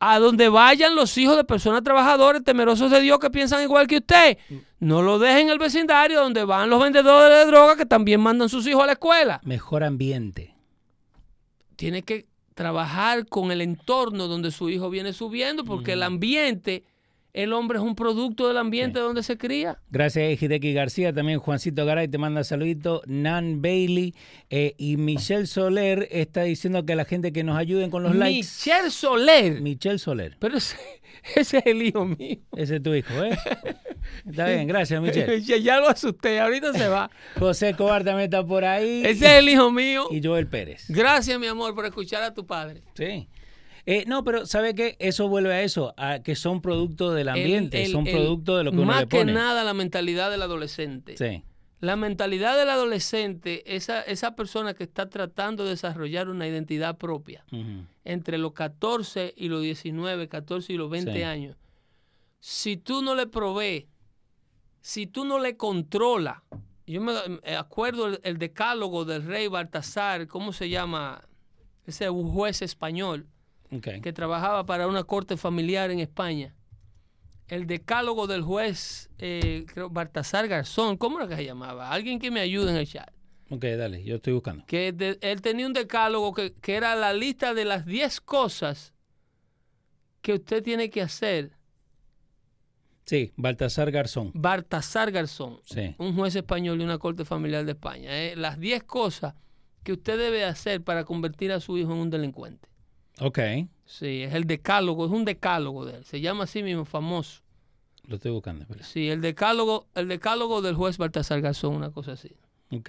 a 0.00 0.18
donde 0.18 0.48
vayan 0.48 0.96
los 0.96 1.16
hijos 1.16 1.36
de 1.36 1.44
personas 1.44 1.84
trabajadoras 1.84 2.42
temerosos 2.42 2.90
de 2.90 3.00
Dios 3.00 3.20
que 3.20 3.30
piensan 3.30 3.62
igual 3.62 3.86
que 3.86 3.98
usted. 3.98 4.36
No 4.80 5.00
lo 5.00 5.20
dejen 5.20 5.46
en 5.46 5.50
el 5.50 5.58
vecindario 5.60 6.20
donde 6.20 6.42
van 6.42 6.68
los 6.68 6.82
vendedores 6.82 7.38
de 7.38 7.46
droga 7.46 7.76
que 7.76 7.86
también 7.86 8.20
mandan 8.20 8.48
sus 8.48 8.66
hijos 8.66 8.82
a 8.82 8.86
la 8.86 8.92
escuela. 8.94 9.40
Mejor 9.44 9.84
ambiente. 9.84 10.56
Tiene 11.76 12.02
que 12.02 12.26
trabajar 12.54 13.26
con 13.26 13.52
el 13.52 13.60
entorno 13.60 14.26
donde 14.26 14.50
su 14.50 14.68
hijo 14.68 14.90
viene 14.90 15.12
subiendo 15.12 15.64
porque 15.64 15.92
el 15.92 16.02
ambiente, 16.02 16.82
el 17.32 17.52
hombre 17.54 17.78
es 17.78 17.84
un 17.84 17.94
producto 17.94 18.46
del 18.46 18.58
ambiente 18.58 18.98
donde 19.00 19.22
se 19.22 19.38
cría. 19.38 19.78
Gracias, 19.90 20.42
Hideki 20.42 20.74
García. 20.74 21.12
También 21.12 21.38
Juancito 21.38 21.86
Garay 21.86 22.08
te 22.08 22.18
manda 22.18 22.44
saludito. 22.44 23.02
Nan 23.06 23.62
Bailey 23.62 24.14
eh, 24.50 24.74
y 24.76 24.98
Michelle 24.98 25.46
Soler 25.46 26.08
está 26.10 26.42
diciendo 26.42 26.84
que 26.84 26.94
la 26.94 27.04
gente 27.04 27.32
que 27.32 27.42
nos 27.42 27.56
ayuden 27.56 27.90
con 27.90 28.02
los 28.02 28.14
likes. 28.14 28.36
Michelle 28.36 28.90
Soler. 28.90 29.60
Michelle 29.62 29.98
Soler. 29.98 30.36
Pero 30.38 30.58
ese, 30.58 30.76
ese 31.34 31.58
es 31.58 31.66
el 31.66 31.82
hijo 31.82 32.04
mío. 32.04 32.38
Ese 32.54 32.76
es 32.76 32.82
tu 32.82 32.94
hijo, 32.94 33.22
¿eh? 33.24 33.38
Está 34.28 34.46
bien, 34.46 34.66
gracias, 34.66 35.00
Michelle. 35.00 35.40
Ya, 35.42 35.56
ya 35.56 35.80
lo 35.80 35.88
asusté, 35.88 36.38
ahorita 36.38 36.74
se 36.74 36.88
va. 36.88 37.10
José 37.38 37.70
Escobar 37.70 38.04
también 38.04 38.24
está 38.24 38.44
por 38.44 38.64
ahí. 38.64 39.02
Ese 39.06 39.24
es 39.24 39.32
el 39.38 39.48
hijo 39.48 39.70
mío. 39.70 40.08
Y 40.10 40.22
Joel 40.22 40.48
Pérez. 40.48 40.84
Gracias, 40.88 41.38
mi 41.38 41.46
amor, 41.46 41.74
por 41.74 41.86
escuchar 41.86 42.22
a 42.22 42.34
tu 42.34 42.46
padre. 42.46 42.82
Sí. 42.94 43.26
Eh, 43.84 44.04
no, 44.06 44.22
pero 44.22 44.46
¿sabe 44.46 44.74
qué? 44.74 44.96
Eso 45.00 45.28
vuelve 45.28 45.52
a 45.54 45.62
eso, 45.62 45.92
a 45.96 46.20
que 46.20 46.36
son 46.36 46.60
producto 46.62 47.10
del 47.12 47.28
ambiente, 47.28 47.78
El- 47.80 47.86
el- 47.86 47.92
son 47.92 48.06
el- 48.06 48.14
producto 48.14 48.56
de 48.56 48.64
lo 48.64 48.70
que 48.70 48.76
uno 48.76 48.86
Más 48.86 49.00
le 49.00 49.06
pone. 49.08 49.26
que 49.26 49.32
nada 49.32 49.64
la 49.64 49.74
mentalidad 49.74 50.30
del 50.30 50.42
adolescente. 50.42 51.16
Sí. 51.16 51.42
La 51.80 51.96
mentalidad 51.96 52.56
del 52.56 52.70
adolescente, 52.70 53.74
esa, 53.74 54.02
esa 54.02 54.36
persona 54.36 54.72
que 54.74 54.84
está 54.84 55.08
tratando 55.10 55.64
de 55.64 55.70
desarrollar 55.70 56.28
una 56.28 56.46
identidad 56.46 56.96
propia 56.96 57.44
entre 58.04 58.38
los 58.38 58.52
14 58.52 59.34
y 59.36 59.48
los 59.48 59.62
19, 59.62 60.28
14 60.28 60.72
y 60.72 60.76
los 60.76 60.88
20 60.88 61.12
Sí. 61.12 61.22
años, 61.24 61.56
si 62.38 62.76
tú 62.76 63.02
no 63.02 63.16
le 63.16 63.26
provees, 63.26 63.86
si 64.80 65.08
tú 65.08 65.24
no 65.24 65.40
le 65.40 65.56
controlas, 65.56 66.38
yo 66.86 67.00
me 67.00 67.14
me 67.44 67.56
acuerdo 67.56 68.06
el, 68.06 68.20
el 68.22 68.38
decálogo 68.38 69.04
del 69.04 69.24
rey 69.24 69.48
Baltasar, 69.48 70.28
¿cómo 70.28 70.52
se 70.52 70.68
llama? 70.68 71.24
Ese 71.84 72.08
juez 72.08 72.62
español 72.62 73.26
Que 73.80 74.12
trabajaba 74.12 74.66
para 74.66 74.86
una 74.86 75.04
corte 75.04 75.36
familiar 75.36 75.90
en 75.90 76.00
España. 76.00 76.54
El 77.48 77.66
decálogo 77.66 78.26
del 78.26 78.42
juez 78.42 79.10
eh, 79.18 79.64
creo, 79.66 79.88
Baltasar 79.90 80.46
Garzón, 80.48 80.96
¿cómo 80.96 81.18
era 81.18 81.28
que 81.28 81.36
se 81.36 81.44
llamaba? 81.44 81.90
Alguien 81.90 82.18
que 82.18 82.30
me 82.30 82.40
ayude 82.40 82.70
en 82.70 82.76
el 82.76 82.86
chat. 82.86 83.10
Ok, 83.50 83.64
dale, 83.64 84.02
yo 84.04 84.16
estoy 84.16 84.32
buscando. 84.32 84.64
Que 84.66 84.92
de- 84.92 85.18
él 85.20 85.42
tenía 85.42 85.66
un 85.66 85.72
decálogo 85.72 86.32
que, 86.32 86.52
que 86.54 86.74
era 86.76 86.94
la 86.96 87.12
lista 87.12 87.52
de 87.54 87.64
las 87.66 87.84
10 87.84 88.20
cosas 88.20 88.94
que 90.22 90.34
usted 90.34 90.62
tiene 90.62 90.88
que 90.88 91.02
hacer. 91.02 91.52
Sí, 93.04 93.32
Baltasar 93.36 93.90
Garzón. 93.90 94.30
Baltasar 94.34 95.10
Garzón, 95.10 95.60
Sí. 95.64 95.94
un 95.98 96.14
juez 96.14 96.34
español 96.36 96.78
de 96.78 96.84
una 96.84 96.98
corte 96.98 97.24
familiar 97.24 97.64
de 97.64 97.72
España. 97.72 98.10
eh, 98.22 98.36
las 98.36 98.58
10 98.58 98.84
cosas 98.84 99.34
que 99.82 99.92
usted 99.92 100.16
debe 100.16 100.44
hacer 100.44 100.82
para 100.82 101.04
convertir 101.04 101.52
a 101.52 101.60
su 101.60 101.76
hijo 101.76 101.92
en 101.92 101.98
un 101.98 102.10
delincuente. 102.10 102.68
Ok, 103.24 103.38
Sí, 103.84 104.22
es 104.22 104.34
el 104.34 104.46
decálogo, 104.46 105.04
es 105.06 105.12
un 105.12 105.24
decálogo 105.24 105.84
de 105.84 105.98
él. 105.98 106.04
Se 106.04 106.20
llama 106.20 106.44
así 106.44 106.62
mismo, 106.62 106.84
famoso. 106.84 107.42
lo 108.06 108.16
estoy 108.16 108.30
buscando. 108.32 108.62
espera. 108.62 108.82
Sí, 108.84 109.08
el 109.10 109.20
decálogo, 109.20 109.86
el 109.94 110.08
decálogo 110.08 110.62
del 110.62 110.74
juez 110.74 110.98
Baltasar 110.98 111.40
Garzón, 111.40 111.74
una 111.74 111.90
cosa 111.90 112.12
así. 112.12 112.30
Ok. 112.70 112.88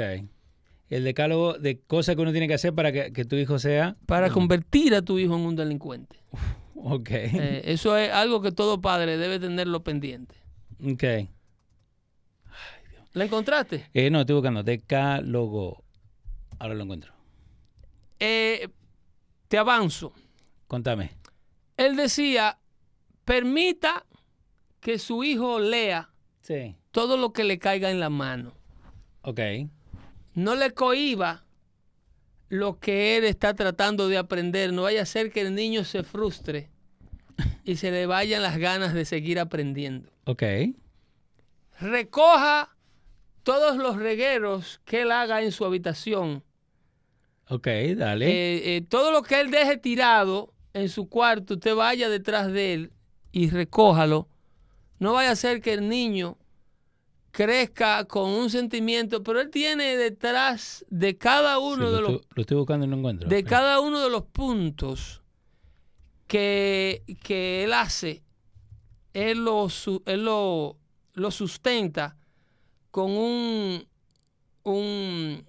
El 0.90 1.04
decálogo 1.04 1.54
de 1.54 1.80
cosas 1.82 2.16
que 2.16 2.22
uno 2.22 2.32
tiene 2.32 2.48
que 2.48 2.54
hacer 2.54 2.74
para 2.74 2.92
que, 2.92 3.12
que 3.12 3.26
tu 3.26 3.36
hijo 3.36 3.60
sea. 3.60 3.96
Para 4.06 4.30
convertir 4.30 4.96
a 4.96 5.02
tu 5.02 5.20
hijo 5.20 5.36
en 5.36 5.42
un 5.42 5.56
delincuente. 5.56 6.18
Ok. 6.76 7.10
Eh, 7.12 7.62
eso 7.66 7.98
es 7.98 8.12
algo 8.12 8.42
que 8.42 8.52
todo 8.52 8.82
padre 8.82 9.18
debe 9.18 9.40
tenerlo 9.40 9.84
pendiente. 9.84 10.36
Ok. 10.84 11.04
¿La 13.14 13.26
encontraste? 13.26 13.90
Eh, 13.94 14.10
no, 14.10 14.22
estoy 14.22 14.36
buscando. 14.36 14.64
Decálogo. 14.64 15.84
Ahora 16.60 16.74
lo 16.76 16.84
encuentro. 16.84 17.14
Eh, 18.20 18.70
te 19.48 19.58
avanzo. 19.58 20.14
Contame. 20.74 21.12
Él 21.78 21.96
decía, 21.96 22.58
permita 23.26 24.08
que 24.80 24.98
su 24.98 25.24
hijo 25.24 25.60
lea 25.60 26.10
Sí. 26.42 26.76
todo 26.90 27.16
lo 27.16 27.32
que 27.32 27.44
le 27.44 27.60
caiga 27.60 27.92
en 27.92 28.00
la 28.00 28.10
mano. 28.10 28.56
Ok. 29.22 29.40
No 30.34 30.56
le 30.56 30.72
cohiba 30.72 31.46
lo 32.50 32.80
que 32.80 33.18
él 33.18 33.26
está 33.26 33.54
tratando 33.54 34.08
de 34.08 34.18
aprender. 34.18 34.74
No 34.74 34.82
vaya 34.82 35.04
a 35.04 35.06
ser 35.06 35.32
que 35.32 35.42
el 35.42 35.54
niño 35.54 35.84
se 35.84 36.02
frustre 36.02 36.72
y 37.64 37.76
se 37.76 37.92
le 37.92 38.08
vayan 38.08 38.42
las 38.42 38.58
ganas 38.58 38.96
de 38.96 39.06
seguir 39.06 39.40
aprendiendo. 39.40 40.10
Ok. 40.26 40.42
Recoja 41.80 42.76
todos 43.44 43.78
los 43.78 43.98
regueros 43.98 44.82
que 44.86 45.04
él 45.04 45.12
haga 45.12 45.44
en 45.44 45.52
su 45.52 45.66
habitación. 45.66 46.44
Ok, 47.50 47.68
dale. 47.96 48.26
Eh, 48.28 48.78
eh, 48.78 48.82
todo 48.82 49.12
lo 49.12 49.22
que 49.22 49.40
él 49.40 49.52
deje 49.52 49.78
tirado 49.78 50.53
en 50.74 50.90
su 50.90 51.08
cuarto, 51.10 51.54
usted 51.56 51.76
vaya 51.76 52.10
detrás 52.10 52.52
de 52.52 52.74
él 52.74 52.92
y 53.32 53.50
recójalo. 53.50 54.28
No 55.00 55.14
vaya 55.14 55.32
a 55.32 55.36
ser 55.36 55.62
que 55.62 55.74
el 55.74 55.88
niño 55.90 56.38
crezca 57.32 58.06
con 58.06 58.30
un 58.30 58.50
sentimiento, 58.50 59.24
pero 59.24 59.42
él 59.42 59.50
tiene 59.50 59.98
detrás 59.98 60.86
de 60.90 61.18
cada 61.18 61.56
Sí, 61.58 61.62
uno 61.64 61.84
lo, 61.86 61.92
de 61.92 62.02
los 62.02 62.12
estoy, 62.12 62.28
lo 62.36 62.42
estoy 62.42 62.58
buscando 62.58 62.86
y 62.86 62.90
no 62.90 62.98
encuentro. 62.98 63.28
de 63.28 63.38
Espera. 63.40 63.58
cada 63.58 63.80
uno 63.80 64.00
de 64.02 64.10
los 64.10 64.24
puntos 64.24 65.22
que, 66.28 67.04
que 67.24 67.64
él 67.64 67.74
hace, 67.74 68.24
él 69.14 69.44
lo, 69.44 69.70
su- 69.70 70.02
él 70.06 70.26
lo, 70.26 70.78
lo 71.14 71.32
sustenta 71.32 72.18
con 72.92 73.12
un, 73.12 73.86
un 74.64 75.44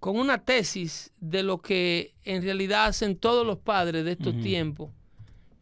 con 0.00 0.18
una 0.18 0.38
tesis 0.44 1.12
de 1.20 1.42
lo 1.42 1.58
que 1.58 2.14
en 2.24 2.42
realidad 2.42 2.86
hacen 2.86 3.16
todos 3.16 3.46
los 3.46 3.58
padres 3.58 4.04
de 4.04 4.12
estos 4.12 4.38
tiempos, 4.40 4.90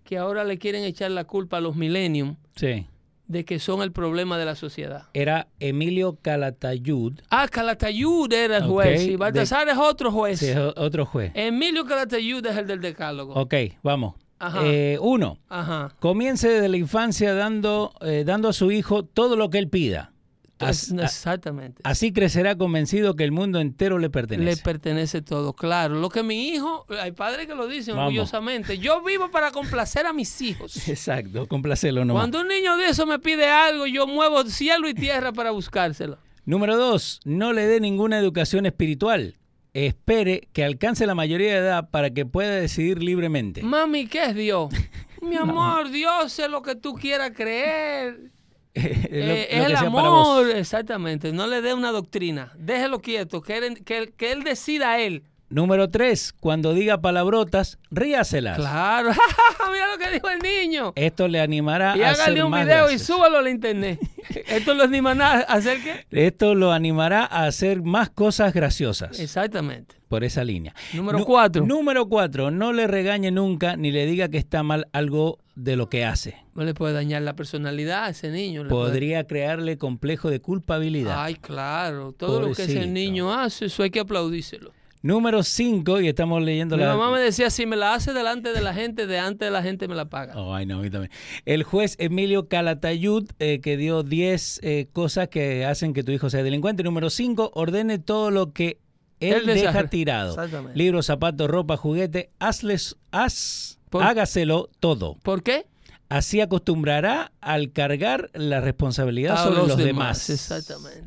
que 0.05 0.19
ahora 0.19 0.45
le 0.45 0.59
quieren 0.59 0.85
echar 0.85 1.11
la 1.11 1.25
culpa 1.25 1.59
a 1.59 1.61
los 1.61 1.77
millennium 1.77 2.37
Sí. 2.57 2.87
de 3.27 3.45
que 3.47 3.59
son 3.59 3.81
el 3.81 3.91
problema 3.91 4.37
de 4.37 4.45
la 4.45 4.55
sociedad. 4.55 5.05
Era 5.15 5.49
Emilio 5.61 6.19
Calatayud. 6.21 7.21
Ah, 7.31 7.49
Calatayud 7.49 8.31
era 8.33 8.59
el 8.59 8.65
juez 8.65 9.03
y 9.07 9.11
de- 9.13 9.17
Baltasar 9.17 9.69
es 9.69 9.79
otro 9.79 10.13
juez. 10.13 10.41
Sí, 10.41 10.49
es 10.49 10.57
otro 10.59 11.07
juez. 11.07 11.33
Emilio 11.35 11.85
Calatayud 11.87 12.45
es 12.45 12.57
el 12.57 12.67
del 12.67 12.81
decálogo. 12.81 13.35
Ok, 13.35 13.55
vamos. 13.83 14.15
Ajá. 14.39 14.61
Eh, 14.65 14.99
uno. 15.01 15.39
Ajá. 15.49 15.95
Comience 16.01 16.47
desde 16.49 16.69
la 16.69 16.77
infancia 16.77 17.33
dando, 17.35 17.95
eh, 18.03 18.25
dando 18.27 18.49
a 18.49 18.53
su 18.53 18.71
hijo 18.73 19.05
todo 19.05 19.37
lo 19.37 19.49
que 19.49 19.59
él 19.59 19.69
pida. 19.71 20.13
Exactamente. 20.61 21.83
así 21.85 22.13
crecerá 22.13 22.57
convencido 22.57 23.17
que 23.17 23.25
el 23.25 23.33
mundo 23.33 23.61
entero 23.61 23.99
le 23.99 24.11
pertenece. 24.11 24.57
Le 24.57 24.63
pertenece 24.63 25.23
todo, 25.23 25.53
claro. 25.53 25.97
Lo 25.97 26.09
que 26.09 26.23
mi 26.23 26.49
hijo, 26.49 26.87
hay 27.01 27.13
padres 27.13 27.47
que 27.47 27.55
lo 27.55 27.67
dicen 27.67 27.97
Vamos. 27.97 28.09
orgullosamente, 28.09 28.79
yo 28.79 29.03
vivo 29.03 29.31
para 29.31 29.51
complacer 29.51 30.07
a 30.07 30.13
mis 30.13 30.41
hijos. 30.41 30.89
Exacto, 30.89 31.47
complacelo 31.47 32.05
nomás. 32.05 32.23
Cuando 32.23 32.41
un 32.41 32.49
niño 32.49 32.77
de 32.77 32.89
eso 32.89 33.07
me 33.07 33.19
pide 33.19 33.49
algo, 33.49 33.87
yo 33.87 34.07
muevo 34.07 34.45
cielo 34.45 34.89
y 34.89 34.95
tierra 34.95 35.33
para 35.33 35.51
buscárselo. 35.51 36.19
Número 36.47 36.77
dos, 36.77 37.21
no 37.25 37.53
le 37.53 37.67
dé 37.67 37.81
ninguna 37.81 38.19
educación 38.19 38.67
espiritual. 38.67 39.37
Espere 39.73 40.49
que 40.53 40.65
alcance 40.65 41.07
la 41.07 41.17
mayoría 41.17 41.53
de 41.53 41.59
edad 41.59 41.91
para 41.91 42.11
que 42.11 42.27
pueda 42.27 42.55
decidir 42.55 43.03
libremente. 43.03 43.63
Mami, 43.63 44.07
¿qué 44.07 44.27
es 44.27 44.35
Dios? 44.35 44.73
Mi 45.23 45.37
amor, 45.37 45.91
Dios 45.91 46.39
es 46.39 46.51
lo 46.51 46.63
que 46.63 46.77
tú 46.77 46.95
quieras 46.95 47.33
creer. 47.35 48.31
Es 48.85 49.07
Eh, 49.11 49.65
el 49.67 49.77
amor, 49.77 50.51
exactamente. 50.51 51.33
No 51.33 51.47
le 51.47 51.61
dé 51.63 51.75
una 51.75 51.91
doctrina. 51.93 52.53
Déjelo 52.59 53.01
quieto, 53.01 53.41
que 53.41 53.57
él, 53.59 53.85
que, 53.85 53.99
él- 53.99 54.13
que 54.15 54.33
él 54.33 54.43
decida 54.43 54.99
él. 54.99 55.23
Número 55.51 55.89
tres, 55.89 56.33
cuando 56.33 56.75
diga 56.75 57.01
palabrotas, 57.01 57.79
ríaselas. 57.91 58.57
Claro. 58.57 59.11
Mira 59.73 59.87
lo 59.93 59.99
que 59.99 60.11
dijo 60.11 60.29
el 60.29 60.41
niño. 60.41 60.93
Esto 60.97 61.29
le 61.29 61.39
animará 61.41 61.97
Y 61.97 62.03
a 62.03 62.11
hacer 62.11 62.23
hágale 62.25 62.43
un 62.45 62.51
más 62.51 62.65
video 62.65 62.91
y 62.91 62.99
súbalo 62.99 63.39
al 63.39 63.49
internet. 63.49 64.01
Esto 64.49 64.75
lo 64.75 64.83
anima 64.85 65.13
a 65.13 65.41
hacer 65.41 65.79
qué? 65.83 66.07
Esto 66.11 66.55
lo 66.57 66.73
animará 66.73 67.25
a 67.25 67.45
hacer 67.47 67.83
más 67.83 68.11
cosas 68.11 68.53
graciosas. 68.53 69.21
Exactamente. 69.21 69.95
por 70.09 70.25
esa 70.25 70.43
línea. 70.43 70.75
Número 70.93 71.25
cuatro. 71.25 71.65
Número 71.65 72.09
cuatro, 72.09 72.51
no 72.51 72.73
le 72.73 72.87
regañe 72.89 73.31
nunca 73.31 73.77
ni 73.77 73.93
le 73.93 74.07
diga 74.07 74.29
que 74.29 74.39
está 74.39 74.63
mal 74.65 74.89
algo 74.93 75.39
de 75.55 75.77
lo 75.77 75.89
que 75.89 76.05
hace. 76.05 76.37
No 76.55 76.65
le 76.65 76.75
puede 76.75 76.95
dañar 76.95 77.23
la 77.23 77.37
personalidad 77.37 78.05
a 78.05 78.09
ese 78.11 78.31
niño. 78.31 78.63
puede- 78.69 78.71
Podría 78.91 79.27
crearle 79.27 79.79
complejo 79.79 80.31
de 80.31 80.41
culpabilidad. 80.41 81.23
Ay, 81.23 81.35
claro. 81.37 82.13
Todo 82.13 82.41
lo 82.41 82.53
que 82.55 82.63
ese 82.65 82.87
niño 82.87 83.33
hace, 83.33 83.67
eso 83.67 83.83
hay 83.83 83.91
que 83.91 84.01
aplaudírselo. 84.01 84.73
Número 85.03 85.43
cinco, 85.43 86.01
y 86.01 86.09
estamos 86.09 86.43
leyendo 86.43 86.79
Mi 86.79 86.83
la... 86.83 86.97
mamá 86.97 87.11
me 87.15 87.21
decía, 87.21 87.51
si 87.51 87.67
me 87.67 87.77
la 87.77 87.93
hace 87.93 88.15
delante 88.15 88.55
de 88.55 88.63
la 88.63 88.73
gente, 88.73 89.07
de 89.07 89.19
antes 89.19 89.47
de 89.47 89.51
la 89.51 89.63
gente 89.63 89.87
me 89.87 89.95
la 89.95 90.07
paga. 90.07 90.33
Oh, 90.35 90.55
ay, 90.55 90.65
no, 90.65 90.79
a 90.79 90.83
mí 90.83 90.89
también. 90.89 91.13
El 91.45 91.63
juez 91.63 91.95
Emilio 91.99 92.49
Calatayud, 92.49 93.29
eh, 93.39 93.61
que 93.61 93.77
dio 93.77 94.03
10 94.03 94.61
eh, 94.63 94.89
cosas 94.95 95.29
que 95.29 95.67
hacen 95.67 95.93
que 95.93 96.05
tu 96.05 96.11
hijo 96.13 96.31
sea 96.31 96.43
delincuente. 96.43 96.83
Número 96.83 97.11
5, 97.11 97.51
ordene 97.55 97.99
todo 97.99 98.31
lo 98.31 98.55
que 98.55 98.79
él 99.21 99.45
deja 99.45 99.89
tirado. 99.89 100.31
Exactamente. 100.31 100.79
Libros, 100.79 101.05
zapatos, 101.05 101.51
ropa, 101.51 101.77
juguete. 101.77 102.31
Hazles, 102.39 102.97
haz, 103.11 103.74
Por- 103.95 104.03
hágaselo 104.03 104.71
todo. 104.81 105.19
¿Por 105.23 105.45
qué? 105.45 105.67
Así 106.09 106.41
acostumbrará 106.41 107.31
al 107.41 107.71
cargar 107.71 108.29
la 108.35 108.61
responsabilidad 108.61 109.35
A 109.35 109.45
sobre 109.45 109.69
los, 109.69 109.77
demás. 109.77 110.31
Exactamente. 110.31 111.05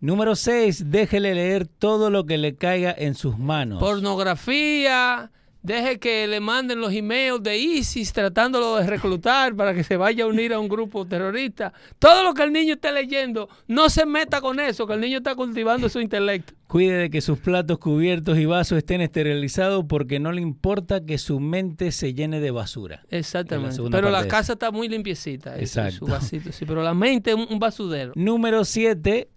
Número 0.00 0.34
6, 0.34 0.90
déjele 0.90 1.34
leer 1.34 1.66
todo 1.66 2.08
lo 2.08 2.24
que 2.24 2.38
le 2.38 2.54
caiga 2.56 2.94
en 2.96 3.14
sus 3.14 3.36
manos. 3.36 3.78
Pornografía. 3.78 5.30
Deje 5.62 5.98
que 5.98 6.26
le 6.26 6.40
manden 6.40 6.80
los 6.80 6.90
emails 6.92 7.42
de 7.42 7.58
ISIS 7.58 8.14
tratándolo 8.14 8.76
de 8.76 8.86
reclutar 8.86 9.54
para 9.54 9.74
que 9.74 9.84
se 9.84 9.98
vaya 9.98 10.24
a 10.24 10.26
unir 10.26 10.54
a 10.54 10.58
un 10.58 10.68
grupo 10.68 11.06
terrorista. 11.06 11.74
Todo 11.98 12.24
lo 12.24 12.32
que 12.32 12.42
el 12.44 12.52
niño 12.52 12.74
esté 12.74 12.90
leyendo, 12.92 13.50
no 13.68 13.90
se 13.90 14.06
meta 14.06 14.40
con 14.40 14.58
eso, 14.58 14.86
que 14.86 14.94
el 14.94 15.00
niño 15.00 15.18
está 15.18 15.34
cultivando 15.34 15.90
su 15.90 16.00
intelecto. 16.00 16.54
Cuide 16.66 16.94
de 16.94 17.10
que 17.10 17.20
sus 17.20 17.38
platos, 17.38 17.78
cubiertos 17.78 18.38
y 18.38 18.46
vasos 18.46 18.78
estén 18.78 19.02
esterilizados 19.02 19.84
porque 19.86 20.18
no 20.18 20.32
le 20.32 20.40
importa 20.40 21.04
que 21.04 21.18
su 21.18 21.40
mente 21.40 21.92
se 21.92 22.14
llene 22.14 22.40
de 22.40 22.52
basura. 22.52 23.02
Exactamente. 23.10 23.82
Pero 23.90 24.08
la 24.08 24.26
casa 24.28 24.54
está 24.54 24.70
muy 24.70 24.88
limpiecita. 24.88 25.58
Exacto. 25.58 25.98
Su 25.98 26.06
vasito, 26.06 26.52
sí, 26.52 26.64
pero 26.64 26.82
la 26.82 26.94
mente 26.94 27.32
es 27.32 27.36
un, 27.36 27.58
basudero. 27.58 28.12
Número 28.14 28.64
7. 28.64 29.28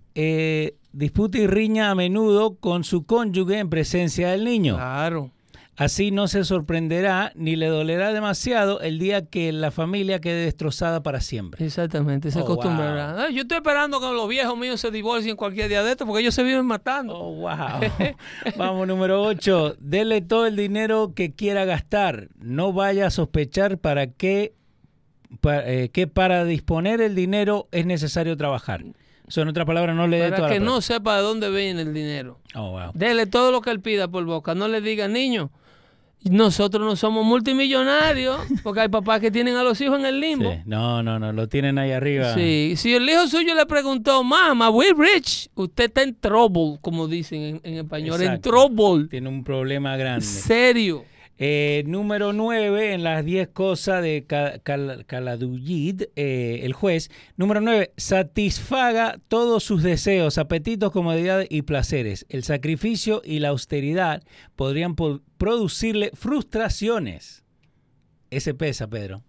disputa 0.94 1.38
y 1.38 1.48
riña 1.48 1.90
a 1.90 1.96
menudo 1.96 2.56
con 2.56 2.86
su 2.86 3.06
cónyuge 3.06 3.58
en 3.58 3.70
presencia 3.70 4.30
del 4.30 4.46
niño. 4.46 4.76
Claro. 4.76 5.32
Así 5.76 6.12
no 6.12 6.28
se 6.28 6.44
sorprenderá 6.44 7.32
ni 7.34 7.56
le 7.56 7.66
dolerá 7.66 8.14
demasiado 8.14 8.80
el 8.82 9.00
día 9.00 9.26
que 9.26 9.52
la 9.52 9.72
familia 9.72 10.22
quede 10.22 10.46
destrozada 10.46 11.02
para 11.02 11.20
siempre. 11.20 11.66
Exactamente, 11.66 12.30
se 12.30 12.40
Oh, 12.40 12.44
acostumbrará. 12.44 13.30
Yo 13.32 13.42
estoy 13.42 13.58
esperando 13.58 14.00
que 14.00 14.06
los 14.06 14.30
viejos 14.30 14.56
míos 14.56 14.80
se 14.80 14.92
divorcien 14.92 15.36
cualquier 15.36 15.70
día 15.70 15.82
de 15.84 15.92
esto 15.92 16.06
porque 16.06 16.22
ellos 16.22 16.36
se 16.36 16.44
viven 16.44 16.66
matando. 16.68 17.18
Oh, 17.18 17.34
wow. 17.38 17.80
Vamos, 18.56 18.88
número 18.88 19.24
8. 19.24 19.78
Dele 19.80 20.22
todo 20.22 20.46
el 20.46 20.56
dinero 20.56 21.14
que 21.16 21.34
quiera 21.34 21.66
gastar. 21.66 22.28
No 22.40 22.72
vaya 22.72 23.08
a 23.08 23.10
sospechar 23.10 23.80
para 23.80 24.06
qué, 24.08 24.54
pa- 25.42 25.66
eh, 25.68 25.90
que 25.90 26.06
para 26.06 26.46
disponer 26.46 27.02
el 27.02 27.16
dinero 27.16 27.68
es 27.72 27.88
necesario 27.88 28.38
trabajar. 28.38 28.84
Eso 29.28 29.42
en 29.42 29.48
otras 29.48 29.66
palabras 29.66 29.96
no 29.96 30.06
le 30.06 30.20
dé 30.20 30.30
para 30.32 30.50
que 30.50 30.60
no 30.60 30.82
sepa 30.82 31.16
de 31.16 31.24
dónde 31.24 31.50
viene 31.50 31.82
el 31.82 31.94
dinero. 31.96 32.40
Oh, 32.54 32.72
wow. 32.72 32.92
Dele 32.94 33.26
todo 33.26 33.52
lo 33.52 33.62
que 33.62 33.72
él 33.72 33.80
pida 33.80 34.08
por 34.08 34.24
boca. 34.26 34.54
No 34.54 34.68
le 34.68 34.80
diga, 34.82 35.08
niño, 35.08 35.50
nosotros 36.30 36.86
no 36.86 36.96
somos 36.96 37.26
multimillonarios 37.26 38.38
porque 38.64 38.82
hay 38.82 38.90
papás 38.90 39.20
que 39.20 39.32
tienen 39.32 39.56
a 39.56 39.64
los 39.64 39.80
hijos 39.82 40.00
en 40.00 40.06
el 40.06 40.20
limbo. 40.20 40.52
Sí. 40.52 40.60
No, 40.66 41.04
no, 41.04 41.20
no, 41.20 41.34
lo 41.34 41.48
tienen 41.48 41.78
ahí 41.78 41.92
arriba. 41.92 42.34
Sí, 42.34 42.74
si 42.78 42.94
el 42.94 43.10
hijo 43.10 43.28
suyo 43.28 43.56
le 43.56 43.66
preguntó, 43.66 44.24
mamá, 44.24 44.70
we 44.70 44.88
rich, 44.98 45.50
usted 45.56 45.86
está 45.86 46.04
en 46.04 46.16
trouble, 46.16 46.78
como 46.82 47.08
dicen 47.08 47.42
en, 47.42 47.62
en 47.64 47.74
español, 47.86 48.22
en 48.22 48.42
trouble. 48.42 49.08
Tiene 49.10 49.30
un 49.30 49.44
problema 49.44 49.98
grande. 49.98 50.26
Serio. 50.26 51.06
Eh, 51.40 51.84
número 51.88 52.32
9, 52.32 52.94
en 52.94 53.04
las 53.04 53.26
10 53.26 53.48
cosas 53.50 54.04
de 54.04 54.26
Ca- 54.28 54.60
Cal- 54.60 55.04
Caladuyid, 55.08 56.04
eh, 56.16 56.60
el 56.64 56.74
juez. 56.74 57.10
Número 57.38 57.60
9, 57.60 57.92
satisfaga 57.98 59.20
todos 59.28 59.64
sus 59.64 59.82
deseos, 59.82 60.38
apetitos, 60.38 60.92
comodidades 60.92 61.48
y 61.50 61.64
placeres. 61.64 62.26
El 62.30 62.44
sacrificio 62.44 63.22
y 63.26 63.40
la 63.40 63.50
austeridad 63.50 64.22
podrían 64.56 64.96
po- 64.96 65.22
producirle 65.38 66.12
frustraciones. 66.14 67.44
Ese 68.30 68.54
pesa, 68.54 68.88
Pedro. 68.88 69.24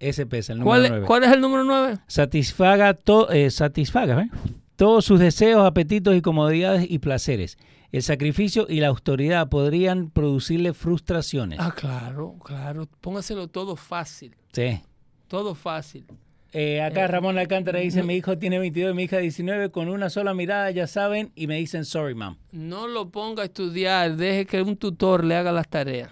Ese 0.00 0.26
pesa, 0.26 0.52
el 0.52 0.58
número 0.60 0.70
¿Cuál, 0.70 0.88
9. 0.88 1.02
es- 1.02 1.06
cuál 1.06 1.24
es 1.24 1.32
el 1.32 1.40
número 1.40 1.64
9? 1.64 1.98
Satisfaga, 2.08 2.94
to- 2.94 3.30
eh, 3.30 3.50
satisfaga 3.50 4.22
¿eh? 4.22 4.30
todos 4.76 5.04
sus 5.04 5.18
deseos, 5.20 5.64
apetitos 5.66 6.14
y 6.16 6.20
comodidades 6.22 6.86
y 6.90 6.98
placeres. 6.98 7.56
El 7.92 8.02
sacrificio 8.02 8.66
y 8.68 8.80
la 8.80 8.88
austeridad 8.88 9.50
podrían 9.50 10.10
producirle 10.10 10.72
frustraciones. 10.72 11.58
Ah, 11.60 11.74
claro, 11.76 12.36
claro. 12.42 12.88
Póngaselo 13.02 13.48
todo 13.48 13.76
fácil. 13.76 14.34
Sí. 14.52 14.80
Todo 15.28 15.54
fácil. 15.54 16.06
Eh, 16.54 16.82
acá 16.82 17.06
Ramón 17.06 17.38
Alcántara 17.38 17.78
dice, 17.80 18.02
mi 18.02 18.14
hijo 18.14 18.36
tiene 18.36 18.58
22 18.58 18.92
y 18.92 18.94
mi 18.94 19.02
hija 19.04 19.18
19, 19.18 19.70
con 19.70 19.88
una 19.88 20.10
sola 20.10 20.34
mirada 20.34 20.70
ya 20.70 20.86
saben 20.86 21.32
y 21.34 21.46
me 21.46 21.56
dicen 21.56 21.84
sorry, 21.84 22.14
mom. 22.14 22.36
No 22.50 22.86
lo 22.86 23.10
ponga 23.10 23.42
a 23.42 23.46
estudiar, 23.46 24.16
deje 24.16 24.46
que 24.46 24.60
un 24.60 24.76
tutor 24.76 25.24
le 25.24 25.36
haga 25.36 25.52
las 25.52 25.68
tareas. 25.68 26.10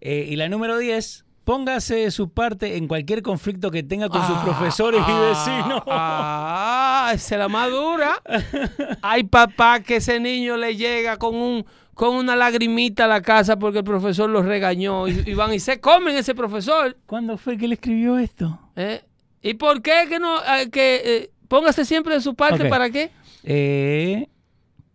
Eh, 0.00 0.26
y 0.28 0.36
la 0.36 0.48
número 0.48 0.78
10, 0.78 1.24
póngase 1.44 1.96
de 1.96 2.10
su 2.10 2.30
parte 2.30 2.76
en 2.76 2.88
cualquier 2.88 3.22
conflicto 3.22 3.70
que 3.70 3.82
tenga 3.82 4.08
con 4.08 4.26
sus 4.26 4.36
Ah, 4.36 4.42
profesores 4.44 5.00
y 5.00 5.10
ah, 5.10 5.20
vecinos. 5.28 5.82
Ah, 5.86 7.10
esa 7.14 7.34
es 7.34 7.38
la 7.38 7.48
madura. 7.48 8.22
Hay 9.02 9.24
papá 9.24 9.80
que 9.80 9.96
ese 9.96 10.18
niño 10.20 10.56
le 10.56 10.76
llega 10.76 11.16
con 11.18 11.34
un 11.36 11.64
con 11.94 12.16
una 12.16 12.34
lagrimita 12.34 13.04
a 13.04 13.08
la 13.08 13.22
casa 13.22 13.56
porque 13.56 13.78
el 13.78 13.84
profesor 13.84 14.28
los 14.28 14.44
regañó 14.44 15.06
y, 15.06 15.22
y 15.26 15.34
van 15.34 15.54
y 15.54 15.60
se 15.60 15.78
comen 15.80 16.16
ese 16.16 16.34
profesor. 16.34 16.96
¿Cuándo 17.06 17.36
fue 17.38 17.56
que 17.56 17.68
le 17.68 17.74
escribió 17.74 18.18
esto? 18.18 18.58
¿eh? 18.74 19.02
¿Y 19.40 19.54
por 19.54 19.80
qué 19.80 20.06
que 20.08 20.18
no 20.18 20.38
eh, 20.38 20.70
que 20.70 21.02
eh, 21.04 21.30
póngase 21.46 21.84
siempre 21.84 22.14
de 22.14 22.20
su 22.20 22.34
parte 22.34 22.68
para 22.68 22.90
qué? 22.90 23.12
Eh, 23.44 24.26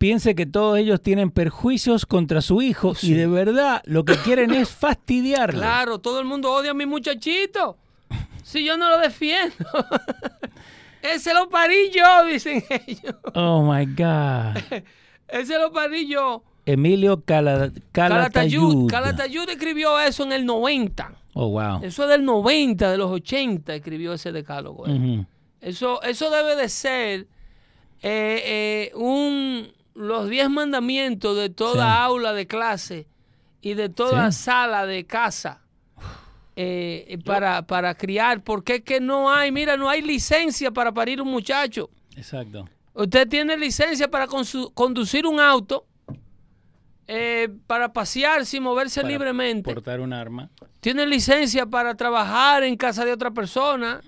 piense 0.00 0.34
que 0.34 0.46
todos 0.46 0.78
ellos 0.78 1.02
tienen 1.02 1.30
perjuicios 1.30 2.06
contra 2.06 2.40
su 2.40 2.62
hijo 2.62 2.94
y 3.02 3.12
de 3.12 3.26
verdad 3.26 3.82
lo 3.84 4.06
que 4.06 4.14
quieren 4.16 4.50
es 4.50 4.70
fastidiarlo. 4.70 5.60
Claro, 5.60 5.98
todo 5.98 6.20
el 6.20 6.24
mundo 6.24 6.50
odia 6.50 6.70
a 6.70 6.74
mi 6.74 6.86
muchachito. 6.86 7.76
Si 8.42 8.64
yo 8.64 8.78
no 8.78 8.88
lo 8.88 8.98
defiendo. 8.98 9.54
Ese 11.02 11.34
lo 11.34 11.50
parí 11.50 11.90
yo, 11.94 12.24
dicen 12.24 12.64
ellos. 12.86 13.14
Oh 13.34 13.62
my 13.62 13.84
God. 13.86 14.82
Ese 15.28 15.58
lo 15.58 15.70
parí 15.70 16.08
yo. 16.08 16.42
Emilio 16.64 17.22
Cala- 17.22 17.70
Calatayud. 17.92 18.88
Calatayud. 18.88 19.48
Escribió 19.50 20.00
eso 20.00 20.24
en 20.24 20.32
el 20.32 20.46
90. 20.46 21.12
Oh, 21.34 21.48
wow. 21.50 21.80
Eso 21.82 22.04
es 22.04 22.08
del 22.08 22.24
90, 22.24 22.90
de 22.90 22.96
los 22.98 23.10
80 23.10 23.74
escribió 23.74 24.14
ese 24.14 24.32
decálogo. 24.32 24.86
eh. 24.88 25.24
Eso, 25.60 26.02
eso 26.02 26.30
debe 26.30 26.56
de 26.56 26.68
ser 26.70 27.20
eh, 28.02 28.42
eh, 28.92 28.92
un, 28.94 29.68
los 30.00 30.28
10 30.28 30.50
mandamientos 30.50 31.36
de 31.36 31.50
toda 31.50 31.84
Sí. 31.86 32.02
aula 32.02 32.32
de 32.32 32.46
clase 32.46 33.06
y 33.60 33.74
de 33.74 33.88
toda 33.88 34.32
Sí. 34.32 34.42
sala 34.44 34.86
de 34.86 35.04
casa 35.06 35.60
eh, 36.56 37.04
eh, 37.08 37.18
para, 37.18 37.62
para 37.66 37.94
criar. 37.94 38.42
Porque 38.42 38.76
es 38.76 38.80
que 38.82 39.00
no 39.00 39.30
hay, 39.32 39.52
mira, 39.52 39.76
no 39.76 39.88
hay 39.88 40.02
licencia 40.02 40.70
para 40.70 40.92
parir 40.92 41.20
un 41.22 41.28
muchacho. 41.28 41.88
Exacto. 42.16 42.68
Usted 42.92 43.28
tiene 43.28 43.56
licencia 43.56 44.10
para 44.10 44.26
conducir 44.74 45.26
un 45.26 45.38
auto, 45.40 45.86
eh, 47.06 47.48
para 47.66 47.92
pasearse 47.92 48.56
y 48.56 48.60
moverse 48.60 49.00
Para 49.00 49.12
libremente. 49.12 49.72
Portar 49.72 50.00
un 50.00 50.12
arma. 50.12 50.50
Tiene 50.80 51.06
licencia 51.06 51.66
para 51.66 51.94
trabajar 51.94 52.62
en 52.62 52.76
casa 52.76 53.04
de 53.04 53.12
otra 53.12 53.30
persona, 53.30 54.00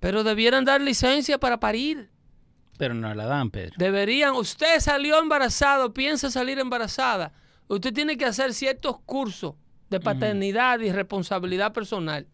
pero 0.00 0.24
debieran 0.24 0.64
dar 0.64 0.80
licencia 0.80 1.38
para 1.38 1.58
parir. 1.60 2.10
Pero 2.76 2.94
no 2.94 3.14
la 3.14 3.26
dan, 3.26 3.50
Pedro. 3.50 3.74
Deberían, 3.78 4.34
usted 4.34 4.80
salió 4.80 5.20
embarazado, 5.20 5.92
piensa 5.94 6.30
salir 6.30 6.58
embarazada. 6.58 7.32
Usted 7.68 7.92
tiene 7.92 8.16
que 8.16 8.24
hacer 8.24 8.52
ciertos 8.52 8.98
cursos 9.06 9.54
de 9.90 10.00
paternidad 10.00 10.80
y 10.80 10.90
responsabilidad 10.90 11.72
personal. 11.72 12.26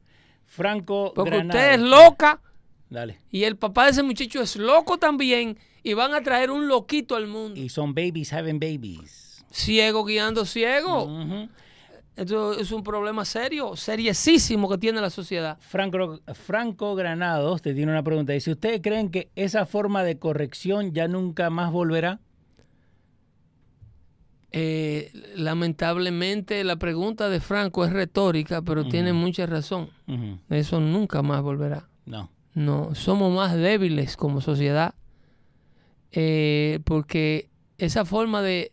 Franco 0.47 1.13
Porque 1.15 1.39
usted 1.39 1.75
es 1.75 1.81
loca 1.81 2.41
Dale. 2.89 3.21
y 3.31 3.45
el 3.45 3.57
papá 3.57 3.85
de 3.85 3.91
ese 3.93 4.03
muchacho 4.03 4.43
es 4.43 4.57
loco 4.57 4.99
también 4.99 5.59
y 5.83 5.93
van 5.95 6.13
a 6.13 6.23
traer 6.23 6.51
un 6.51 6.67
loquito 6.67 7.15
al 7.15 7.29
mundo. 7.29 7.61
Y 7.61 7.69
son 7.69 7.95
babies 7.95 8.33
having 8.33 8.59
babies. 8.59 9.45
Ciego 9.53 10.05
guiando 10.05 10.45
ciego. 10.45 11.05
Ujú. 11.05 11.49
Esto 12.21 12.53
es 12.53 12.71
un 12.71 12.83
problema 12.83 13.25
serio, 13.25 13.77
seriosísimo 13.77 14.69
que 14.69 14.77
tiene 14.77 15.01
la 15.01 15.09
sociedad. 15.09 15.57
Franco, 15.59 16.21
Franco 16.35 16.95
Granados 16.95 17.63
te 17.63 17.73
tiene 17.73 17.93
una 17.93 18.03
pregunta. 18.03 18.35
Dice, 18.35 18.51
¿ustedes 18.51 18.81
creen 18.83 19.11
que 19.11 19.31
esa 19.37 19.65
forma 19.65 20.05
de 20.05 20.19
corrección 20.19 20.93
ya 20.93 21.09
nunca 21.09 21.49
más 21.49 21.73
volverá? 21.73 22.21
Eh, 24.53 25.13
lamentablemente 25.37 26.63
la 26.65 26.77
pregunta 26.77 27.29
de 27.29 27.41
Franco 27.41 27.85
es 27.85 27.93
retórica, 27.93 28.61
pero 28.63 28.85
tiene 28.87 29.13
mucha 29.13 29.47
razón. 29.47 29.89
Eso 30.51 30.79
nunca 30.81 31.23
más 31.23 31.41
volverá. 31.41 31.89
No. 32.05 32.31
No, 32.53 32.95
somos 32.97 33.33
más 33.35 33.55
débiles 33.55 34.17
como 34.17 34.41
sociedad. 34.41 34.95
eh, 36.13 36.81
porque 36.85 37.49
esa 37.79 38.05
forma 38.05 38.43
de 38.43 38.73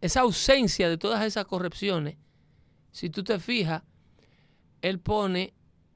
esa 0.00 0.20
ausencia 0.20 0.88
de 0.88 0.96
todas 0.96 1.24
esas 1.26 1.44
correcciones, 1.46 2.16
si 2.94 3.10
tú 3.10 3.24
te 3.24 3.40
fijas, 3.40 3.82
él 4.82 5.00
pone 5.00 5.52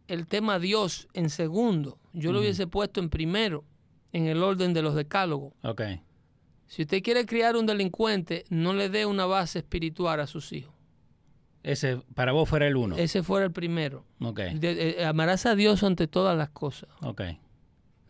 el 0.09 0.27
tema 0.27 0.59
Dios 0.59 1.07
en 1.13 1.31
segundo. 1.31 1.99
Yo 2.13 2.33
lo 2.33 2.41
hubiese 2.41 2.67
puesto 2.67 2.99
en 3.01 3.09
primero, 3.09 3.65
en 4.13 4.27
el 4.27 4.43
orden 4.43 4.73
de 4.75 4.83
los 4.83 4.97
decálogos. 4.97 5.53
Ok. 5.63 5.83
Si 6.67 6.83
usted 6.83 7.01
quiere 7.03 7.25
criar 7.25 7.57
un 7.57 7.67
delincuente, 7.67 8.45
no 8.51 8.73
le 8.75 8.89
dé 8.89 9.07
una 9.07 9.27
base 9.27 9.61
espiritual 9.61 10.19
a 10.19 10.27
sus 10.27 10.53
hijos. 10.53 10.75
Ese 11.63 12.01
para 12.15 12.33
vos 12.33 12.49
fuera 12.49 12.67
el 12.67 12.77
uno. 12.77 12.97
Ese 12.97 13.23
fuera 13.23 13.47
el 13.47 13.53
primero. 13.53 14.05
Ok. 14.21 14.41
De- 14.41 14.97
eh, 15.01 15.05
amarás 15.05 15.47
a 15.47 15.55
Dios 15.55 15.83
ante 15.85 16.09
todas 16.09 16.37
las 16.37 16.51
cosas. 16.51 16.89
Ok. 17.03 17.21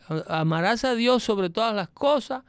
A- 0.08 0.40
Amarás 0.40 0.84
a 0.84 0.94
Dios 0.94 1.22
sobre 1.22 1.50
todas 1.50 1.74
las 1.74 1.88
cosas 1.88 2.42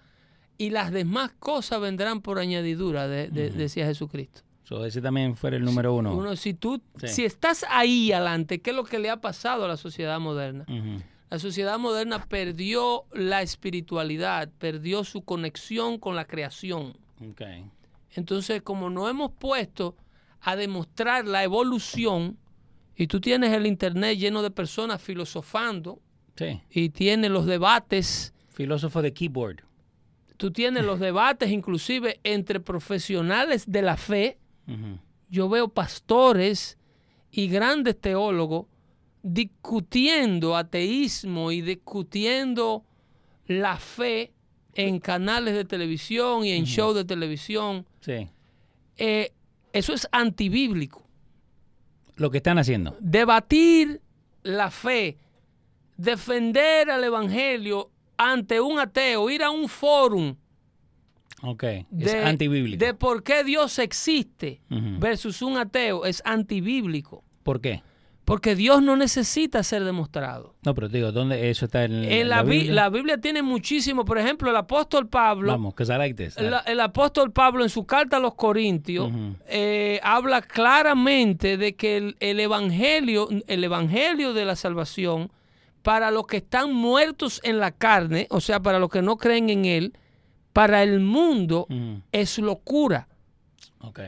y 0.57 0.69
las 0.69 0.91
demás 0.91 1.31
cosas 1.39 1.81
vendrán 1.81 2.21
por 2.21 2.39
añadidura, 2.39 3.07
de- 3.09 3.27
de- 3.29 3.49
decía 3.49 3.85
Jesucristo. 3.85 4.41
So, 4.69 4.85
ese 4.85 5.01
también 5.01 5.35
fuera 5.35 5.57
el 5.57 5.65
número 5.65 5.95
uno. 5.95 6.13
Uno, 6.15 6.35
si 6.35 6.53
tú, 6.53 6.79
Sí. 7.01 7.07
si 7.07 7.25
estás 7.25 7.65
ahí 7.69 8.11
adelante, 8.11 8.61
¿qué 8.61 8.69
es 8.69 8.75
lo 8.75 8.83
que 8.83 8.99
le 8.99 9.09
ha 9.09 9.17
pasado 9.19 9.65
a 9.65 9.67
la 9.67 9.77
sociedad 9.77 10.19
moderna? 10.19 10.65
La 11.31 11.39
sociedad 11.39 11.79
moderna 11.79 12.23
perdió 12.25 13.05
la 13.11 13.41
espiritualidad, 13.41 14.47
perdió 14.59 15.03
su 15.03 15.23
conexión 15.23 15.97
con 15.97 16.15
la 16.15 16.25
creación. 16.25 16.95
Entonces, 18.15 18.61
como 18.61 18.91
no 18.91 19.09
hemos 19.09 19.31
puesto 19.31 19.95
a 20.41 20.55
demostrar 20.55 21.25
la 21.25 21.43
evolución, 21.43 22.37
y 22.95 23.07
tú 23.07 23.19
tienes 23.19 23.51
el 23.53 23.65
internet 23.65 24.19
lleno 24.19 24.43
de 24.43 24.51
personas 24.51 25.01
filosofando, 25.01 25.99
Sí. 26.35 26.61
y 26.69 26.89
tienes 26.89 27.31
los 27.31 27.47
debates, 27.47 28.35
Filósofo 28.49 29.01
de 29.01 29.13
keyboard. 29.13 29.63
tú 30.37 30.51
tienes 30.51 30.85
los 30.85 30.99
debates 30.99 31.49
inclusive 31.49 32.19
entre 32.23 32.59
profesionales 32.59 33.63
de 33.67 33.81
la 33.81 33.97
fe, 33.97 34.37
Yo 35.29 35.49
veo 35.49 35.67
pastores 35.69 36.77
y 37.31 37.47
grandes 37.47 37.99
teólogos 37.99 38.65
discutiendo 39.21 40.55
ateísmo 40.55 41.51
y 41.51 41.61
discutiendo 41.61 42.83
la 43.47 43.77
fe 43.77 44.33
en 44.73 44.99
canales 44.99 45.55
de 45.55 45.65
televisión 45.65 46.45
y 46.45 46.51
en 46.51 46.65
shows 46.65 46.95
de 46.95 47.05
televisión. 47.05 47.85
Sí. 48.01 48.29
Eh, 48.97 49.33
eso 49.73 49.93
es 49.93 50.07
antibíblico. 50.11 51.03
Lo 52.15 52.31
que 52.31 52.37
están 52.37 52.57
haciendo. 52.57 52.97
Debatir 52.99 54.01
la 54.43 54.71
fe, 54.71 55.17
defender 55.97 56.89
al 56.89 57.03
evangelio 57.03 57.91
ante 58.17 58.59
un 58.59 58.79
ateo, 58.79 59.29
ir 59.29 59.43
a 59.43 59.49
un 59.49 59.69
fórum 59.69 60.35
Ok. 61.41 61.63
de, 61.63 61.85
es 62.05 62.13
antibíblico. 62.25 62.83
de 62.83 62.93
por 62.93 63.23
qué 63.23 63.43
Dios 63.43 63.79
existe 63.79 64.61
versus 64.69 65.41
un 65.41 65.57
ateo 65.57 66.05
es 66.05 66.21
antibíblico. 66.25 67.23
¿Por 67.43 67.61
qué? 67.61 67.81
Porque 68.25 68.55
Dios 68.55 68.83
no 68.83 68.95
necesita 68.95 69.63
ser 69.63 69.83
demostrado. 69.83 70.53
No, 70.63 70.75
pero 70.75 70.87
te 70.87 70.97
digo, 70.97 71.11
¿dónde 71.11 71.49
eso 71.49 71.65
está 71.65 71.85
en, 71.85 72.03
En 72.03 72.29
la, 72.29 72.43
Bi- 72.43 72.65
la 72.67 72.89
Biblia 72.89 73.17
tiene 73.19 73.41
muchísimo, 73.41 74.05
por 74.05 74.19
ejemplo, 74.19 74.51
el 74.51 74.55
apóstol 74.55 75.07
Pablo, 75.09 75.51
Vamos, 75.51 75.73
que 75.73 75.83
like 75.85 76.13
this. 76.13 76.37
el, 76.37 76.53
el 76.67 76.79
apóstol 76.79 77.31
Pablo 77.31 77.63
en 77.63 77.69
su 77.71 77.85
carta 77.87 78.17
a 78.17 78.19
los 78.19 78.35
Corintios 78.35 79.09
eh, 79.47 79.99
habla 80.03 80.43
claramente 80.43 81.57
de 81.57 81.75
que 81.75 81.97
el, 81.97 82.17
el 82.19 82.39
evangelio, 82.39 83.29
el 83.47 83.63
evangelio 83.63 84.33
de 84.33 84.45
la 84.45 84.55
salvación 84.55 85.31
para 85.81 86.11
los 86.11 86.27
que 86.27 86.37
están 86.37 86.71
muertos 86.71 87.41
en 87.43 87.57
la 87.57 87.71
carne, 87.71 88.27
o 88.29 88.41
sea, 88.41 88.59
para 88.59 88.77
los 88.77 88.89
que 88.91 89.01
no 89.01 89.17
creen 89.17 89.49
en 89.49 89.65
él, 89.65 89.93
para 90.53 90.83
el 90.83 90.99
mundo 90.99 91.67
Ujú. 91.69 92.01
es 92.11 92.37
locura. 92.39 93.07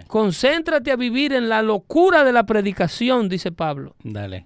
Concéntrate 0.07 0.91
a 0.91 0.95
vivir 0.97 1.31
en 1.33 1.47
la 1.47 1.61
locura 1.61 2.23
de 2.23 2.33
la 2.33 2.45
predicación, 2.45 3.29
dice 3.29 3.51
Pablo. 3.51 3.95
Dale. 4.03 4.45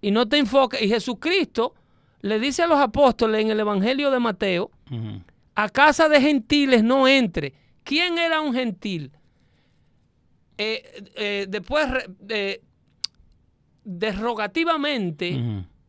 Y 0.00 0.10
no 0.12 0.28
te 0.28 0.38
enfoques. 0.38 0.80
Y 0.82 0.88
Jesucristo 0.88 1.74
le 2.20 2.38
dice 2.38 2.62
a 2.62 2.66
los 2.68 2.78
apóstoles 2.78 3.40
en 3.42 3.50
el 3.50 3.58
Evangelio 3.60 4.10
de 4.10 4.20
Mateo, 4.20 4.70
a 5.56 5.68
casa 5.68 6.08
de 6.08 6.20
gentiles 6.20 6.84
no 6.84 7.08
entre. 7.08 7.54
¿Quién 7.82 8.18
era 8.18 8.40
un 8.40 8.54
gentil? 8.54 9.10
Eh, 10.58 11.04
eh, 11.16 11.46
después, 11.48 11.86
eh, 12.28 12.62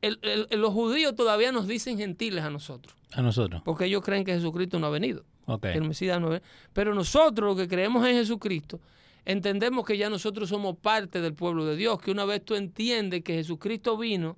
el- 0.02 0.20
el- 0.22 0.60
los 0.60 0.74
judíos 0.74 1.16
todavía 1.16 1.52
nos 1.52 1.68
dicen 1.68 1.98
gentiles 1.98 2.44
a 2.44 2.50
nosotros, 2.50 2.96
A 3.14 3.22
nosotros. 3.22 3.62
porque 3.64 3.86
ellos 3.86 4.02
creen 4.04 4.24
que 4.26 4.34
Jesucristo 4.34 4.80
no 4.80 4.88
ha 4.88 4.90
venido. 4.92 5.24
Ok. 5.46 5.62
que 5.62 5.74
el 5.78 5.88
Mesías 5.88 6.20
no 6.20 6.28
ha 6.28 6.30
venido. 6.32 6.48
Pero 6.74 6.94
nosotros, 6.94 7.48
los 7.48 7.58
que 7.58 7.68
creemos 7.74 8.06
en 8.06 8.16
Jesucristo, 8.16 8.82
entendemos 9.24 9.86
que 9.86 9.98
ya 9.98 10.10
nosotros 10.10 10.50
somos 10.50 10.78
parte 10.78 11.22
del 11.22 11.34
pueblo 11.34 11.66
de 11.66 11.76
Dios, 11.78 12.00
que 12.02 12.12
una 12.12 12.26
vez 12.26 12.44
tú 12.44 12.56
entiendes 12.56 13.24
que 13.24 13.34
Jesucristo 13.36 13.98
vino, 13.98 14.38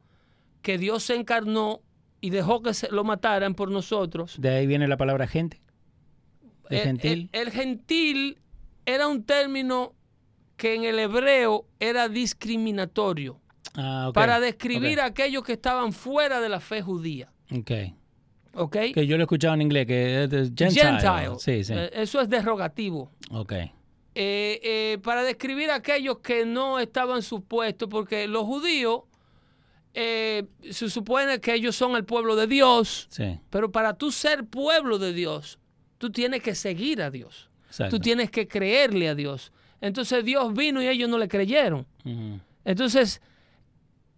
que 0.62 0.78
Dios 0.78 1.04
se 1.04 1.16
encarnó 1.16 1.82
y 2.22 2.30
dejó 2.30 2.62
que 2.62 2.74
se 2.74 2.92
lo 2.92 3.04
mataran 3.04 3.56
por 3.56 3.72
nosotros, 3.72 4.36
De 4.40 4.50
ahí 4.50 4.68
viene 4.68 4.88
la 4.88 4.98
palabra 4.98 5.26
gente. 5.26 5.62
De 6.70 6.78
el, 6.78 6.84
gentil. 6.84 7.30
el- 7.32 7.42
el 7.48 7.52
gentil 7.52 8.38
era 8.86 9.08
un 9.08 9.24
término 9.24 9.94
que 10.58 10.76
en 10.76 10.84
el 10.84 11.00
hebreo 11.00 11.66
era 11.80 12.10
discriminatorio 12.10 13.40
ah, 13.76 14.12
para 14.14 14.40
describir 14.40 15.00
a 15.00 15.06
aquellos 15.06 15.44
que 15.44 15.54
estaban 15.54 15.94
fuera 15.94 16.40
de 16.42 16.50
la 16.50 16.60
fe 16.60 16.82
judía. 16.82 17.32
Ok. 17.52 17.72
¿Ok? 18.54 18.78
Que 18.94 19.06
yo 19.08 19.16
lo 19.18 19.24
he 19.24 19.26
escuchado 19.26 19.54
en 19.54 19.62
inglés, 19.62 19.86
que 19.86 20.24
es 20.24 20.30
Gentile. 20.56 20.82
Gentile. 21.00 21.36
Sí, 21.40 21.64
sí. 21.64 21.74
Eh, 21.76 21.90
Eso 21.94 22.20
es 22.22 22.30
derogativo. 22.30 23.12
ok. 23.32 23.54
eh, 23.54 23.70
eh, 24.16 24.98
para 25.04 25.24
describir 25.24 25.70
a 25.72 25.76
aquellos 25.76 26.18
que 26.20 26.46
no 26.46 26.80
estaban 26.80 27.22
supuestos, 27.22 27.88
porque 27.90 28.28
los 28.28 28.44
judíos 28.44 29.02
eh, 29.94 30.46
se 30.72 30.90
supone 30.90 31.40
que 31.40 31.54
ellos 31.54 31.76
son 31.76 31.96
el 31.96 32.04
pueblo 32.06 32.36
de 32.36 32.48
Dios, 32.48 33.08
Sí. 33.12 33.40
pero 33.50 33.72
para 33.72 33.94
tú 33.94 34.12
ser 34.12 34.46
pueblo 34.46 34.98
de 35.00 35.14
Dios, 35.14 35.60
tú 35.98 36.12
tienes 36.12 36.42
que 36.42 36.54
seguir 36.56 37.02
a 37.02 37.10
Dios, 37.12 37.50
Exacto. 37.68 37.96
tú 37.98 38.02
tienes 38.02 38.30
que 38.32 38.48
creerle 38.48 39.10
a 39.10 39.16
Dios. 39.16 39.52
Entonces 39.82 40.26
Dios 40.26 40.54
vino 40.54 40.82
y 40.82 40.88
ellos 40.88 41.08
no 41.10 41.18
le 41.18 41.28
creyeron. 41.28 41.86
Entonces, 42.66 43.22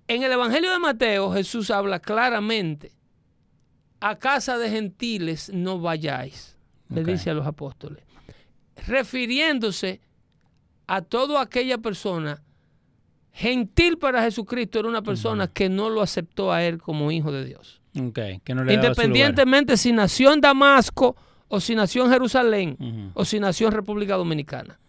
en 0.07 0.23
el 0.23 0.31
Evangelio 0.31 0.71
de 0.71 0.79
Mateo, 0.79 1.31
Jesús 1.31 1.69
habla 1.69 1.99
claramente, 1.99 2.91
a 4.01 4.15
casa 4.17 4.57
de 4.57 4.69
gentiles 4.69 5.51
no 5.53 5.79
vayáis, 5.79 6.57
le 6.89 7.03
dice 7.03 7.29
a 7.29 7.33
los 7.33 7.47
apóstoles, 7.47 8.03
refiriéndose 8.87 10.01
a 10.87 11.01
toda 11.01 11.39
aquella 11.41 11.77
persona, 11.77 12.41
gentil 13.31 13.97
para 13.97 14.23
Jesucristo 14.23 14.79
era 14.79 14.89
una 14.89 15.03
persona 15.03 15.47
que 15.47 15.69
no 15.69 15.89
lo 15.89 16.01
aceptó 16.01 16.51
a 16.51 16.63
él 16.63 16.81
como 16.81 17.11
hijo 17.11 17.31
de 17.31 17.45
Dios. 17.45 17.79
Que 18.43 18.55
no 18.55 18.63
le. 18.63 18.73
Independientemente 18.73 19.77
si 19.77 19.91
nació 19.93 20.33
en 20.33 20.41
Damasco 20.41 21.15
o 21.47 21.59
si 21.59 21.75
nació 21.75 22.05
en 22.05 22.11
Jerusalén 22.11 23.11
o 23.13 23.23
si 23.23 23.39
nació 23.39 23.67
en 23.67 23.73
República 23.73 24.15
Dominicana. 24.17 24.79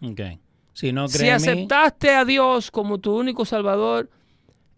Si 0.73 0.91
no 0.91 1.07
Si 1.07 1.23
mí, 1.23 1.29
aceptaste 1.29 2.09
a 2.15 2.25
Dios 2.25 2.71
como 2.71 2.97
tu 2.97 3.15
único 3.15 3.45
Salvador, 3.45 4.09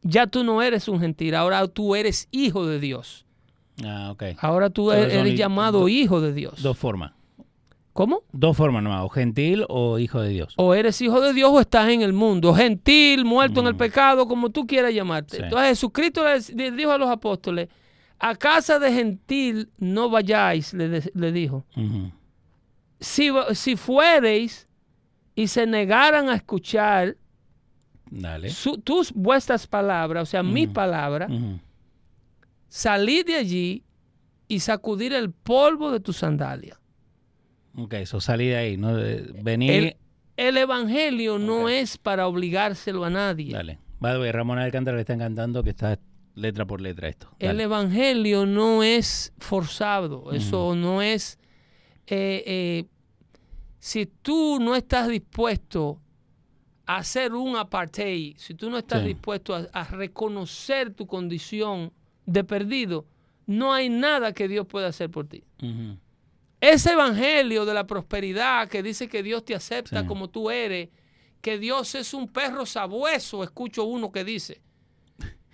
ya 0.02 0.28
tú 0.28 0.44
no 0.44 0.62
eres 0.62 0.90
un 0.90 1.00
gentil, 1.00 1.36
ahora 1.36 1.66
tú 1.68 1.96
eres 1.96 2.28
hijo 2.32 2.68
de 2.68 2.80
Dios. 2.80 3.25
Ah, 3.84 4.12
ok. 4.12 4.24
Ahora 4.40 4.70
tú 4.70 4.86
Solo 4.90 4.94
eres, 5.04 5.38
llamado 5.38 5.80
do- 5.82 5.90
hijo 5.90 6.22
de 6.22 6.34
Dios. 6.34 6.62
Dos 6.62 6.78
formas. 6.78 7.12
¿Cómo? 7.94 8.24
Dos 8.34 8.56
formas 8.58 8.84
nomás. 8.84 9.04
O 9.04 9.10
gentil 9.10 9.66
o 9.70 10.00
hijo 10.00 10.20
de 10.22 10.30
Dios. 10.30 10.54
O 10.58 10.74
eres 10.74 11.02
hijo 11.02 11.22
de 11.22 11.34
Dios 11.34 11.50
o 11.52 11.60
estás 11.62 11.90
en 11.90 12.02
el 12.02 12.12
mundo, 12.14 12.54
gentil, 12.54 13.24
muerto 13.26 13.62
en 13.62 13.68
el 13.68 13.74
Mm. 13.74 13.78
pecado, 13.78 14.28
como 14.28 14.50
tú 14.50 14.68
quieras 14.68 14.94
llamarte. 14.94 15.38
Sí. 15.38 15.44
Entonces 15.44 15.70
Jesucristo 15.70 16.24
le, 16.56 16.72
dijo 16.72 16.92
a 16.92 16.98
los 16.98 17.10
apóstoles, 17.10 17.70
a 18.20 18.36
casa 18.36 18.80
de 18.80 18.92
gentil 18.92 19.70
no 19.78 20.10
vayáis, 20.10 20.74
le, 20.74 20.90
de- 20.90 21.12
le 21.14 21.32
dijo. 21.32 21.66
Si, 23.00 23.30
si 23.54 23.76
fuereis 23.76 24.68
y 25.36 25.48
se 25.48 25.66
negaran 25.68 26.30
a 26.30 26.36
escuchar 26.36 27.16
Dale. 28.10 28.50
su- 28.50 28.78
tus 28.78 29.12
vuestras 29.14 29.68
palabras, 29.68 30.24
o 30.24 30.26
sea, 30.26 30.44
palabras, 30.68 31.30
Ujú. 31.30 31.60
Salir 32.68 33.26
de 33.26 33.36
allí 33.36 33.84
y 34.48 34.60
sacudir 34.60 35.14
el 35.14 35.32
polvo 35.32 35.92
de 35.92 36.00
tu 36.00 36.14
sandalia. 36.14 36.80
Ok, 37.78 37.94
eso 37.96 38.22
salí 38.22 38.48
de 38.48 38.56
ahí. 38.58 38.78
¿no? 38.78 38.94
Venir. 39.44 39.72
El, 39.72 39.98
el 40.38 40.58
evangelio 40.58 41.38
no 41.40 41.70
es 41.70 41.98
para 41.98 42.28
obligárselo 42.28 43.04
a 43.06 43.10
nadie. 43.10 43.54
Dale. 43.54 43.80
Way, 44.02 44.32
Ramón 44.32 44.60
Alcántara 44.60 44.96
le 44.98 45.02
está 45.02 45.14
encantando 45.14 45.64
que 45.64 45.72
está 45.72 45.98
letra 46.36 46.66
por 46.66 46.80
letra 46.82 47.08
esto. 47.08 47.30
El 47.40 47.60
evangelio 47.60 48.46
no 48.46 48.84
es 48.84 49.34
forzado, 49.38 50.32
eso 50.34 50.76
no 50.76 51.02
es... 51.02 51.40
eh, 52.08 52.44
eh, 52.46 52.86
si 53.80 54.06
tú 54.06 54.60
no 54.60 54.76
estás 54.76 55.08
dispuesto 55.08 56.00
a 56.86 56.98
hacer 56.98 57.34
un 57.34 57.56
apartheid, 57.56 58.36
si 58.38 58.54
tú 58.54 58.70
no 58.70 58.78
estás 58.78 59.02
Sí. 59.02 59.08
dispuesto 59.10 59.56
a, 59.56 59.68
a 59.72 59.84
reconocer 59.86 60.94
tu 60.94 61.08
condición 61.08 61.92
de 62.26 62.44
perdido, 62.44 63.06
no 63.46 63.74
hay 63.74 63.90
nada 63.90 64.34
que 64.34 64.48
Dios 64.48 64.66
pueda 64.68 64.88
hacer 64.88 65.10
por 65.12 65.28
ti. 65.28 65.44
Ese 66.62 66.94
evangelio 66.94 67.66
de 67.66 67.74
la 67.74 67.86
prosperidad 67.86 68.68
que 68.70 68.82
dice 68.82 69.08
que 69.08 69.22
Dios 69.24 69.46
te 69.46 69.54
acepta 69.56 70.02
Sí. 70.02 70.08
como 70.08 70.30
tú 70.30 70.50
eres, 70.50 70.90
que 71.42 71.60
Dios 71.60 71.94
es 71.96 72.14
un 72.14 72.28
perro 72.28 72.66
sabueso, 72.66 73.44
escucho 73.44 73.84
uno 73.84 74.12
que 74.12 74.24
dice, 74.24 74.62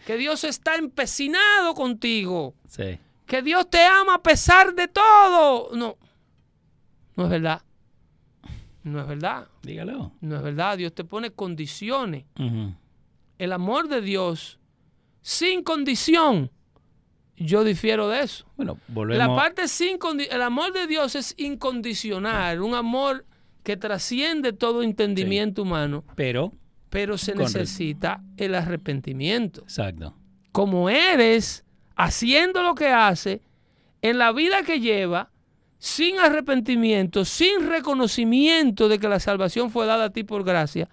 que 0.05 0.15
Dios 0.17 0.43
está 0.45 0.76
empecinado 0.76 1.74
contigo, 1.74 2.55
Sí. 2.67 2.97
que 3.26 3.41
Dios 3.41 3.69
te 3.69 3.84
ama 3.84 4.15
a 4.15 4.22
pesar 4.24 4.74
de 4.74 4.88
todo. 4.88 5.76
No, 5.76 5.97
no 7.17 7.24
es 7.26 7.30
verdad. 7.30 7.61
No 8.84 8.99
es 9.01 9.07
verdad. 9.07 9.47
Dígalo. 9.61 10.11
No 10.22 10.38
es 10.38 10.41
verdad. 10.41 10.78
Dios 10.78 10.93
te 10.95 11.03
pone 11.03 11.30
condiciones. 11.32 12.26
El 13.38 13.51
amor 13.53 13.88
de 13.89 14.01
Dios 14.01 14.59
sin 15.22 15.61
condición. 15.63 16.49
Yo 17.43 17.63
difiero 17.63 18.07
de 18.07 18.21
eso. 18.21 18.45
Bueno, 18.55 18.77
La 18.87 18.93
volvemos. 18.93 19.37
parte 19.37 19.67
sin 19.67 19.97
el 20.29 20.41
amor 20.41 20.73
de 20.73 20.87
Dios 20.87 21.15
es 21.15 21.33
incondicional, 21.37 22.61
un 22.61 22.75
amor 22.75 23.25
que 23.63 23.77
trasciende 23.77 24.53
todo 24.53 24.83
entendimiento 24.83 25.63
humano, 25.63 26.03
Pero, 26.15 26.53
pero 26.89 27.17
se 27.17 27.35
necesita 27.35 28.21
el 28.37 28.55
arrepentimiento. 28.55 29.61
exacto. 29.61 30.15
Como 30.51 30.89
eres, 30.89 31.63
haciendo 31.95 32.61
lo 32.63 32.75
que 32.75 32.87
hace, 32.89 33.41
en 34.01 34.17
la 34.17 34.31
vida 34.31 34.63
que 34.63 34.79
lleva, 34.79 35.31
sin 35.77 36.19
arrepentimiento, 36.19 37.25
sin 37.25 37.67
reconocimiento 37.69 38.87
de 38.89 38.99
que 38.99 39.07
la 39.09 39.19
salvación 39.19 39.71
fue 39.71 39.85
dada 39.85 40.05
a 40.05 40.09
ti 40.11 40.23
por 40.23 40.43
gracia, 40.43 40.89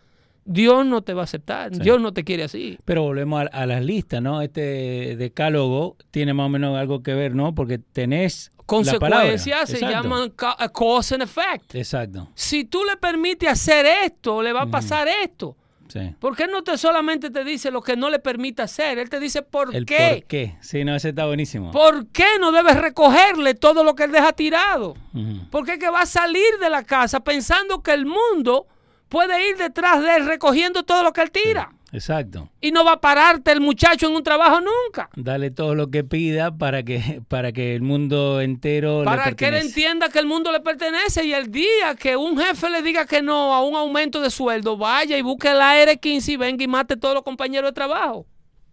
Dios 0.51 0.87
no 0.87 1.03
te 1.03 1.13
va 1.15 1.21
a 1.21 1.25
aceptar. 1.25 1.75
Sí. 1.75 1.81
Dios 1.83 2.01
no 2.01 2.13
te 2.13 2.25
quiere 2.25 2.45
así. 2.45 2.79
Pero 2.85 3.03
volvemos 3.03 3.43
a, 3.43 3.47
a 3.47 3.67
las 3.67 3.85
listas, 3.85 4.23
¿no? 4.23 4.41
Este 4.43 5.15
decálogo 5.17 5.97
tiene 6.11 6.33
más 6.35 6.47
o 6.47 6.49
menos 6.49 6.77
algo 6.79 7.03
que 7.03 7.15
ver, 7.15 7.35
¿no? 7.35 7.55
Porque 7.55 7.79
tenés. 7.79 8.51
Consecuencias 8.67 9.69
se 9.71 9.81
llaman 9.81 10.31
ca- 10.31 10.57
cause 10.75 11.15
and 11.15 11.23
effect. 11.23 11.75
Exacto. 11.75 12.29
Si 12.35 12.65
tú 12.65 12.85
le 12.85 12.97
permites 12.97 13.49
hacer 13.49 13.87
esto, 14.05 14.43
le 14.43 14.53
va 14.53 14.63
a 14.63 14.67
pasar 14.67 15.09
esto. 15.09 15.57
Sí. 15.89 16.15
Porque 16.21 16.43
él 16.43 16.51
no 16.53 16.63
te 16.63 16.77
solamente 16.77 17.31
te 17.31 17.45
dice 17.45 17.71
lo 17.71 17.81
que 17.81 17.97
no 17.97 18.11
le 18.11 18.19
permite 18.19 18.61
hacer, 18.61 18.99
él 18.99 19.09
te 19.09 19.19
dice 19.21 19.41
por 19.41 19.75
El 19.75 19.87
qué. 19.87 20.17
por 20.21 20.25
qué. 20.29 20.57
Sí, 20.61 20.85
no, 20.85 20.95
ese 20.95 21.09
está 21.11 21.25
buenísimo. 21.25 21.71
¿Por 21.71 22.09
qué 22.09 22.27
no 22.39 22.53
debes 22.53 22.77
recogerle 22.77 23.55
todo 23.55 23.83
lo 23.85 23.95
que 23.95 24.05
él 24.05 24.13
deja 24.13 24.33
tirado? 24.33 24.91
Ujú. 25.15 25.49
Porque 25.51 25.73
es 25.73 25.79
que 25.79 25.89
va 25.89 26.03
a 26.03 26.07
salir 26.07 26.45
de 26.61 26.69
la 26.69 26.83
casa 26.83 27.21
pensando 27.21 27.83
que 27.83 27.93
el 27.95 28.05
mundo 28.05 28.67
puede 29.09 29.51
ir 29.51 29.57
detrás 29.57 30.03
de 30.03 30.17
él 30.17 30.27
recogiendo 30.27 30.83
todo 30.83 31.03
lo 31.03 31.13
que 31.13 31.23
él 31.23 31.31
tira. 31.31 31.71
Exacto. 31.91 32.51
Y 32.61 32.71
no 32.71 32.85
va 32.85 32.93
a 32.93 33.01
pararte 33.01 33.51
el 33.51 33.61
muchacho 33.61 34.09
en 34.09 34.15
un 34.15 34.23
trabajo 34.23 34.61
nunca. 34.61 35.09
Dale 35.17 35.51
todo 35.51 35.75
lo 35.75 35.91
que 35.91 36.05
pida 36.05 36.57
para 36.57 36.83
que, 36.83 37.23
para 37.29 37.53
que 37.53 37.75
el 37.75 37.83
mundo 37.83 38.41
entero 38.41 39.03
Para 39.05 39.31
le 39.31 39.37
que 39.37 39.49
él 39.49 39.55
entienda 39.55 40.09
que 40.11 40.19
el 40.19 40.27
mundo 40.27 40.53
le 40.53 40.61
pertenece 40.61 41.25
y 41.25 41.33
el 41.33 41.51
día 41.51 41.95
que 41.99 42.17
un 42.17 42.39
jefe 42.39 42.69
le 42.69 42.83
diga 42.83 43.07
que 43.07 43.23
no 43.23 43.55
a 43.55 43.65
un 43.65 43.75
aumento 43.75 44.21
de 44.21 44.31
sueldo, 44.31 44.77
vaya 44.77 45.17
y 45.17 45.23
busque 45.23 45.53
la 45.55 45.83
R15 45.83 46.29
y 46.29 46.37
venga 46.37 46.65
y 46.65 46.69
mate 46.69 46.95
a 46.95 46.97
todos 46.99 47.15
los 47.15 47.25
compañeros 47.25 47.71
de 47.71 47.75
trabajo. 47.75 48.27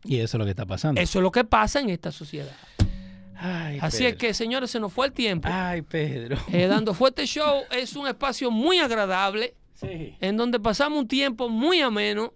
Y 0.03 0.19
eso 0.19 0.37
es 0.37 0.39
lo 0.39 0.45
que 0.45 0.51
está 0.51 0.65
pasando. 0.65 0.99
Eso 1.01 1.19
es 1.19 1.23
lo 1.23 1.31
que 1.31 1.45
pasa 1.45 1.79
en 1.79 1.89
esta 1.89 2.11
sociedad. 2.11 2.51
Ay, 3.37 3.79
Así 3.81 3.99
Pedro. 3.99 4.09
es 4.09 4.15
que, 4.17 4.33
señores, 4.33 4.71
se 4.71 4.79
nos 4.79 4.93
fue 4.93 5.07
el 5.07 5.13
tiempo. 5.13 5.47
Ay, 5.51 5.81
Pedro. 5.81 6.37
Eh, 6.51 6.67
Dando 6.67 6.93
Fuerte 6.93 7.25
Show 7.25 7.63
es 7.71 7.95
un 7.95 8.07
espacio 8.07 8.51
muy 8.51 8.79
agradable 8.79 9.55
Sí. 9.75 10.15
en 10.19 10.37
donde 10.37 10.59
pasamos 10.59 10.99
un 10.99 11.07
tiempo 11.07 11.49
muy 11.49 11.81
ameno 11.81 12.33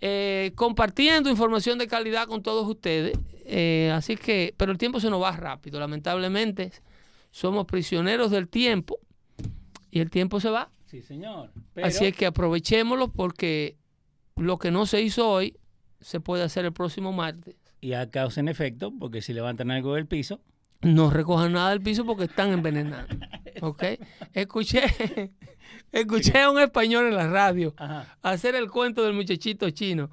eh, 0.00 0.52
compartiendo 0.54 1.28
información 1.30 1.78
de 1.78 1.86
calidad 1.86 2.26
con 2.26 2.42
todos 2.42 2.66
ustedes. 2.66 3.18
Eh, 3.44 3.90
así 3.94 4.16
que, 4.16 4.54
pero 4.56 4.72
el 4.72 4.78
tiempo 4.78 5.00
se 5.00 5.10
nos 5.10 5.22
va 5.22 5.32
rápido. 5.32 5.78
Lamentablemente, 5.78 6.72
somos 7.30 7.66
prisioneros 7.66 8.30
del 8.30 8.48
tiempo 8.48 8.98
y 9.90 10.00
el 10.00 10.10
tiempo 10.10 10.40
se 10.40 10.50
va. 10.50 10.70
Sí, 10.86 11.02
señor. 11.02 11.50
Pero, 11.74 11.86
Así 11.86 12.06
es 12.06 12.16
que 12.16 12.26
aprovechémoslo 12.26 13.08
porque 13.08 13.76
lo 14.36 14.58
que 14.58 14.70
no 14.70 14.86
se 14.86 15.02
hizo 15.02 15.28
hoy 15.28 15.56
se 16.00 16.20
puede 16.20 16.42
hacer 16.44 16.64
el 16.64 16.72
próximo 16.72 17.12
martes. 17.12 17.56
Y 17.80 17.92
a 17.92 18.10
causa 18.10 18.40
en 18.40 18.48
efecto, 18.48 18.92
porque 18.98 19.22
si 19.22 19.32
levantan 19.32 19.70
algo 19.70 19.94
del 19.94 20.06
piso, 20.06 20.40
No 20.82 21.10
recojan 21.10 21.52
nada 21.52 21.70
del 21.70 21.80
piso 21.82 22.04
porque 22.06 22.24
están 22.24 22.52
envenenando. 22.52 23.14
¿Ok? 23.62 23.84
Escuché, 24.32 24.82
escuché 25.92 26.40
a 26.40 26.50
un 26.50 26.58
español 26.58 27.06
en 27.08 27.16
la 27.16 27.28
radio 27.28 27.74
Ajá. 27.76 28.16
hacer 28.22 28.54
el 28.54 28.70
cuento 28.70 29.02
del 29.04 29.12
muchachito 29.12 29.68
chino. 29.70 30.10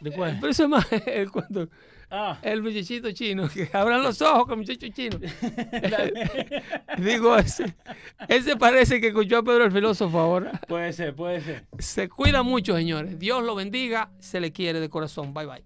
¿De 0.00 0.10
cuál? 0.10 0.38
Pero 0.40 0.50
eso 0.50 0.62
es 0.64 0.68
más 0.68 0.86
el 1.06 1.30
cuento. 1.30 1.68
Ah, 2.14 2.38
El 2.42 2.62
muchachito 2.62 3.10
chino, 3.12 3.48
que 3.48 3.70
abran 3.72 4.02
los 4.02 4.20
ojos 4.20 4.44
con 4.44 4.52
el 4.52 4.58
muchacho 4.66 4.86
chino. 4.94 5.18
Digo, 6.98 7.36
ese, 7.38 7.74
ese 8.28 8.56
parece 8.56 9.00
que 9.00 9.08
escuchó 9.08 9.38
a 9.38 9.42
Pedro 9.42 9.64
el 9.64 9.72
filósofo 9.72 10.18
ahora. 10.18 10.60
puede 10.68 10.92
ser, 10.92 11.14
puede 11.14 11.40
ser. 11.40 11.66
Se 11.78 12.10
cuida 12.10 12.42
mucho, 12.42 12.76
señores. 12.76 13.18
Dios 13.18 13.42
lo 13.42 13.54
bendiga. 13.54 14.10
Se 14.18 14.40
le 14.40 14.52
quiere 14.52 14.78
de 14.80 14.90
corazón. 14.90 15.32
Bye 15.32 15.46
bye. 15.46 15.64